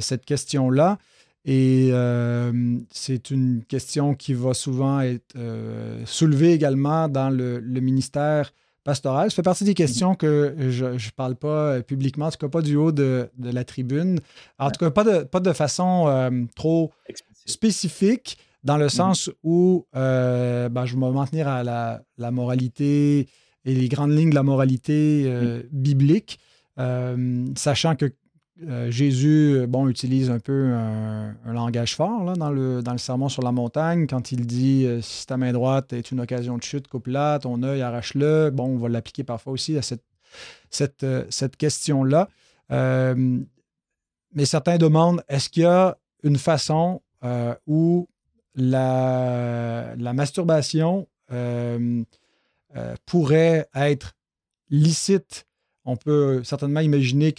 cette 0.00 0.24
question-là. 0.24 0.98
Et 1.44 1.88
euh, 1.90 2.78
c'est 2.90 3.30
une 3.30 3.64
question 3.64 4.14
qui 4.14 4.32
va 4.32 4.54
souvent 4.54 5.00
être 5.00 5.34
euh, 5.36 6.02
soulevée 6.06 6.52
également 6.52 7.08
dans 7.08 7.30
le, 7.30 7.60
ministère 7.80 8.52
pastoral. 8.84 9.30
Ça 9.30 9.36
fait 9.36 9.42
partie 9.42 9.64
des 9.64 9.74
questions 9.74 10.14
que 10.14 10.54
je 10.58 10.86
ne 10.86 11.10
parle 11.16 11.36
pas 11.36 11.48
euh, 11.48 11.82
publiquement, 11.82 12.26
en 12.26 12.30
tout 12.30 12.38
cas 12.38 12.48
pas 12.48 12.62
du 12.62 12.76
haut 12.76 12.92
de, 12.92 13.30
la 13.38 13.64
tribune. 13.64 14.20
En 14.58 14.70
tout 14.70 14.78
cas, 14.78 14.90
pas 14.90 15.04
de, 15.04 15.24
pas 15.24 15.40
de 15.40 15.52
façon 15.52 16.48
trop 16.56 16.92
spécifique, 17.46 18.38
dans 18.64 18.76
le 18.76 18.86
mm-hmm. 18.86 18.90
sens 18.90 19.30
où 19.42 19.86
ben, 19.92 20.84
je 20.84 20.94
vais 20.94 21.00
m'en 21.00 21.26
tenir 21.26 21.48
à 21.48 21.62
la, 21.64 22.30
moralité 22.30 23.28
et 23.64 23.74
les 23.74 23.88
grandes 23.88 24.12
lignes 24.12 24.30
de 24.30 24.34
la 24.34 24.42
moralité 24.42 25.28
mm. 25.28 25.68
biblique, 25.72 26.38
sachant 27.56 27.96
que 27.96 28.12
euh, 28.68 28.90
Jésus, 28.90 29.54
euh, 29.56 29.66
bon, 29.66 29.88
utilise 29.88 30.30
un 30.30 30.38
peu 30.38 30.72
un, 30.72 31.34
langage 31.46 31.96
fort 31.96 32.36
dans, 32.36 32.50
le, 32.50 32.82
dans 32.82 32.92
le 32.92 32.98
sermon 32.98 33.28
sur 33.28 33.42
la 33.42 33.50
montagne 33.50 34.06
quand 34.06 34.30
il 34.30 34.46
dit 34.46 34.86
euh, 34.86 35.00
si 35.00 35.26
ta 35.26 35.36
main 35.36 35.52
droite 35.52 35.92
est 35.92 36.10
une 36.10 36.20
occasion 36.20 36.58
de 36.58 36.62
chute, 36.62 36.86
coupe-la, 36.86 37.38
ton 37.40 37.62
œil, 37.62 37.82
arrache-le. 37.82 38.50
Bon, 38.50 38.66
on 38.66 38.78
va 38.78 38.88
l'appliquer 38.88 39.24
parfois 39.24 39.52
aussi 39.52 39.76
à 39.76 39.82
cette, 39.82 41.56
question-là. 41.56 42.28
mais 42.70 44.44
certains 44.44 44.78
demandent 44.78 45.22
est-ce 45.28 45.48
qu'il 45.48 45.64
y 45.64 45.66
a 45.66 45.98
une 46.22 46.38
façon 46.38 47.02
où 47.66 48.08
la, 48.54 49.94
masturbation 49.96 51.08
pourrait 53.06 53.68
être 53.74 54.12
licite? 54.70 55.46
On 55.84 55.96
peut 55.96 56.44
certainement 56.44 56.80
imaginer 56.80 57.32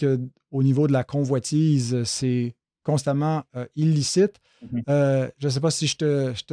qu'au 0.54 0.62
niveau 0.62 0.86
de 0.86 0.92
la 0.92 1.02
convoitise, 1.02 2.04
c'est 2.04 2.54
constamment 2.84 3.42
euh, 3.56 3.66
illicite. 3.74 4.36
Mhm. 4.62 4.82
Euh, 4.88 5.28
je 5.38 5.46
ne 5.46 5.50
sais 5.50 5.60
pas 5.60 5.72
si 5.72 5.88
je 5.88 5.96
te, 5.96 6.32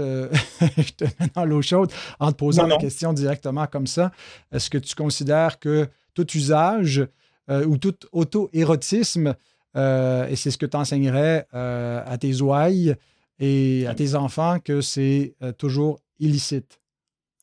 je 0.78 0.92
te, 0.94 1.04
mets 1.04 1.30
dans 1.36 1.46
l'eau 1.46 1.62
chaude 1.62 1.92
en 2.20 2.32
te 2.32 2.38
posant 2.38 2.66
la 2.66 2.78
question 2.78 3.14
directement 3.14 3.68
comme 3.68 3.86
ça. 3.86 4.12
Est-ce 4.52 4.72
que 4.72 4.80
tu 4.80 4.96
considères 4.96 5.60
que 5.60 5.88
tout 6.16 6.26
usage 6.36 7.06
euh, 7.52 7.64
ou 7.66 7.78
tout 7.78 7.96
auto-érotisme, 8.12 9.36
et 9.76 10.36
c'est 10.36 10.52
ce 10.52 10.58
que 10.58 10.66
tu 10.66 10.76
enseignerais 10.76 11.48
à 11.54 12.18
tes 12.20 12.42
ouailles 12.42 12.96
et 13.40 13.86
à 13.88 13.94
tes 13.94 14.16
enfants, 14.16 14.60
que 14.60 14.82
c'est 14.82 15.36
toujours 15.58 16.02
illicite? 16.20 16.82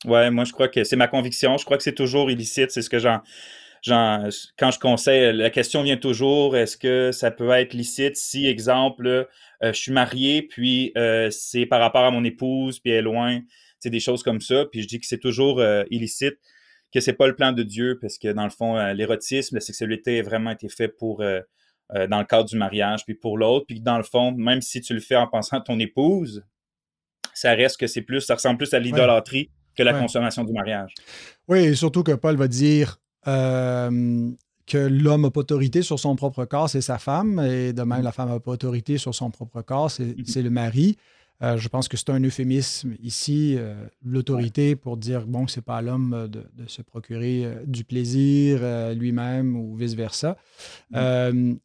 Ouais, 0.05 0.29
moi 0.29 0.43
je 0.43 0.51
crois 0.51 0.67
que 0.67 0.83
c'est 0.83 0.95
ma 0.95 1.07
conviction. 1.07 1.57
Je 1.57 1.65
crois 1.65 1.77
que 1.77 1.83
c'est 1.83 1.95
toujours 1.95 2.29
illicite. 2.29 2.69
C'est 2.69 2.83
ce 2.83 2.89
que 2.89 2.99
j'en 2.99 3.21
quand 3.87 4.71
je 4.71 4.79
conseille, 4.79 5.33
la 5.33 5.49
question 5.49 5.83
vient 5.83 5.97
toujours, 5.97 6.55
est-ce 6.55 6.77
que 6.77 7.11
ça 7.11 7.31
peut 7.31 7.49
être 7.51 7.73
licite 7.73 8.17
si, 8.17 8.47
exemple, 8.47 9.07
euh, 9.07 9.73
je 9.73 9.79
suis 9.79 9.91
marié, 9.91 10.41
puis 10.41 10.91
euh, 10.97 11.29
c'est 11.31 11.65
par 11.65 11.79
rapport 11.79 12.03
à 12.03 12.11
mon 12.11 12.23
épouse, 12.23 12.79
puis 12.79 12.91
elle 12.91 12.99
est 12.99 13.01
loin, 13.01 13.39
c'est 13.79 13.89
des 13.89 13.99
choses 13.99 14.23
comme 14.23 14.41
ça, 14.41 14.65
puis 14.65 14.81
je 14.81 14.87
dis 14.87 14.99
que 14.99 15.05
c'est 15.05 15.19
toujours 15.19 15.59
euh, 15.59 15.83
illicite, 15.89 16.37
que 16.93 16.99
c'est 16.99 17.13
pas 17.13 17.27
le 17.27 17.35
plan 17.35 17.51
de 17.51 17.63
Dieu, 17.63 17.97
parce 18.01 18.17
que 18.17 18.29
dans 18.29 18.45
le 18.45 18.49
fond, 18.49 18.77
l'érotisme, 18.93 19.55
la 19.55 19.61
sexualité 19.61 20.19
a 20.19 20.23
vraiment 20.23 20.51
été 20.51 20.69
fait 20.69 20.87
pour, 20.87 21.19
dans 21.19 22.19
le 22.19 22.25
cadre 22.25 22.45
du 22.45 22.57
mariage, 22.57 23.05
puis 23.05 23.13
pour 23.13 23.37
l'autre, 23.37 23.67
puis 23.67 23.79
dans 23.79 23.97
le 23.97 24.03
fond, 24.03 24.31
même 24.31 24.61
si 24.61 24.81
tu 24.81 24.95
le 24.95 24.99
fais 24.99 25.15
en 25.15 25.27
pensant 25.27 25.57
à 25.57 25.61
ton 25.61 25.77
épouse, 25.79 26.43
ça 27.35 27.53
reste 27.53 27.79
que 27.79 27.85
c'est 27.85 28.01
plus, 28.01 28.21
ça 28.21 28.33
ressemble 28.33 28.57
plus 28.57 28.73
à 28.73 28.79
l'idolâtrie 28.79 29.51
que 29.77 29.83
la 29.83 29.93
consommation 29.93 30.43
du 30.43 30.51
mariage. 30.51 30.93
Oui, 31.47 31.59
et 31.59 31.75
surtout 31.75 32.01
que 32.01 32.11
Paul 32.11 32.35
va 32.35 32.47
dire 32.47 32.99
euh, 33.27 34.31
que 34.67 34.77
l'homme 34.77 35.23
n'a 35.23 35.31
pas 35.31 35.39
autorité 35.39 35.81
sur 35.81 35.99
son 35.99 36.15
propre 36.15 36.45
corps, 36.45 36.69
c'est 36.69 36.81
sa 36.81 36.99
femme, 36.99 37.39
et 37.39 37.73
de 37.73 37.81
même, 37.81 38.03
la 38.03 38.11
femme 38.11 38.29
n'a 38.29 38.39
pas 38.39 38.51
autorité 38.51 38.97
sur 38.97 39.15
son 39.15 39.31
propre 39.31 39.61
corps, 39.61 39.89
c'est 39.89 40.15
mhm. 40.15 40.43
le 40.43 40.49
mari. 40.49 40.97
Euh, 41.41 41.57
je 41.57 41.69
pense 41.69 41.87
que 41.87 41.95
c'est 41.95 42.09
un 42.09 42.19
euphémisme 42.19 42.95
ici, 43.01 43.55
euh, 43.57 43.73
l'autorité 44.03 44.75
pour 44.75 44.97
dire 44.97 45.25
bon 45.25 45.47
c'est 45.47 45.63
pas 45.63 45.77
à 45.77 45.81
l'homme 45.81 46.27
de, 46.29 46.43
se 46.67 46.81
procurer 46.81 47.47
du 47.65 47.85
plaisir 47.85 48.59
lui-même 48.93 49.55
ou 49.55 49.75
vice-versa. 49.75 50.37
Mhm. 50.91 51.59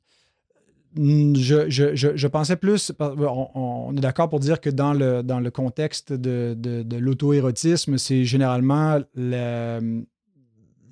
Je, 0.97 2.27
pensais 2.29 2.55
plus, 2.55 2.93
on, 3.01 3.93
est 3.97 4.01
d'accord 4.01 4.29
pour 4.29 4.39
dire 4.39 4.61
que 4.61 4.71
dans 4.71 4.93
le, 4.93 5.23
dans 5.23 5.41
le 5.41 5.51
contexte 5.51 6.13
de, 6.13 6.55
de 6.57 6.97
l'auto-érotisme, 6.97 7.99
c'est 7.99 8.25
généralement 8.25 9.01
le, 9.17 10.05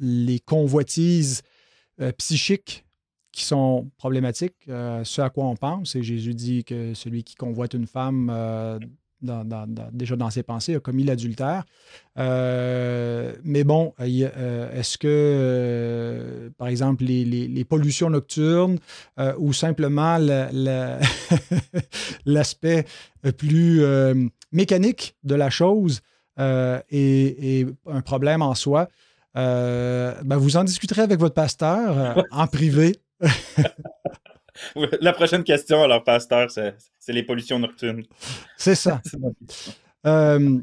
les 0.01 0.41
convoitises 0.41 1.43
euh, 2.01 2.11
psychiques 2.13 2.85
qui 3.33 3.45
sont 3.45 3.91
problématiques, 3.97 4.57
euh, 4.69 5.05
ce 5.05 5.23
à 5.23 5.31
quoi 5.31 5.45
on 5.45 5.57
pense. 5.57 5.95
Et 5.95 6.03
Jésus 6.03 6.35
dit 6.35 6.65
que 6.65 6.95
celui 6.95 7.23
qui 7.23 7.35
convoite 7.35 7.75
une 7.75 7.87
femme, 7.87 8.31
euh, 8.33 8.79
déjà 9.93 10.17
dans 10.17 10.31
ses 10.31 10.43
pensées, 10.43 10.75
a 10.75 10.81
commis 10.81 11.05
l'adultère. 11.05 11.65
mais 12.17 13.65
bon, 13.65 13.95
est-ce 14.01 14.99
que, 14.99 16.51
par 16.59 16.69
exemple, 16.69 17.05
les, 17.05 17.65
pollutions 17.65 18.11
nocturnes 18.11 18.79
ou 19.39 19.53
simplement 19.53 20.19
l'aspect 22.27 22.85
plus 23.39 23.81
mécanique 24.51 25.15
de 25.23 25.37
la 25.37 25.51
chose 25.51 26.01
est, 26.37 27.67
un 27.87 28.01
problème 28.01 28.43
en 28.43 28.57
soi? 28.57 28.89
Euh, 29.37 30.15
ben 30.25 30.37
vous 30.37 30.57
en 30.57 30.65
discuterez 30.65 31.03
avec 31.03 31.19
votre 31.19 31.35
pasteur 31.35 31.99
euh, 31.99 32.23
en 32.31 32.47
privé. 32.47 32.97
La 35.01 35.15
prochaine 35.15 35.45
question 35.45 35.87
leur 35.87 36.05
pasteur, 36.05 36.51
c'est 36.51 36.75
les 37.09 37.23
pollutions 37.23 37.59
nocturnes. 37.59 38.05
C'est 38.57 38.75
ça. 38.75 39.01
Euh, 40.05 40.59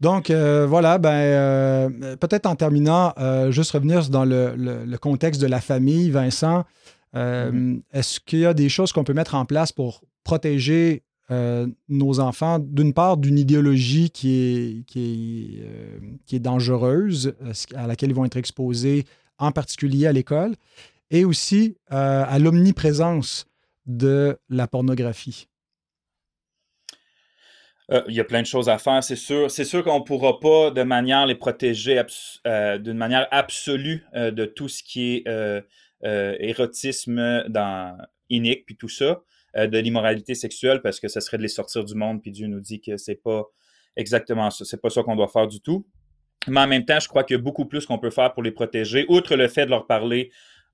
donc, 0.00 0.30
voilà, 0.30 0.96
ben, 0.96 1.92
peut-être 2.18 2.46
en 2.46 2.56
terminant, 2.56 3.12
juste 3.50 3.72
revenir 3.72 4.08
dans 4.08 4.24
le, 4.24 4.96
contexte 4.96 5.42
de 5.42 5.46
la 5.46 5.60
famille, 5.60 6.08
Vincent. 6.10 6.64
Mm-hmm. 7.14 7.82
Est-ce 7.92 8.18
qu'il 8.20 8.38
y 8.38 8.46
a 8.46 8.54
des 8.54 8.70
choses 8.70 8.94
qu'on 8.94 9.04
peut 9.04 9.12
mettre 9.12 9.34
en 9.34 9.44
place 9.44 9.72
pour 9.72 10.00
protéger 10.24 11.02
euh, 11.30 11.66
nos 11.90 12.20
enfants, 12.20 12.58
d'une 12.58 12.94
part, 12.94 13.18
d'une 13.18 13.38
idéologie 13.38 14.08
qui 14.10 14.32
est, 14.34 14.86
qui 14.86 15.60
est, 15.60 16.36
euh, 16.36 16.38
dangereuse, 16.38 17.34
euh, 17.42 17.52
à 17.76 17.86
laquelle 17.86 18.08
ils 18.08 18.14
vont 18.14 18.24
être 18.24 18.38
exposés, 18.38 19.04
en 19.36 19.52
particulier 19.52 20.06
à 20.06 20.12
l'école, 20.12 20.54
et 21.10 21.26
aussi 21.26 21.76
à 21.90 22.38
l'omniprésence 22.38 23.46
de 23.86 24.38
la 24.50 24.66
pornographie? 24.66 25.48
Il 28.08 28.14
y 28.14 28.20
a 28.20 28.24
plein 28.24 28.42
de 28.42 28.46
choses 28.46 28.68
à 28.68 28.76
faire, 28.76 29.02
c'est 29.02 29.16
sûr. 29.16 29.50
C'est 29.50 29.64
sûr 29.64 29.82
qu'on 29.82 30.00
ne 30.00 30.04
pourra 30.04 30.38
pas 30.40 30.70
de 30.70 30.82
manière 30.82 31.24
les 31.24 31.34
protéger 31.34 32.02
d'une 32.44 32.98
manière 32.98 33.26
absolue 33.30 34.04
de 34.14 34.44
tout 34.44 34.68
ce 34.68 34.82
qui 34.82 35.22
est 35.24 35.64
érotisme 36.40 37.44
dans 37.48 37.96
inique 38.28 38.66
puis 38.66 38.76
tout 38.76 38.90
ça, 38.90 39.22
de 39.66 39.78
l'immoralité 39.78 40.34
sexuelle 40.34 40.80
parce 40.82 41.00
que 41.00 41.08
ce 41.08 41.20
serait 41.20 41.38
de 41.38 41.42
les 41.42 41.48
sortir 41.48 41.84
du 41.84 41.94
monde 41.94 42.22
puis 42.22 42.30
Dieu 42.30 42.46
nous 42.46 42.60
dit 42.60 42.80
que 42.80 42.96
c'est 42.96 43.16
pas 43.22 43.44
exactement 43.96 44.50
ça, 44.50 44.64
c'est 44.64 44.80
pas 44.80 44.90
ça 44.90 45.02
qu'on 45.02 45.16
doit 45.16 45.28
faire 45.28 45.48
du 45.48 45.60
tout. 45.60 45.86
Mais 46.46 46.60
en 46.60 46.66
même 46.66 46.84
temps, 46.84 47.00
je 47.00 47.08
crois 47.08 47.24
qu'il 47.24 47.36
y 47.36 47.40
a 47.40 47.42
beaucoup 47.42 47.66
plus 47.66 47.84
qu'on 47.84 47.98
peut 47.98 48.10
faire 48.10 48.32
pour 48.32 48.42
les 48.42 48.52
protéger, 48.52 49.04
outre 49.08 49.36
le 49.36 49.48
fait 49.48 49.66
de 49.66 49.70
leur 49.70 49.86
parler 49.86 50.30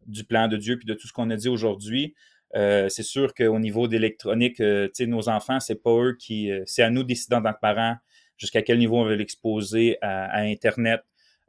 du 0.06 0.24
plan 0.24 0.48
de 0.48 0.56
Dieu 0.56 0.76
puis 0.76 0.86
de 0.86 0.94
tout 0.94 1.08
ce 1.08 1.12
qu'on 1.12 1.30
a 1.30 1.36
dit 1.36 1.48
aujourd'hui. 1.48 2.14
Euh, 2.54 2.88
c'est 2.88 3.02
sûr 3.02 3.34
qu'au 3.34 3.58
niveau 3.58 3.88
d'électronique, 3.88 4.60
euh, 4.60 4.88
nos 5.00 5.28
enfants, 5.28 5.58
c'est 5.60 5.82
pas 5.82 5.90
eux 5.90 6.16
qui. 6.18 6.50
Euh, 6.52 6.62
c'est 6.66 6.82
à 6.82 6.90
nous, 6.90 7.02
décidant 7.02 7.38
en 7.38 7.42
tant 7.42 7.52
que 7.52 7.60
parents, 7.60 7.96
jusqu'à 8.36 8.62
quel 8.62 8.78
niveau 8.78 8.98
on 8.98 9.04
veut 9.04 9.16
l'exposer 9.16 9.98
à, 10.02 10.40
Internet. 10.40 11.00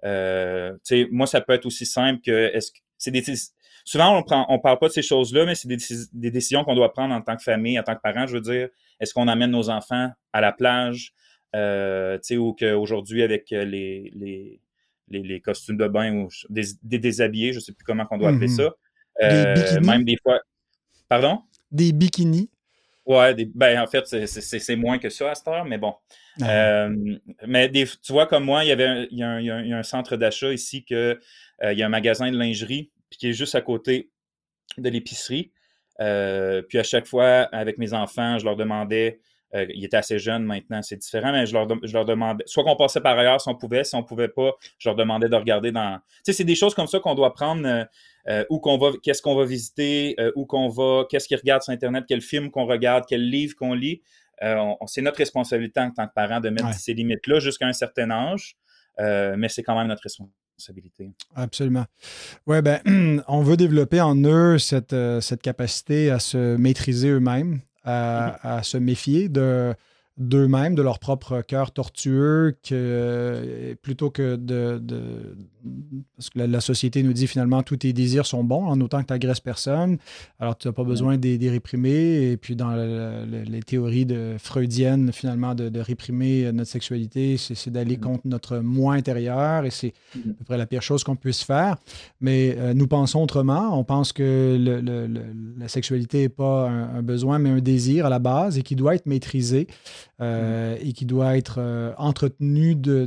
moi, 0.03 1.27
ça 1.27 1.41
peut 1.41 1.53
être 1.53 1.65
aussi 1.65 1.85
simple 1.85 2.21
que. 2.21 2.55
Est-ce 2.55 2.71
c'est 2.97 3.11
souvent, 3.85 4.17
on 4.17 4.23
prend, 4.23 4.45
on 4.49 4.59
parle 4.59 4.79
pas 4.79 4.87
de 4.87 4.93
ces 4.93 5.01
choses-là, 5.01 5.45
mais 5.45 5.55
c'est 5.55 5.69
des, 5.69 5.77
des, 6.11 6.31
décisions 6.31 6.65
qu'on 6.65 6.75
doit 6.75 6.91
prendre 6.91 7.15
en 7.15 7.21
tant 7.21 7.37
que 7.37 7.43
famille, 7.43 7.79
en 7.79 7.83
tant 7.83 7.95
que 7.95 8.01
parents. 8.01 8.27
Je 8.27 8.33
veux 8.33 8.41
dire, 8.41 8.67
est-ce 8.99 9.13
qu'on 9.13 9.29
amène 9.29 9.51
nos 9.51 9.69
enfants 9.69 10.11
à 10.33 10.41
la 10.41 10.51
plage, 10.51 11.13
ou 11.53 12.53
qu'aujourd'hui, 12.59 13.23
avec 13.23 13.51
les, 13.51 14.11
les, 14.13 14.59
les, 15.09 15.39
costumes 15.39 15.77
de 15.77 15.87
bain 15.87 16.13
ou 16.13 16.27
des, 16.49 16.99
déshabillés, 16.99 17.53
je 17.53 17.61
sais 17.61 17.71
plus 17.71 17.85
comment 17.85 18.05
on 18.11 18.17
doit 18.17 18.29
appeler 18.29 18.47
mm-hmm. 18.47 18.71
ça. 19.21 19.79
même 19.79 20.03
des 20.03 20.17
fois. 20.21 20.41
Pardon? 21.07 21.39
Des 21.71 21.93
bikinis? 21.93 22.49
Ouais, 23.05 23.35
ben, 23.53 23.79
en 23.79 23.85
fait, 23.85 24.25
c'est 24.25 24.75
moins 24.75 24.97
que 24.97 25.09
ça 25.09 25.29
à 25.29 25.35
cette 25.35 25.47
heure, 25.47 25.65
mais 25.65 25.77
bon. 25.77 25.93
Ah. 26.41 26.49
Euh, 26.49 27.17
mais 27.45 27.69
des, 27.69 27.85
tu 27.85 28.11
vois, 28.11 28.25
comme 28.25 28.45
moi, 28.45 28.63
il 28.63 28.67
y 28.67 28.71
avait 28.71 28.85
un, 28.85 29.05
il 29.11 29.17
y 29.17 29.23
a 29.73 29.77
un, 29.77 29.83
centre 29.83 30.17
d'achat 30.17 30.51
ici 30.51 30.83
que 30.83 31.19
euh, 31.63 31.73
il 31.73 31.77
y 31.77 31.83
a 31.83 31.85
un 31.85 31.89
magasin 31.89 32.31
de 32.31 32.37
lingerie 32.37 32.91
puis 33.15 33.19
qui 33.19 33.29
est 33.29 33.33
juste 33.33 33.55
à 33.55 33.61
côté 33.61 34.11
de 34.77 34.89
l'épicerie. 34.89 35.51
Euh, 36.01 36.61
puis 36.61 36.77
à 36.77 36.83
chaque 36.83 37.07
fois, 37.07 37.47
avec 37.51 37.77
mes 37.77 37.93
enfants, 37.93 38.37
je 38.37 38.45
leur 38.45 38.55
demandais, 38.55 39.19
ils 39.69 39.85
étaient 39.85 39.95
assez 39.95 40.19
jeunes 40.19 40.43
maintenant, 40.43 40.81
c'est 40.81 40.97
différent, 40.97 41.31
mais 41.31 41.45
je 41.45 41.53
leur, 41.53 41.65
je 41.81 41.93
leur 41.93 42.03
demandais, 42.03 42.43
soit 42.45 42.65
qu'on 42.65 42.75
passait 42.75 42.99
par 42.99 43.17
ailleurs 43.17 43.39
si 43.39 43.47
on 43.47 43.55
pouvait, 43.55 43.85
si 43.85 43.95
on 43.95 44.03
pouvait 44.03 44.27
pas, 44.27 44.51
je 44.77 44.89
leur 44.89 44.97
demandais 44.97 45.29
de 45.29 45.35
regarder 45.35 45.71
dans. 45.71 45.97
Tu 45.99 46.23
sais, 46.25 46.33
c'est 46.33 46.43
des 46.43 46.55
choses 46.55 46.75
comme 46.75 46.87
ça 46.87 46.99
qu'on 46.99 47.15
doit 47.15 47.33
prendre 47.33 47.87
euh, 48.27 48.43
où 48.49 48.59
qu'on 48.59 48.77
va, 48.77 48.91
qu'est-ce 49.03 49.21
qu'on 49.21 49.35
va 49.35 49.45
visiter, 49.45 50.15
euh, 50.19 50.31
où 50.35 50.45
qu'on 50.45 50.67
va, 50.67 51.05
qu'est-ce 51.09 51.27
qu'ils 51.27 51.37
regardent 51.37 51.61
sur 51.61 51.73
Internet, 51.73 52.05
quel 52.07 52.21
film 52.21 52.49
qu'on 52.49 52.65
regarde, 52.65 53.05
quel 53.07 53.29
livre 53.29 53.55
qu'on 53.55 53.73
lit. 53.73 54.01
Euh, 54.41 54.73
c'est 54.87 55.01
notre 55.01 55.19
responsabilité 55.19 55.79
en 55.79 55.91
tant 55.91 56.07
que 56.07 56.13
parent 56.13 56.39
de 56.39 56.49
mettre 56.49 56.73
ces 56.73 56.93
limites-là 56.93 57.39
jusqu'à 57.39 57.67
un 57.67 57.73
certain 57.73 58.09
âge, 58.09 58.57
mais 58.97 59.47
c'est 59.47 59.63
quand 59.63 59.77
même 59.77 59.87
notre 59.87 60.03
responsabilité. 60.03 60.44
Absolument. 61.35 61.85
Oui, 62.47 62.61
ben, 62.61 62.81
on 63.27 63.41
veut 63.41 63.57
développer 63.57 64.01
en 64.01 64.15
eux 64.23 64.57
cette, 64.57 64.95
cette 65.21 65.41
capacité 65.41 66.09
à 66.09 66.19
se 66.19 66.55
maîtriser 66.57 67.09
eux-mêmes, 67.09 67.59
à, 67.83 68.57
à, 68.57 68.63
se 68.63 68.77
méfier 68.77 69.29
de 69.29 69.73
d'eux-mêmes, 70.17 70.75
de 70.75 70.81
leur 70.81 70.99
propre 70.99 71.41
cœur 71.41 71.71
tortueux, 71.71 72.55
que, 72.67 73.75
plutôt 73.81 74.09
que 74.09 74.37
de, 74.37 74.81
Parce 76.15 76.29
que 76.29 76.39
la, 76.39 76.61
société 76.61 77.03
nous 77.03 77.11
dit 77.11 77.27
finalement 77.27 77.63
tous 77.63 77.77
tes 77.77 77.91
désirs 77.91 78.25
sont 78.25 78.43
bons 78.43 78.65
en 78.65 78.79
autant 78.79 79.01
que 79.01 79.07
tu 79.07 79.13
n'agresses 79.13 79.41
personne. 79.41 79.97
Alors 80.39 80.57
tu 80.57 80.67
n'as 80.67 80.73
pas 80.73 80.85
besoin 80.85 81.17
de 81.17 81.27
les 81.27 81.49
réprimer. 81.49 82.31
Et 82.31 82.37
puis 82.37 82.55
dans 82.55 82.73
les 82.75 83.63
théories 83.63 84.05
de 84.05 84.37
freudiennes, 84.39 85.11
finalement, 85.11 85.53
de, 85.53 85.79
réprimer 85.79 86.51
notre 86.53 86.71
sexualité, 86.71 87.35
c'est 87.37 87.69
d'aller 87.69 87.97
mm-hmm. 87.97 87.99
contre 87.99 88.27
notre 88.27 88.57
moi 88.59 88.93
intérieur 88.93 89.65
et 89.65 89.69
c'est 89.69 89.93
mm-hmm. 90.15 90.31
à 90.31 90.33
peu 90.33 90.45
près 90.45 90.57
la 90.57 90.65
pire 90.65 90.81
chose 90.81 91.03
qu'on 91.03 91.17
puisse 91.17 91.43
faire. 91.43 91.75
Mais 92.21 92.55
euh, 92.57 92.73
nous 92.73 92.87
pensons 92.87 93.21
autrement. 93.21 93.77
On 93.77 93.83
pense 93.83 94.13
que 94.13 94.57
la 95.59 95.67
sexualité 95.67 96.19
n'est 96.19 96.29
pas 96.29 96.69
un, 96.69 96.95
un, 96.95 97.03
besoin, 97.03 97.37
mais 97.37 97.49
un 97.49 97.59
désir 97.59 98.05
à 98.05 98.09
la 98.09 98.19
base 98.19 98.57
et 98.57 98.61
qui 98.61 98.77
doit 98.77 98.95
être 98.95 99.07
maîtrisé. 99.07 99.67
Euh, 100.21 100.77
et 100.79 100.93
qui 100.93 101.05
doit 101.05 101.35
être 101.35 101.55
euh, 101.57 101.93
entretenu 101.97 102.73
de, 102.73 103.05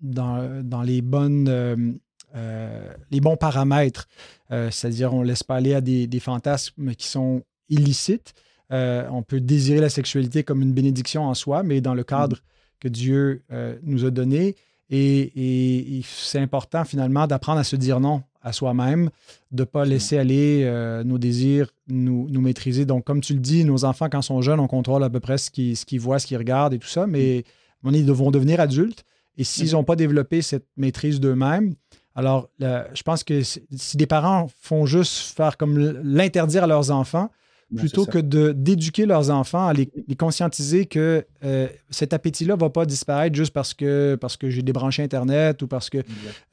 dans, 0.00 0.82
les, 0.82 1.02
bonnes, 1.02 1.48
euh, 1.48 2.94
les 3.10 3.20
bons 3.20 3.36
paramètres. 3.36 4.08
C'est-à-dire, 4.48 5.14
on 5.14 5.22
ne 5.22 5.26
laisse 5.26 5.42
pas 5.42 5.56
aller 5.56 5.74
à 5.74 5.80
des, 5.80 6.20
fantasmes 6.20 6.94
qui 6.94 7.08
sont 7.08 7.42
illicites. 7.68 8.34
on 8.70 9.24
peut 9.26 9.40
désirer 9.40 9.80
la 9.80 9.88
sexualité 9.88 10.44
comme 10.44 10.62
une 10.62 10.72
bénédiction 10.72 11.24
en 11.24 11.34
soi, 11.34 11.62
mais 11.62 11.80
dans 11.80 11.94
le 11.94 12.04
cadre 12.04 12.38
que 12.78 12.88
Dieu 12.88 13.42
nous 13.82 14.04
a 14.04 14.10
donné. 14.10 14.54
et 14.90 16.02
c'est 16.04 16.38
important 16.38 16.84
finalement 16.84 17.26
d'apprendre 17.26 17.60
à 17.60 17.64
se 17.64 17.76
dire 17.76 17.98
non 17.98 18.22
à 18.42 18.52
soi-même, 18.52 19.10
de 19.50 19.62
ne 19.62 19.64
pas 19.64 19.84
laisser 19.84 20.18
aller 20.18 20.62
euh, 20.64 21.04
nos 21.04 21.18
désirs 21.18 21.68
nous, 21.88 22.28
nous, 22.28 22.40
maîtriser. 22.40 22.84
Donc, 22.84 23.04
comme 23.04 23.20
tu 23.20 23.34
le 23.34 23.40
dis, 23.40 23.64
nos 23.64 23.84
enfants, 23.84 24.08
quand 24.10 24.20
ils 24.20 24.24
sont 24.24 24.42
jeunes, 24.42 24.60
on 24.60 24.66
contrôle 24.66 25.04
à 25.04 25.10
peu 25.10 25.20
près 25.20 25.38
ce 25.38 25.50
qu'ils 25.50 25.76
ce 25.76 25.98
voient, 25.98 26.18
ce 26.18 26.26
qu'ils 26.26 26.38
regardent 26.38 26.74
et 26.74 26.78
tout 26.78 26.88
ça, 26.88 27.06
mais 27.06 27.44
ils 27.84 28.12
vont 28.12 28.30
devenir 28.30 28.60
adultes. 28.60 29.04
Et 29.38 29.44
s'ils 29.44 29.72
n'ont 29.72 29.82
mm. 29.82 29.86
pas 29.86 29.96
développé 29.96 30.42
cette 30.42 30.66
maîtrise 30.76 31.20
d'eux-mêmes, 31.20 31.74
alors 32.14 32.50
je 32.60 33.02
pense 33.02 33.24
que 33.24 33.42
si 33.42 33.96
des 33.96 34.06
parents 34.06 34.48
font 34.60 34.84
juste 34.84 35.34
faire 35.34 35.56
comme 35.56 35.78
l'interdire 35.78 36.64
à 36.64 36.66
leurs 36.66 36.90
enfants, 36.90 37.30
plutôt 37.76 38.06
que 38.06 38.18
d'éduquer 38.18 39.06
leurs 39.06 39.30
enfants, 39.30 39.66
à 39.66 39.72
les, 39.72 39.88
conscientiser 40.18 40.86
que 40.86 41.24
euh, 41.44 41.68
cet 41.90 42.12
appétit-là 42.12 42.54
ne 42.54 42.60
va 42.60 42.70
pas 42.70 42.86
disparaître 42.86 43.34
juste 43.34 43.52
parce 43.52 43.74
que, 43.74 44.16
parce 44.20 44.36
que 44.36 44.50
j'ai 44.50 44.62
débranché 44.62 45.02
Internet 45.02 45.62
ou 45.62 45.66
parce 45.66 45.90
que 45.90 45.98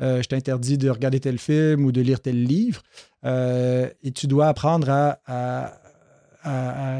euh, 0.01 0.21
je 0.21 0.27
t'interdis 0.27 0.77
de 0.77 0.89
regarder 0.89 1.19
tel 1.19 1.37
film 1.37 1.85
ou 1.85 1.91
de 1.91 2.01
lire 2.01 2.19
tel 2.21 2.43
livre. 2.43 2.81
Euh, 3.25 3.89
et 4.03 4.11
tu 4.11 4.27
dois 4.27 4.47
apprendre 4.47 4.89
à, 4.89 5.75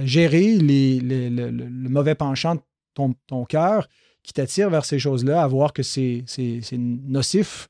gérer 0.03 0.57
les, 0.57 0.99
le, 0.99 1.51
mauvais 1.89 2.15
penchant 2.15 2.55
de 2.55 2.61
ton, 2.93 3.15
ton 3.25 3.45
cœur 3.45 3.87
qui 4.21 4.33
t'attire 4.33 4.69
vers 4.69 4.85
ces 4.85 4.99
choses-là, 4.99 5.41
à 5.41 5.47
voir 5.47 5.73
que 5.73 5.81
c'est 5.81 6.23
nocif 6.71 7.69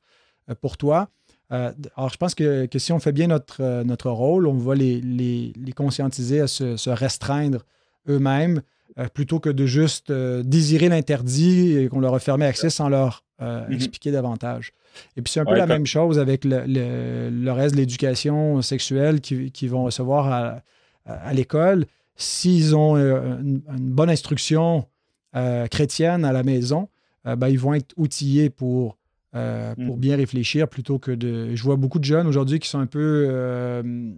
pour 0.60 0.76
toi 0.76 1.08
euh, 1.52 1.72
alors, 1.96 2.10
je 2.10 2.16
pense 2.16 2.34
que, 2.34 2.68
si 2.76 2.92
on 2.92 3.00
fait 3.00 3.12
bien 3.12 3.26
notre, 3.26 3.60
euh, 3.60 3.84
notre 3.84 4.10
rôle, 4.10 4.46
on 4.46 4.54
va 4.54 4.74
les, 4.74 5.00
les, 5.00 5.72
conscientiser 5.72 6.40
à 6.40 6.46
se, 6.46 6.90
restreindre 6.90 7.64
eux-mêmes 8.08 8.62
euh, 8.98 9.08
plutôt 9.08 9.40
que 9.40 9.50
de 9.50 9.66
juste 9.66 10.12
désirer 10.12 10.88
l'interdit 10.88 11.76
et 11.76 11.88
qu'on 11.88 12.00
leur 12.00 12.14
a 12.14 12.18
fermé 12.18 12.44
accès 12.44 12.70
sans 12.70 12.88
leur 12.88 13.24
mm-hmm. 13.40 13.72
expliquer 13.72 14.12
davantage. 14.12 14.72
Et 15.16 15.22
puis, 15.22 15.32
c'est 15.32 15.40
un 15.40 15.44
peu 15.44 15.56
la 15.56 15.66
même 15.66 15.86
chose 15.86 16.18
avec 16.18 16.44
le, 16.44 16.64
le, 16.66 17.52
reste 17.52 17.74
de 17.74 17.80
l'éducation 17.80 18.60
sexuelle 18.62 19.20
qu'ils 19.20 19.70
vont 19.70 19.84
recevoir 19.84 20.32
à, 20.32 20.62
à, 21.06 21.32
l'école. 21.32 21.86
S'ils 22.16 22.76
ont 22.76 22.96
une, 22.96 23.62
bonne 23.78 24.10
instruction 24.10 24.86
chrétienne 25.70 26.24
à 26.24 26.32
la 26.32 26.42
maison, 26.42 26.88
ben, 27.24 27.48
ils 27.48 27.58
vont 27.58 27.74
être 27.74 27.94
outillés 27.96 28.50
pour 28.50 28.98
euh, 29.34 29.74
pour 29.76 29.96
mm. 29.96 30.00
bien 30.00 30.16
réfléchir 30.16 30.68
plutôt 30.68 30.98
que 30.98 31.12
de. 31.12 31.54
Je 31.54 31.62
vois 31.62 31.76
beaucoup 31.76 31.98
de 31.98 32.04
jeunes 32.04 32.26
aujourd'hui 32.26 32.58
qui 32.58 32.68
sont 32.68 32.80
un 32.80 32.86
peu. 32.86 33.26
Euh, 33.30 34.12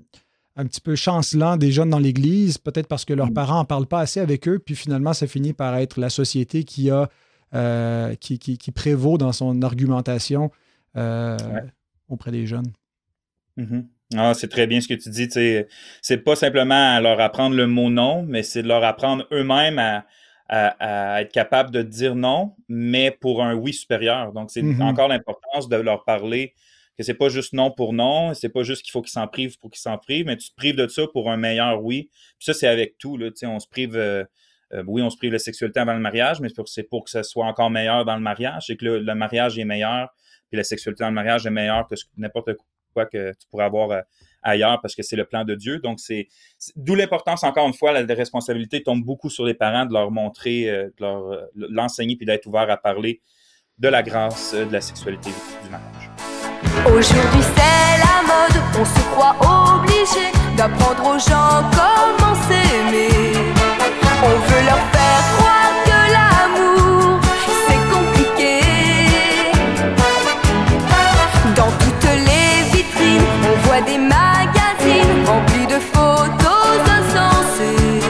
un 0.54 0.66
petit 0.66 0.82
peu 0.82 0.94
chancelants 0.96 1.56
des 1.56 1.72
jeunes 1.72 1.88
dans 1.88 1.98
l'Église, 1.98 2.58
peut-être 2.58 2.86
parce 2.86 3.06
que 3.06 3.14
leurs 3.14 3.30
mm. 3.30 3.34
parents 3.34 3.54
n'en 3.56 3.64
parlent 3.64 3.86
pas 3.86 4.00
assez 4.00 4.20
avec 4.20 4.46
eux, 4.48 4.58
puis 4.58 4.74
finalement, 4.74 5.14
ça 5.14 5.26
finit 5.26 5.54
par 5.54 5.76
être 5.76 5.98
la 5.98 6.10
société 6.10 6.64
qui 6.64 6.90
a 6.90 7.08
euh, 7.54 8.14
qui, 8.16 8.38
qui, 8.38 8.72
prévaut 8.72 9.16
dans 9.16 9.32
son 9.32 9.62
argumentation 9.62 10.50
auprès 10.94 12.30
des 12.30 12.46
jeunes. 12.46 12.70
Mm-hmm. 13.58 13.84
Ah, 14.16 14.34
c'est 14.34 14.48
très 14.48 14.66
bien 14.66 14.80
ce 14.80 14.88
que 14.88 14.94
tu 14.94 15.08
dis. 15.08 15.28
C'est 16.02 16.18
pas 16.18 16.36
simplement 16.36 16.96
à 16.96 17.00
leur 17.00 17.20
apprendre 17.20 17.56
le 17.56 17.66
mot 17.66 17.88
non, 17.88 18.22
mais 18.22 18.42
c'est 18.42 18.62
de 18.62 18.68
leur 18.68 18.84
apprendre 18.84 19.26
eux-mêmes 19.32 19.78
à, 19.78 20.04
à, 20.54 21.22
être 21.22 21.32
capable 21.32 21.70
de 21.70 21.82
dire 21.82 22.14
non, 22.14 22.54
mais 22.68 23.10
pour 23.10 23.42
un 23.42 23.54
oui 23.54 23.72
supérieur. 23.72 24.32
Donc, 24.32 24.50
c'est 24.50 24.62
mm-hmm. 24.62 24.82
encore 24.82 25.08
l'importance 25.08 25.68
de 25.68 25.76
leur 25.76 26.04
parler 26.04 26.54
que 26.98 27.02
c'est 27.02 27.14
pas 27.14 27.30
juste 27.30 27.54
non 27.54 27.70
pour 27.70 27.94
non, 27.94 28.34
c'est 28.34 28.50
pas 28.50 28.62
juste 28.62 28.82
qu'il 28.82 28.92
faut 28.92 29.00
qu'ils 29.00 29.12
s'en 29.12 29.26
privent 29.26 29.58
pour 29.58 29.70
qu'ils 29.70 29.80
s'en 29.80 29.96
privent, 29.96 30.26
mais 30.26 30.36
tu 30.36 30.50
te 30.50 30.54
prives 30.54 30.76
de 30.76 30.86
ça 30.88 31.06
pour 31.10 31.30
un 31.30 31.38
meilleur 31.38 31.82
oui. 31.82 32.10
Puis 32.38 32.44
ça, 32.44 32.52
c'est 32.52 32.66
avec 32.66 32.98
tout. 32.98 33.16
Là, 33.16 33.30
on 33.44 33.60
se 33.60 33.66
prive, 33.66 33.96
euh, 33.96 34.24
euh, 34.74 34.84
oui, 34.86 35.00
on 35.00 35.08
se 35.08 35.16
prive 35.16 35.30
de 35.30 35.36
la 35.36 35.38
sexualité 35.38 35.80
avant 35.80 35.94
le 35.94 36.00
mariage, 36.00 36.40
mais 36.40 36.48
c'est 36.66 36.82
pour, 36.82 37.04
que 37.04 37.10
ça 37.10 37.22
soit 37.22 37.46
encore 37.46 37.70
meilleur 37.70 38.04
dans 38.04 38.16
le 38.16 38.22
mariage. 38.22 38.64
C'est 38.66 38.76
que 38.76 38.84
le, 38.84 39.14
mariage 39.14 39.58
est 39.58 39.64
meilleur, 39.64 40.10
puis 40.50 40.58
la 40.58 40.64
sexualité 40.64 41.02
dans 41.02 41.08
le 41.08 41.14
mariage 41.14 41.46
est 41.46 41.50
meilleure 41.50 41.86
que 41.88 41.94
n'importe 42.18 42.50
quoi 42.92 43.06
que 43.06 43.32
tu 43.32 43.46
pourrais 43.50 43.64
avoir 43.64 43.90
euh, 43.90 44.00
ailleurs 44.42 44.80
parce 44.80 44.94
que 44.94 45.02
c'est 45.02 45.16
le 45.16 45.24
plan 45.24 45.44
de 45.44 45.54
Dieu. 45.54 45.78
Donc, 45.78 46.00
c'est 46.00 46.28
d'où 46.76 46.94
l'importance, 46.94 47.44
encore 47.44 47.66
une 47.66 47.74
fois, 47.74 47.92
la, 47.92 48.14
responsabilité 48.14 48.82
tombe 48.82 49.02
beaucoup 49.04 49.30
sur 49.30 49.44
les 49.44 49.54
parents 49.54 49.86
de 49.86 49.92
leur 49.92 50.10
montrer, 50.10 50.68
euh, 50.68 50.86
de 50.86 51.02
leur 51.02 51.32
euh, 51.32 51.42
l'enseigner 51.54 52.16
puis 52.16 52.26
d'être 52.26 52.46
ouvert 52.46 52.70
à 52.70 52.76
parler 52.76 53.20
de 53.78 53.88
la 53.88 54.02
grâce, 54.02 54.54
de 54.54 54.70
la 54.72 54.80
sexualité 54.80 55.30
du 55.62 55.70
mariage. 55.70 56.10
Aujourd'hui 56.86 57.42
c'est 57.42 57.98
la 57.98 58.22
mode, 58.22 58.62
on 58.78 58.84
se 58.84 59.00
croit 59.10 59.36
obligé 59.40 60.30
d'apprendre 60.56 61.02
aux 61.02 61.18
gens 61.18 61.68
comment 61.72 62.34
s'aimer. 62.46 63.32
On 64.24 64.38
veut 64.38 64.64
leur 64.66 64.78
faire 64.92 65.41
des 73.92 73.98
magazines 73.98 75.26
remplis 75.26 75.66
de 75.66 75.78
photos 75.94 76.76
insensées 76.98 78.00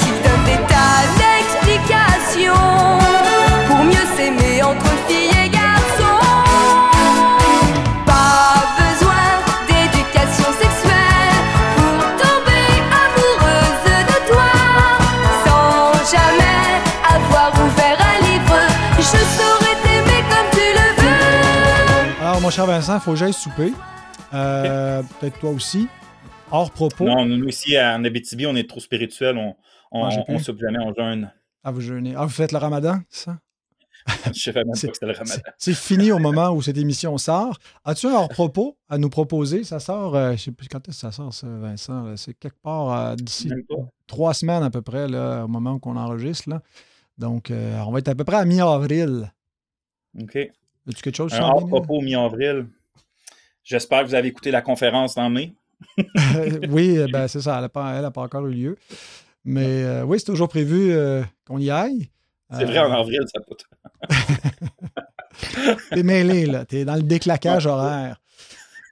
qui 0.00 0.12
donnent 0.24 0.46
des 0.46 0.60
tas 0.72 1.02
d'explications 1.18 2.98
pour 3.66 3.80
mieux 3.84 4.06
s'aimer 4.16 4.62
entre 4.62 4.90
filles 5.08 5.34
et 5.44 5.48
garçons. 5.48 6.26
Pas 8.06 8.54
besoin 8.82 9.26
d'éducation 9.68 10.50
sexuelle 10.62 11.38
pour 11.76 12.02
tomber 12.22 12.68
amoureuse 13.04 13.86
de 14.10 14.18
toi. 14.30 14.52
Sans 15.44 15.92
jamais 16.14 16.70
avoir 17.16 17.50
ouvert 17.66 17.98
un 18.12 18.18
livre, 18.28 18.58
je 18.98 19.20
saurais 19.36 19.76
t'aimer 19.82 20.22
comme 20.30 20.48
tu 20.52 20.66
le 20.78 20.88
veux. 21.02 22.24
Alors, 22.24 22.40
mon 22.40 22.50
cher 22.50 22.66
Vincent, 22.66 23.00
faut 23.00 23.12
que 23.12 23.16
j'aille 23.16 23.32
souper. 23.32 23.74
Euh, 24.34 25.02
Peut-être 25.20 25.38
toi 25.40 25.50
aussi. 25.50 25.88
Hors 26.50 26.70
propos. 26.70 27.04
Non, 27.04 27.24
nous 27.24 27.48
ici, 27.48 27.78
en 27.80 28.04
Abitibi, 28.04 28.46
on 28.46 28.54
est 28.56 28.68
trop 28.68 28.80
spirituel. 28.80 29.36
On, 29.38 29.54
on, 29.90 30.04
Mangez 30.04 30.20
on 30.28 30.38
soupe 30.38 30.58
jamais, 30.60 30.78
on 30.80 30.92
jeûne. 30.94 31.32
Ah, 31.64 31.70
vous 31.70 31.80
jeûnez. 31.80 32.14
Ah, 32.16 32.24
vous 32.24 32.30
faites 32.30 32.52
le 32.52 32.58
ramadan, 32.58 32.98
c'est 33.08 33.24
ça? 33.26 33.38
Je 34.34 34.40
savais 34.40 34.60
même 34.64 34.72
pas 34.72 34.74
C'est- 34.74 34.88
que 34.88 34.94
c'était 34.94 35.06
le 35.06 35.12
ramadan. 35.12 35.40
C'est 35.58 35.74
fini 35.74 36.10
au 36.10 36.18
moment 36.18 36.50
où 36.50 36.60
cette 36.60 36.76
émission 36.76 37.16
sort. 37.18 37.56
As-tu 37.84 38.06
un 38.08 38.14
hors-propos 38.14 38.76
à 38.88 38.98
nous 38.98 39.08
proposer? 39.08 39.62
Ça 39.64 39.78
sort, 39.78 40.16
euh, 40.16 40.32
je 40.32 40.38
sais 40.38 40.50
plus 40.50 40.66
quand 40.68 40.78
est-ce 40.88 40.96
que 40.96 41.00
ça 41.00 41.12
sort, 41.12 41.32
ça, 41.32 41.46
Vincent. 41.46 42.16
C'est 42.16 42.34
quelque 42.34 42.60
part 42.62 42.92
euh, 42.92 43.14
d'ici 43.14 43.48
trois 44.08 44.34
semaines 44.34 44.64
à 44.64 44.70
peu 44.70 44.82
près, 44.82 45.06
là, 45.08 45.44
au 45.44 45.48
moment 45.48 45.74
où 45.74 45.80
on 45.88 45.96
enregistre. 45.96 46.50
Là. 46.50 46.62
Donc, 47.16 47.50
euh, 47.52 47.78
on 47.86 47.92
va 47.92 48.00
être 48.00 48.08
à 48.08 48.14
peu 48.16 48.24
près 48.24 48.36
à 48.38 48.44
mi-avril. 48.44 49.32
OK. 50.20 50.36
As-tu 50.36 51.00
quelque 51.02 51.16
chose 51.16 51.32
Un 51.32 51.36
sur 51.36 51.44
hors 51.46 51.66
propos 51.68 52.00
mi-avril. 52.00 52.66
J'espère 53.64 54.02
que 54.02 54.08
vous 54.08 54.14
avez 54.14 54.28
écouté 54.28 54.50
la 54.50 54.62
conférence 54.62 55.16
en 55.16 55.30
mai. 55.30 55.54
oui, 56.68 56.98
euh, 56.98 57.06
ben, 57.12 57.28
c'est 57.28 57.40
ça. 57.40 57.56
Elle 57.56 57.62
n'a 57.62 57.68
pas, 57.68 57.90
a 57.98 58.10
pas 58.10 58.22
encore 58.22 58.46
eu 58.46 58.52
lieu. 58.54 58.76
Mais 59.44 59.82
euh, 59.84 60.02
oui, 60.04 60.18
c'est 60.18 60.26
toujours 60.26 60.48
prévu 60.48 60.92
euh, 60.92 61.22
qu'on 61.46 61.58
y 61.58 61.70
aille. 61.70 62.08
C'est 62.52 62.62
Euh, 62.62 62.66
vrai, 62.66 62.78
en 62.80 62.92
avril, 62.92 63.20
ça 63.32 63.40
peut. 63.40 63.56
T'es 65.90 66.02
mêlé, 66.02 66.46
là. 66.46 66.64
T'es 66.64 66.84
dans 66.84 66.96
le 66.96 67.02
déclaquage 67.02 67.66
horaire. 67.66 68.20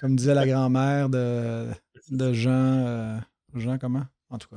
Comme 0.01 0.17
disait 0.17 0.35
la 0.35 0.47
grand-mère 0.47 1.09
de, 1.09 1.67
de 2.11 2.33
Jean. 2.33 2.51
euh, 2.87 3.17
Jean, 3.55 3.79
comment? 3.79 4.05
En 4.31 4.39
tout 4.39 4.49
cas. 4.49 4.57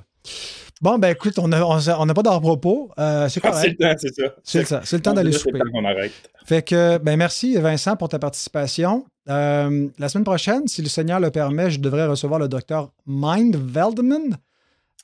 Bon, 0.82 0.98
ben 0.98 1.10
écoute, 1.10 1.38
on 1.40 1.48
n'a 1.48 1.66
on, 1.66 1.78
on 2.00 2.06
n'a 2.06 2.14
pas 2.14 2.24
d'hors-propos. 2.24 2.92
Euh, 2.98 3.28
c'est 3.30 3.42
Ah, 3.46 3.52
c'est 3.54 3.76
correct. 3.76 3.76
le 3.80 3.88
temps, 3.94 3.96
c'est 4.00 4.14
ça. 4.14 4.36
C'est. 4.44 4.86
C'est 4.86 4.96
le 4.98 5.02
temps 5.02 5.14
d'aller 5.14 5.32
C'est 5.32 5.38
le 5.38 5.58
souper. 5.58 5.60
temps 5.60 5.72
qu'on 5.72 5.86
arrête. 5.86 6.12
Fait 6.46 6.62
que, 6.62 6.98
ben 6.98 7.18
merci 7.18 7.56
Vincent 7.58 7.96
pour 7.96 8.10
ta 8.10 8.20
participation. 8.20 9.06
Euh, 9.30 9.88
la 9.98 10.10
semaine 10.10 10.24
prochaine, 10.26 10.68
si 10.68 10.82
le 10.82 10.90
Seigneur 10.90 11.20
le 11.20 11.32
permet, 11.32 11.72
je 11.72 11.80
devrais 11.80 12.06
recevoir 12.06 12.40
le 12.40 12.48
docteur 12.48 12.92
Mind 13.08 13.56
Veldeman, 13.56 14.38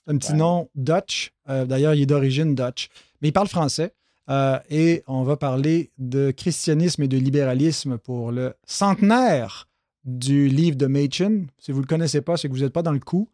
un 0.08 0.18
petit 0.18 0.32
Ouais. 0.34 0.38
nom 0.38 0.70
Dutch. 0.76 1.32
Euh, 1.50 1.66
D'ailleurs, 1.66 1.94
il 1.94 2.02
est 2.02 2.06
d'origine 2.06 2.54
Dutch, 2.56 2.90
mais 3.22 3.30
il 3.30 3.32
parle 3.32 3.48
français. 3.48 3.94
Euh, 4.30 4.60
et 4.70 5.04
on 5.08 5.24
va 5.24 5.38
parler 5.38 5.90
de 5.98 6.30
christianisme 6.32 7.02
et 7.04 7.08
de 7.08 7.18
libéralisme 7.18 7.98
pour 7.98 8.32
le 8.32 8.54
centenaire 8.66 9.68
du 10.06 10.48
livre 10.50 10.78
de 10.78 10.86
Machen. 10.86 11.48
Si 11.58 11.72
vous 11.72 11.80
ne 11.80 11.84
le 11.84 11.88
connaissez 11.88 12.22
pas, 12.22 12.38
c'est 12.38 12.48
que 12.48 12.54
vous 12.54 12.60
n'êtes 12.60 12.74
pas 12.74 12.84
dans 12.84 12.92
le 12.92 13.00
coup. 13.00 13.28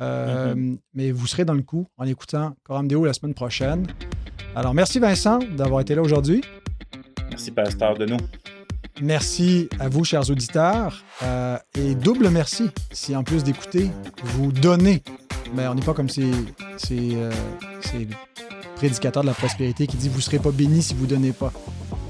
Euh, 0.00 0.74
Mais 0.94 1.10
vous 1.12 1.26
serez 1.26 1.44
dans 1.44 1.54
le 1.54 1.62
coup 1.62 1.86
en 1.96 2.04
écoutant 2.06 2.54
Coram 2.64 2.88
Deo 2.88 3.04
la 3.04 3.12
semaine 3.12 3.34
prochaine. 3.34 3.86
Alors, 4.54 4.74
merci 4.74 4.98
Vincent 4.98 5.38
d'avoir 5.56 5.80
été 5.80 5.94
là 5.94 6.02
aujourd'hui. 6.02 6.42
Merci, 7.30 7.50
pasteur, 7.50 7.96
de 7.96 8.04
nous. 8.06 8.16
Merci 9.00 9.68
à 9.80 9.88
vous, 9.88 10.04
chers 10.04 10.28
auditeurs. 10.30 11.02
Euh, 11.22 11.56
et 11.74 11.94
double 11.94 12.28
merci 12.30 12.70
si, 12.92 13.16
en 13.16 13.22
plus 13.22 13.42
d'écouter, 13.42 13.90
vous 14.22 14.52
donnez. 14.52 15.02
Mais 15.54 15.66
on 15.66 15.74
n'est 15.74 15.82
pas 15.82 15.94
comme 15.94 16.08
ces, 16.08 16.30
ces, 16.76 17.10
euh, 17.14 17.30
ces 17.80 18.08
prédicateurs 18.76 19.22
de 19.22 19.28
la 19.28 19.34
prospérité 19.34 19.86
qui 19.86 19.96
disent 19.96 20.10
vous 20.10 20.18
ne 20.18 20.22
serez 20.22 20.38
pas 20.38 20.50
béni 20.50 20.82
si 20.82 20.94
vous 20.94 21.04
ne 21.04 21.10
donnez 21.10 21.32
pas. 21.32 21.52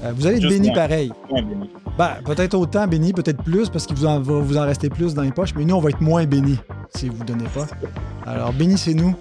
Euh, 0.03 0.13
vous 0.15 0.27
allez 0.27 0.37
être 0.37 0.49
béni 0.49 0.71
pareil. 0.73 1.11
Béni. 1.31 1.69
Ben, 1.97 2.15
peut-être 2.25 2.55
autant 2.55 2.87
béni, 2.87 3.13
peut-être 3.13 3.43
plus, 3.43 3.69
parce 3.69 3.85
qu'il 3.85 3.95
vous 3.95 4.05
en, 4.05 4.19
va 4.19 4.39
vous 4.39 4.57
en 4.57 4.63
rester 4.63 4.89
plus 4.89 5.13
dans 5.13 5.21
les 5.21 5.31
poches, 5.31 5.53
mais 5.55 5.63
nous, 5.63 5.75
on 5.75 5.79
va 5.79 5.91
être 5.91 6.01
moins 6.01 6.25
bénis 6.25 6.59
si 6.95 7.07
vous 7.09 7.19
ne 7.19 7.25
donnez 7.25 7.47
pas. 7.53 7.67
Alors, 8.25 8.51
bénissez-nous. 8.53 9.15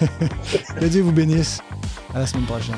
que 0.80 0.84
Dieu 0.86 1.02
vous 1.02 1.12
bénisse. 1.12 1.60
À 2.14 2.20
la 2.20 2.26
semaine 2.26 2.44
prochaine. 2.44 2.76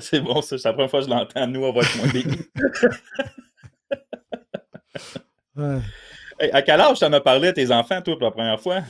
C'est 0.00 0.20
bon, 0.20 0.40
ça. 0.42 0.58
C'est 0.58 0.68
la 0.68 0.72
première 0.72 0.90
fois 0.90 1.00
que 1.00 1.06
je 1.06 1.10
l'entends. 1.10 1.46
Nous, 1.46 1.64
on 1.64 1.72
va 1.72 1.82
être 1.82 1.96
moins 1.96 2.08
bénis. 2.12 2.48
Ouais. 5.56 5.80
À 6.52 6.62
quel 6.62 6.80
âge 6.80 6.98
t'en 6.98 7.12
as 7.12 7.20
parlé 7.20 7.48
à 7.48 7.52
tes 7.52 7.70
enfants, 7.72 8.00
toi, 8.02 8.14
pour 8.16 8.24
la 8.24 8.30
première 8.30 8.60
fois? 8.60 8.80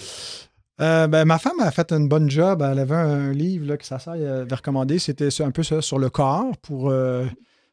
Euh, 0.81 1.07
ben, 1.09 1.25
ma 1.25 1.39
femme 1.39 1.61
a 1.61 1.71
fait 1.71 1.93
une 1.93 2.09
bonne 2.09 2.31
job. 2.31 2.63
Elle 2.71 2.79
avait 2.79 2.95
un 2.95 3.33
livre 3.33 3.67
là, 3.67 3.77
que 3.77 3.85
sa 3.85 3.99
sœur 3.99 4.15
avait 4.15 4.55
recommandé. 4.55 4.99
C'était 4.99 5.29
un 5.43 5.51
peu 5.51 5.63
ça, 5.63 5.83
sur 5.83 5.99
le 5.99 6.09
corps 6.09 6.57
pour 6.63 6.91
euh, 6.91 7.27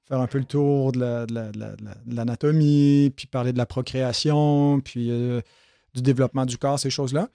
faire 0.10 0.20
un 0.20 0.28
peu 0.28 0.40
le 0.40 0.44
tour 0.46 0.92
de 0.92 1.00
la- 1.00 1.26
de 1.26 1.34
la- 1.34 1.50
de 1.52 1.60
la- 1.60 1.76
de 1.76 1.86
la- 1.86 1.96
de 2.06 2.16
l'anatomie, 2.16 3.14
puis 3.16 3.28
parler 3.28 3.54
de 3.54 3.58
la 3.58 3.66
procréation, 3.66 4.82
puis 4.82 5.08
euh, 5.12 5.40
du 5.94 6.02
développement 6.02 6.46
du 6.46 6.58
corps, 6.58 6.80
ces 6.80 6.90
choses-là. 6.90 7.30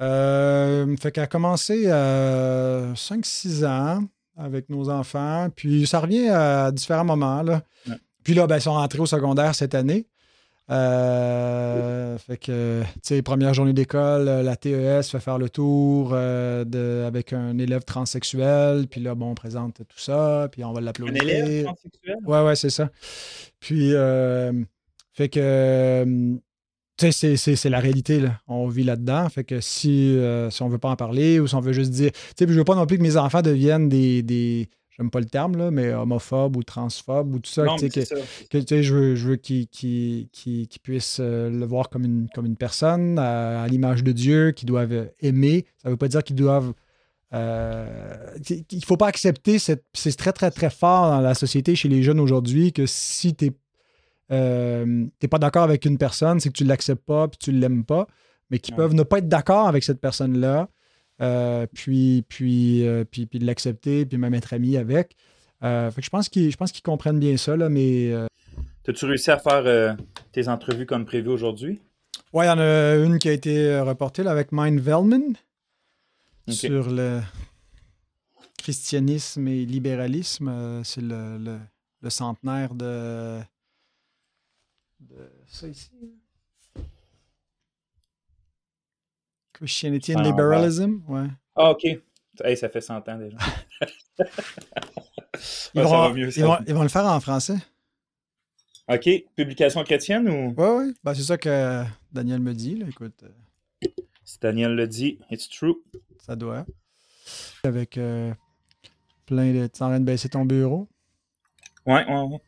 Euh, 0.00 0.96
fait 0.96 1.10
qu'elle 1.10 1.24
a 1.24 1.28
commencé 1.28 1.90
à 1.90 2.92
5-6 2.94 3.64
ans 3.64 4.04
avec 4.38 4.68
nos 4.70 4.88
enfants. 4.90 5.48
Puis 5.54 5.86
ça 5.86 6.00
revient 6.00 6.28
à 6.28 6.70
différents 6.70 7.04
moments. 7.04 7.42
Là. 7.42 7.62
Ouais. 7.88 7.94
Puis 8.22 8.34
là, 8.34 8.46
ben, 8.46 8.56
ils 8.56 8.62
sont 8.62 8.74
rentrés 8.74 9.00
au 9.00 9.06
secondaire 9.06 9.54
cette 9.54 9.74
année. 9.74 10.06
Euh, 10.70 12.18
fait 12.18 12.36
que, 12.38 12.82
tu 12.82 12.98
sais, 13.02 13.22
première 13.22 13.54
journée 13.54 13.72
d'école, 13.72 14.28
euh, 14.28 14.42
la 14.42 14.56
TES 14.56 15.02
fait 15.10 15.20
faire 15.20 15.38
le 15.38 15.48
tour 15.48 16.10
euh, 16.12 16.64
de, 16.64 17.04
avec 17.06 17.32
un 17.32 17.58
élève 17.58 17.84
transsexuel. 17.84 18.86
Puis 18.88 19.00
là, 19.00 19.14
bon, 19.14 19.30
on 19.30 19.34
présente 19.34 19.76
tout 19.76 19.98
ça, 19.98 20.48
puis 20.50 20.64
on 20.64 20.72
va 20.72 20.80
Un 20.80 20.82
l'applaudir. 20.84 21.22
élève 21.22 21.64
transsexuel? 21.64 22.16
Ouais, 22.26 22.42
ouais, 22.44 22.56
c'est 22.56 22.70
ça. 22.70 22.90
Puis, 23.60 23.90
euh, 23.94 24.52
fait 25.12 25.28
que, 25.28 25.40
euh, 25.40 26.04
tu 26.98 27.06
sais, 27.06 27.12
c'est- 27.12 27.36
c'est 27.36 27.56
c'est 27.56 27.70
la 27.70 27.78
réalité, 27.80 28.20
là. 28.20 28.40
On 28.48 28.66
vit 28.68 28.84
là-dedans. 28.84 29.28
Fait 29.28 29.44
que 29.44 29.60
si, 29.60 30.18
si 30.50 30.62
on 30.62 30.68
veut 30.68 30.78
pas 30.78 30.88
en 30.90 30.96
parler 30.96 31.38
ou 31.40 31.46
si 31.46 31.54
on 31.54 31.60
veut 31.60 31.72
juste 31.74 31.90
dire. 31.92 32.10
Tu 32.12 32.18
sais, 32.38 32.46
je 32.52 32.58
veux 32.58 32.64
pas 32.64 32.74
non 32.74 32.86
plus 32.86 32.96
que 32.98 33.02
mes 33.02 33.16
enfants 33.16 33.42
deviennent 33.42 33.88
des. 33.88 34.22
des 34.22 34.68
J'aime 34.98 35.10
pas 35.10 35.20
le 35.20 35.26
terme, 35.26 35.56
là, 35.58 35.70
mais 35.70 35.92
homophobes 35.92 36.56
ou 36.56 36.62
transphobes 36.62 37.34
ou 37.34 37.38
tout 37.38 37.50
ça. 37.50 37.64
Non, 37.64 37.76
que- 37.76 38.00
je 38.82 38.94
veux, 38.94 39.14
je 39.14 39.28
veux 39.28 39.36
euh, 41.20 41.50
le 41.50 41.66
voir 41.66 41.90
comme 41.90 42.04
une, 42.04 42.28
comme 42.34 42.46
une 42.46 42.56
personne 42.56 43.18
à, 43.18 43.62
à 43.62 43.68
l'image 43.68 44.02
de 44.02 44.12
Dieu, 44.12 44.52
qu'ils 44.52 44.66
doivent 44.68 45.10
aimer. 45.20 45.66
Ça 45.82 45.88
ne 45.88 45.92
veut 45.92 45.98
pas 45.98 46.08
dire 46.08 46.24
qu'ils 46.24 46.36
doivent. 46.36 46.72
euh, 47.34 48.38
qu'il 48.42 48.64
ne 48.72 48.84
faut 48.84 48.96
pas 48.96 49.08
accepter. 49.08 49.58
C'est 49.58 49.82
très, 50.16 50.32
très, 50.32 50.50
très 50.50 50.70
fort 50.70 51.10
dans 51.10 51.20
la 51.20 51.34
société, 51.34 51.74
chez 51.76 51.88
les 51.88 52.02
jeunes 52.02 52.20
aujourd'hui, 52.20 52.72
que 52.72 52.86
si 52.86 53.34
tu 53.34 53.52
n'es 54.30 55.28
pas 55.28 55.38
d'accord 55.38 55.64
avec 55.64 55.84
une 55.84 55.98
personne, 55.98 56.40
c'est 56.40 56.48
que 56.48 56.54
tu 56.56 56.64
ne 56.64 56.68
l'acceptes 56.68 57.04
pas 57.04 57.28
puis 57.28 57.38
tu 57.38 57.52
ne 57.52 57.58
l'aimes 57.60 57.84
pas, 57.84 58.06
mais 58.50 58.58
qu'ils 58.58 58.74
Ouais. 58.74 58.78
peuvent 58.78 58.94
ne 58.94 59.02
pas 59.02 59.18
être 59.18 59.28
d'accord 59.28 59.66
avec 59.68 59.84
cette 59.84 60.00
personne-là, 60.00 60.68
euh, 61.20 61.66
puis, 61.72 62.24
puis, 62.28 62.86
euh, 62.86 63.04
puis, 63.04 63.26
puis 63.26 63.38
de 63.38 63.46
l'accepter, 63.46 64.04
puis 64.06 64.18
même 64.18 64.34
être 64.34 64.52
ami 64.52 64.76
avec. 64.76 65.16
Euh, 65.62 65.90
fait 65.90 66.00
que 66.02 66.04
je 66.04 66.10
pense 66.10 66.28
qu'ils 66.28 66.82
comprennent 66.82 67.18
bien 67.18 67.36
ça, 67.36 67.56
là, 67.56 67.68
mais 67.68 68.12
T'as-tu 68.82 69.04
réussi 69.06 69.30
à 69.30 69.38
faire 69.38 69.96
tes 70.32 70.46
entrevues 70.48 70.86
comme 70.86 71.04
prévu 71.06 71.28
aujourd'hui? 71.28 71.80
Ouais, 72.32 72.44
il 72.44 72.48
y 72.48 72.52
en 72.52 72.58
a 72.58 72.94
une 72.96 73.18
qui 73.18 73.28
a 73.28 73.32
été 73.32 73.80
reportée 73.80 74.22
là, 74.22 74.30
avec 74.30 74.52
Mind 74.52 74.78
Velman 74.80 75.32
Ok. 76.48 76.54
sur 76.54 76.90
le 76.90 77.20
christianisme 78.58 79.48
et 79.48 79.64
libéralisme. 79.64 80.82
C'est 80.84 81.00
le, 81.00 81.38
le- 81.38 81.58
le 82.02 82.10
centenaire 82.10 82.74
de, 82.74 83.40
de 85.00 85.16
ça 85.48 85.66
ici. 85.66 85.90
Christianity 89.56 90.14
and. 90.14 90.22
Liberalism, 90.22 91.00
ouais. 91.08 91.28
Ah, 91.54 91.70
OK. 91.70 91.84
Hey, 92.44 92.56
ça 92.56 92.68
fait 92.68 92.80
100 92.82 93.08
ans 93.08 93.18
déjà. 93.18 93.36
Ils, 95.74 95.82
vont, 95.82 95.90
ça 95.90 95.96
va 96.08 96.12
mieux, 96.14 96.30
ils, 96.34 96.44
vont, 96.44 96.56
ils 96.66 96.72
vont 96.72 96.82
le 96.82 96.88
faire 96.88 97.04
en 97.04 97.20
français. 97.20 97.58
OK. 98.88 99.08
Publication 99.36 99.84
chrétienne 99.84 100.28
ou? 100.30 100.54
Oui, 100.56 100.86
oui. 100.86 100.94
Ben, 101.04 101.12
c'est 101.12 101.24
ça 101.24 101.36
que 101.36 101.84
Daniel 102.10 102.40
me 102.40 102.54
dit. 102.54 102.76
Là. 102.76 102.86
Écoute, 102.88 103.22
euh, 103.22 103.88
si 104.24 104.38
Daniel 104.40 104.74
le 104.74 104.86
dit, 104.86 105.18
it's 105.30 105.48
true. 105.50 105.76
ça 106.18 106.36
doit. 106.36 106.64
Avec 107.64 107.98
euh, 107.98 108.32
plein 109.26 109.52
de. 109.52 109.66
Tu 109.66 109.78
es 109.78 109.82
en 109.82 109.88
train 109.88 110.00
de 110.00 110.06
baisser 110.06 110.30
ton 110.30 110.46
bureau. 110.46 110.88
Ouais, 111.84 112.06
ouais, 112.06 112.20
ouais. 112.22 112.40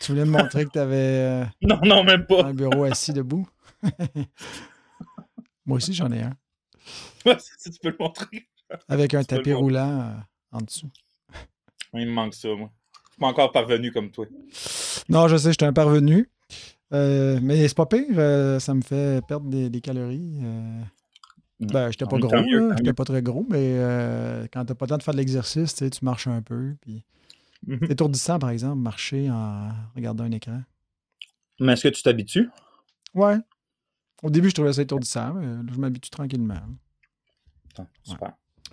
Tu 0.00 0.10
voulais 0.10 0.24
me 0.24 0.30
montrer 0.32 0.64
que 0.64 0.70
tu 0.70 0.78
avais 0.80 1.46
Non, 1.62 1.78
non, 1.84 2.02
même 2.02 2.26
pas. 2.26 2.44
un 2.44 2.54
bureau 2.54 2.84
assis 2.84 3.12
debout. 3.12 3.48
Moi 5.66 5.76
aussi, 5.76 5.92
j'en 5.94 6.10
ai 6.12 6.22
un. 6.22 6.36
si 7.58 7.70
tu 7.70 7.78
peux 7.82 7.90
le 7.90 7.96
montrer. 7.98 8.48
Avec 8.88 9.14
un 9.14 9.20
Tu 9.20 9.26
tapis 9.26 9.52
roulant 9.52 10.00
euh, 10.00 10.12
en 10.52 10.60
dessous. 10.60 10.90
Il 11.94 12.06
me 12.06 12.12
manque 12.12 12.34
ça, 12.34 12.48
moi. 12.54 12.70
Je 12.92 12.98
suis 13.12 13.20
pas 13.20 13.26
encore 13.28 13.52
parvenu 13.52 13.90
comme 13.92 14.10
toi. 14.10 14.26
Non, 15.08 15.28
je 15.28 15.36
sais, 15.36 15.50
je 15.50 15.56
suis 15.58 15.64
un 15.66 15.72
parvenu. 15.72 16.30
Euh, 16.92 17.40
mais 17.42 17.66
c'est 17.66 17.74
pas 17.76 17.86
pire. 17.86 18.04
euh, 18.16 18.58
ça 18.60 18.74
me 18.74 18.82
fait 18.82 19.24
perdre 19.26 19.48
des, 19.48 19.70
des 19.70 19.80
calories. 19.80 20.38
euh. 20.42 20.82
Ben, 21.58 21.90
j'étais 21.90 22.04
pas 22.04 22.10
Tant 22.12 22.18
gros, 22.18 22.28
tant 22.30 22.76
j'étais 22.76 22.92
pas 22.92 23.04
très 23.04 23.22
gros, 23.22 23.46
mais 23.48 23.56
euh, 23.78 24.46
quand 24.52 24.64
t'as 24.66 24.74
pas 24.74 24.84
le 24.84 24.90
temps 24.90 24.98
de 24.98 25.02
faire 25.02 25.14
de 25.14 25.18
l'exercice, 25.18 25.74
tu 25.74 25.88
marches 26.04 26.26
un 26.26 26.42
peu. 26.42 26.74
Puis... 26.82 27.02
C'est 27.66 27.92
étourdissant, 27.92 28.38
par 28.38 28.50
exemple, 28.50 28.76
marcher 28.76 29.30
en 29.30 29.70
regardant 29.96 30.24
un 30.24 30.30
écran. 30.32 30.60
Mais 31.58 31.72
est-ce 31.72 31.88
que 31.88 31.94
tu 31.94 32.02
t'habitues? 32.02 32.50
Ouais. 33.14 33.36
Au 34.22 34.30
début, 34.30 34.48
je 34.48 34.54
trouvais 34.54 34.72
ça 34.72 34.82
étourdissant, 34.82 35.34
mais 35.34 35.46
là, 35.46 35.60
je 35.70 35.78
m'habitue 35.78 36.10
tranquillement. 36.10 36.60
Super. 38.02 38.32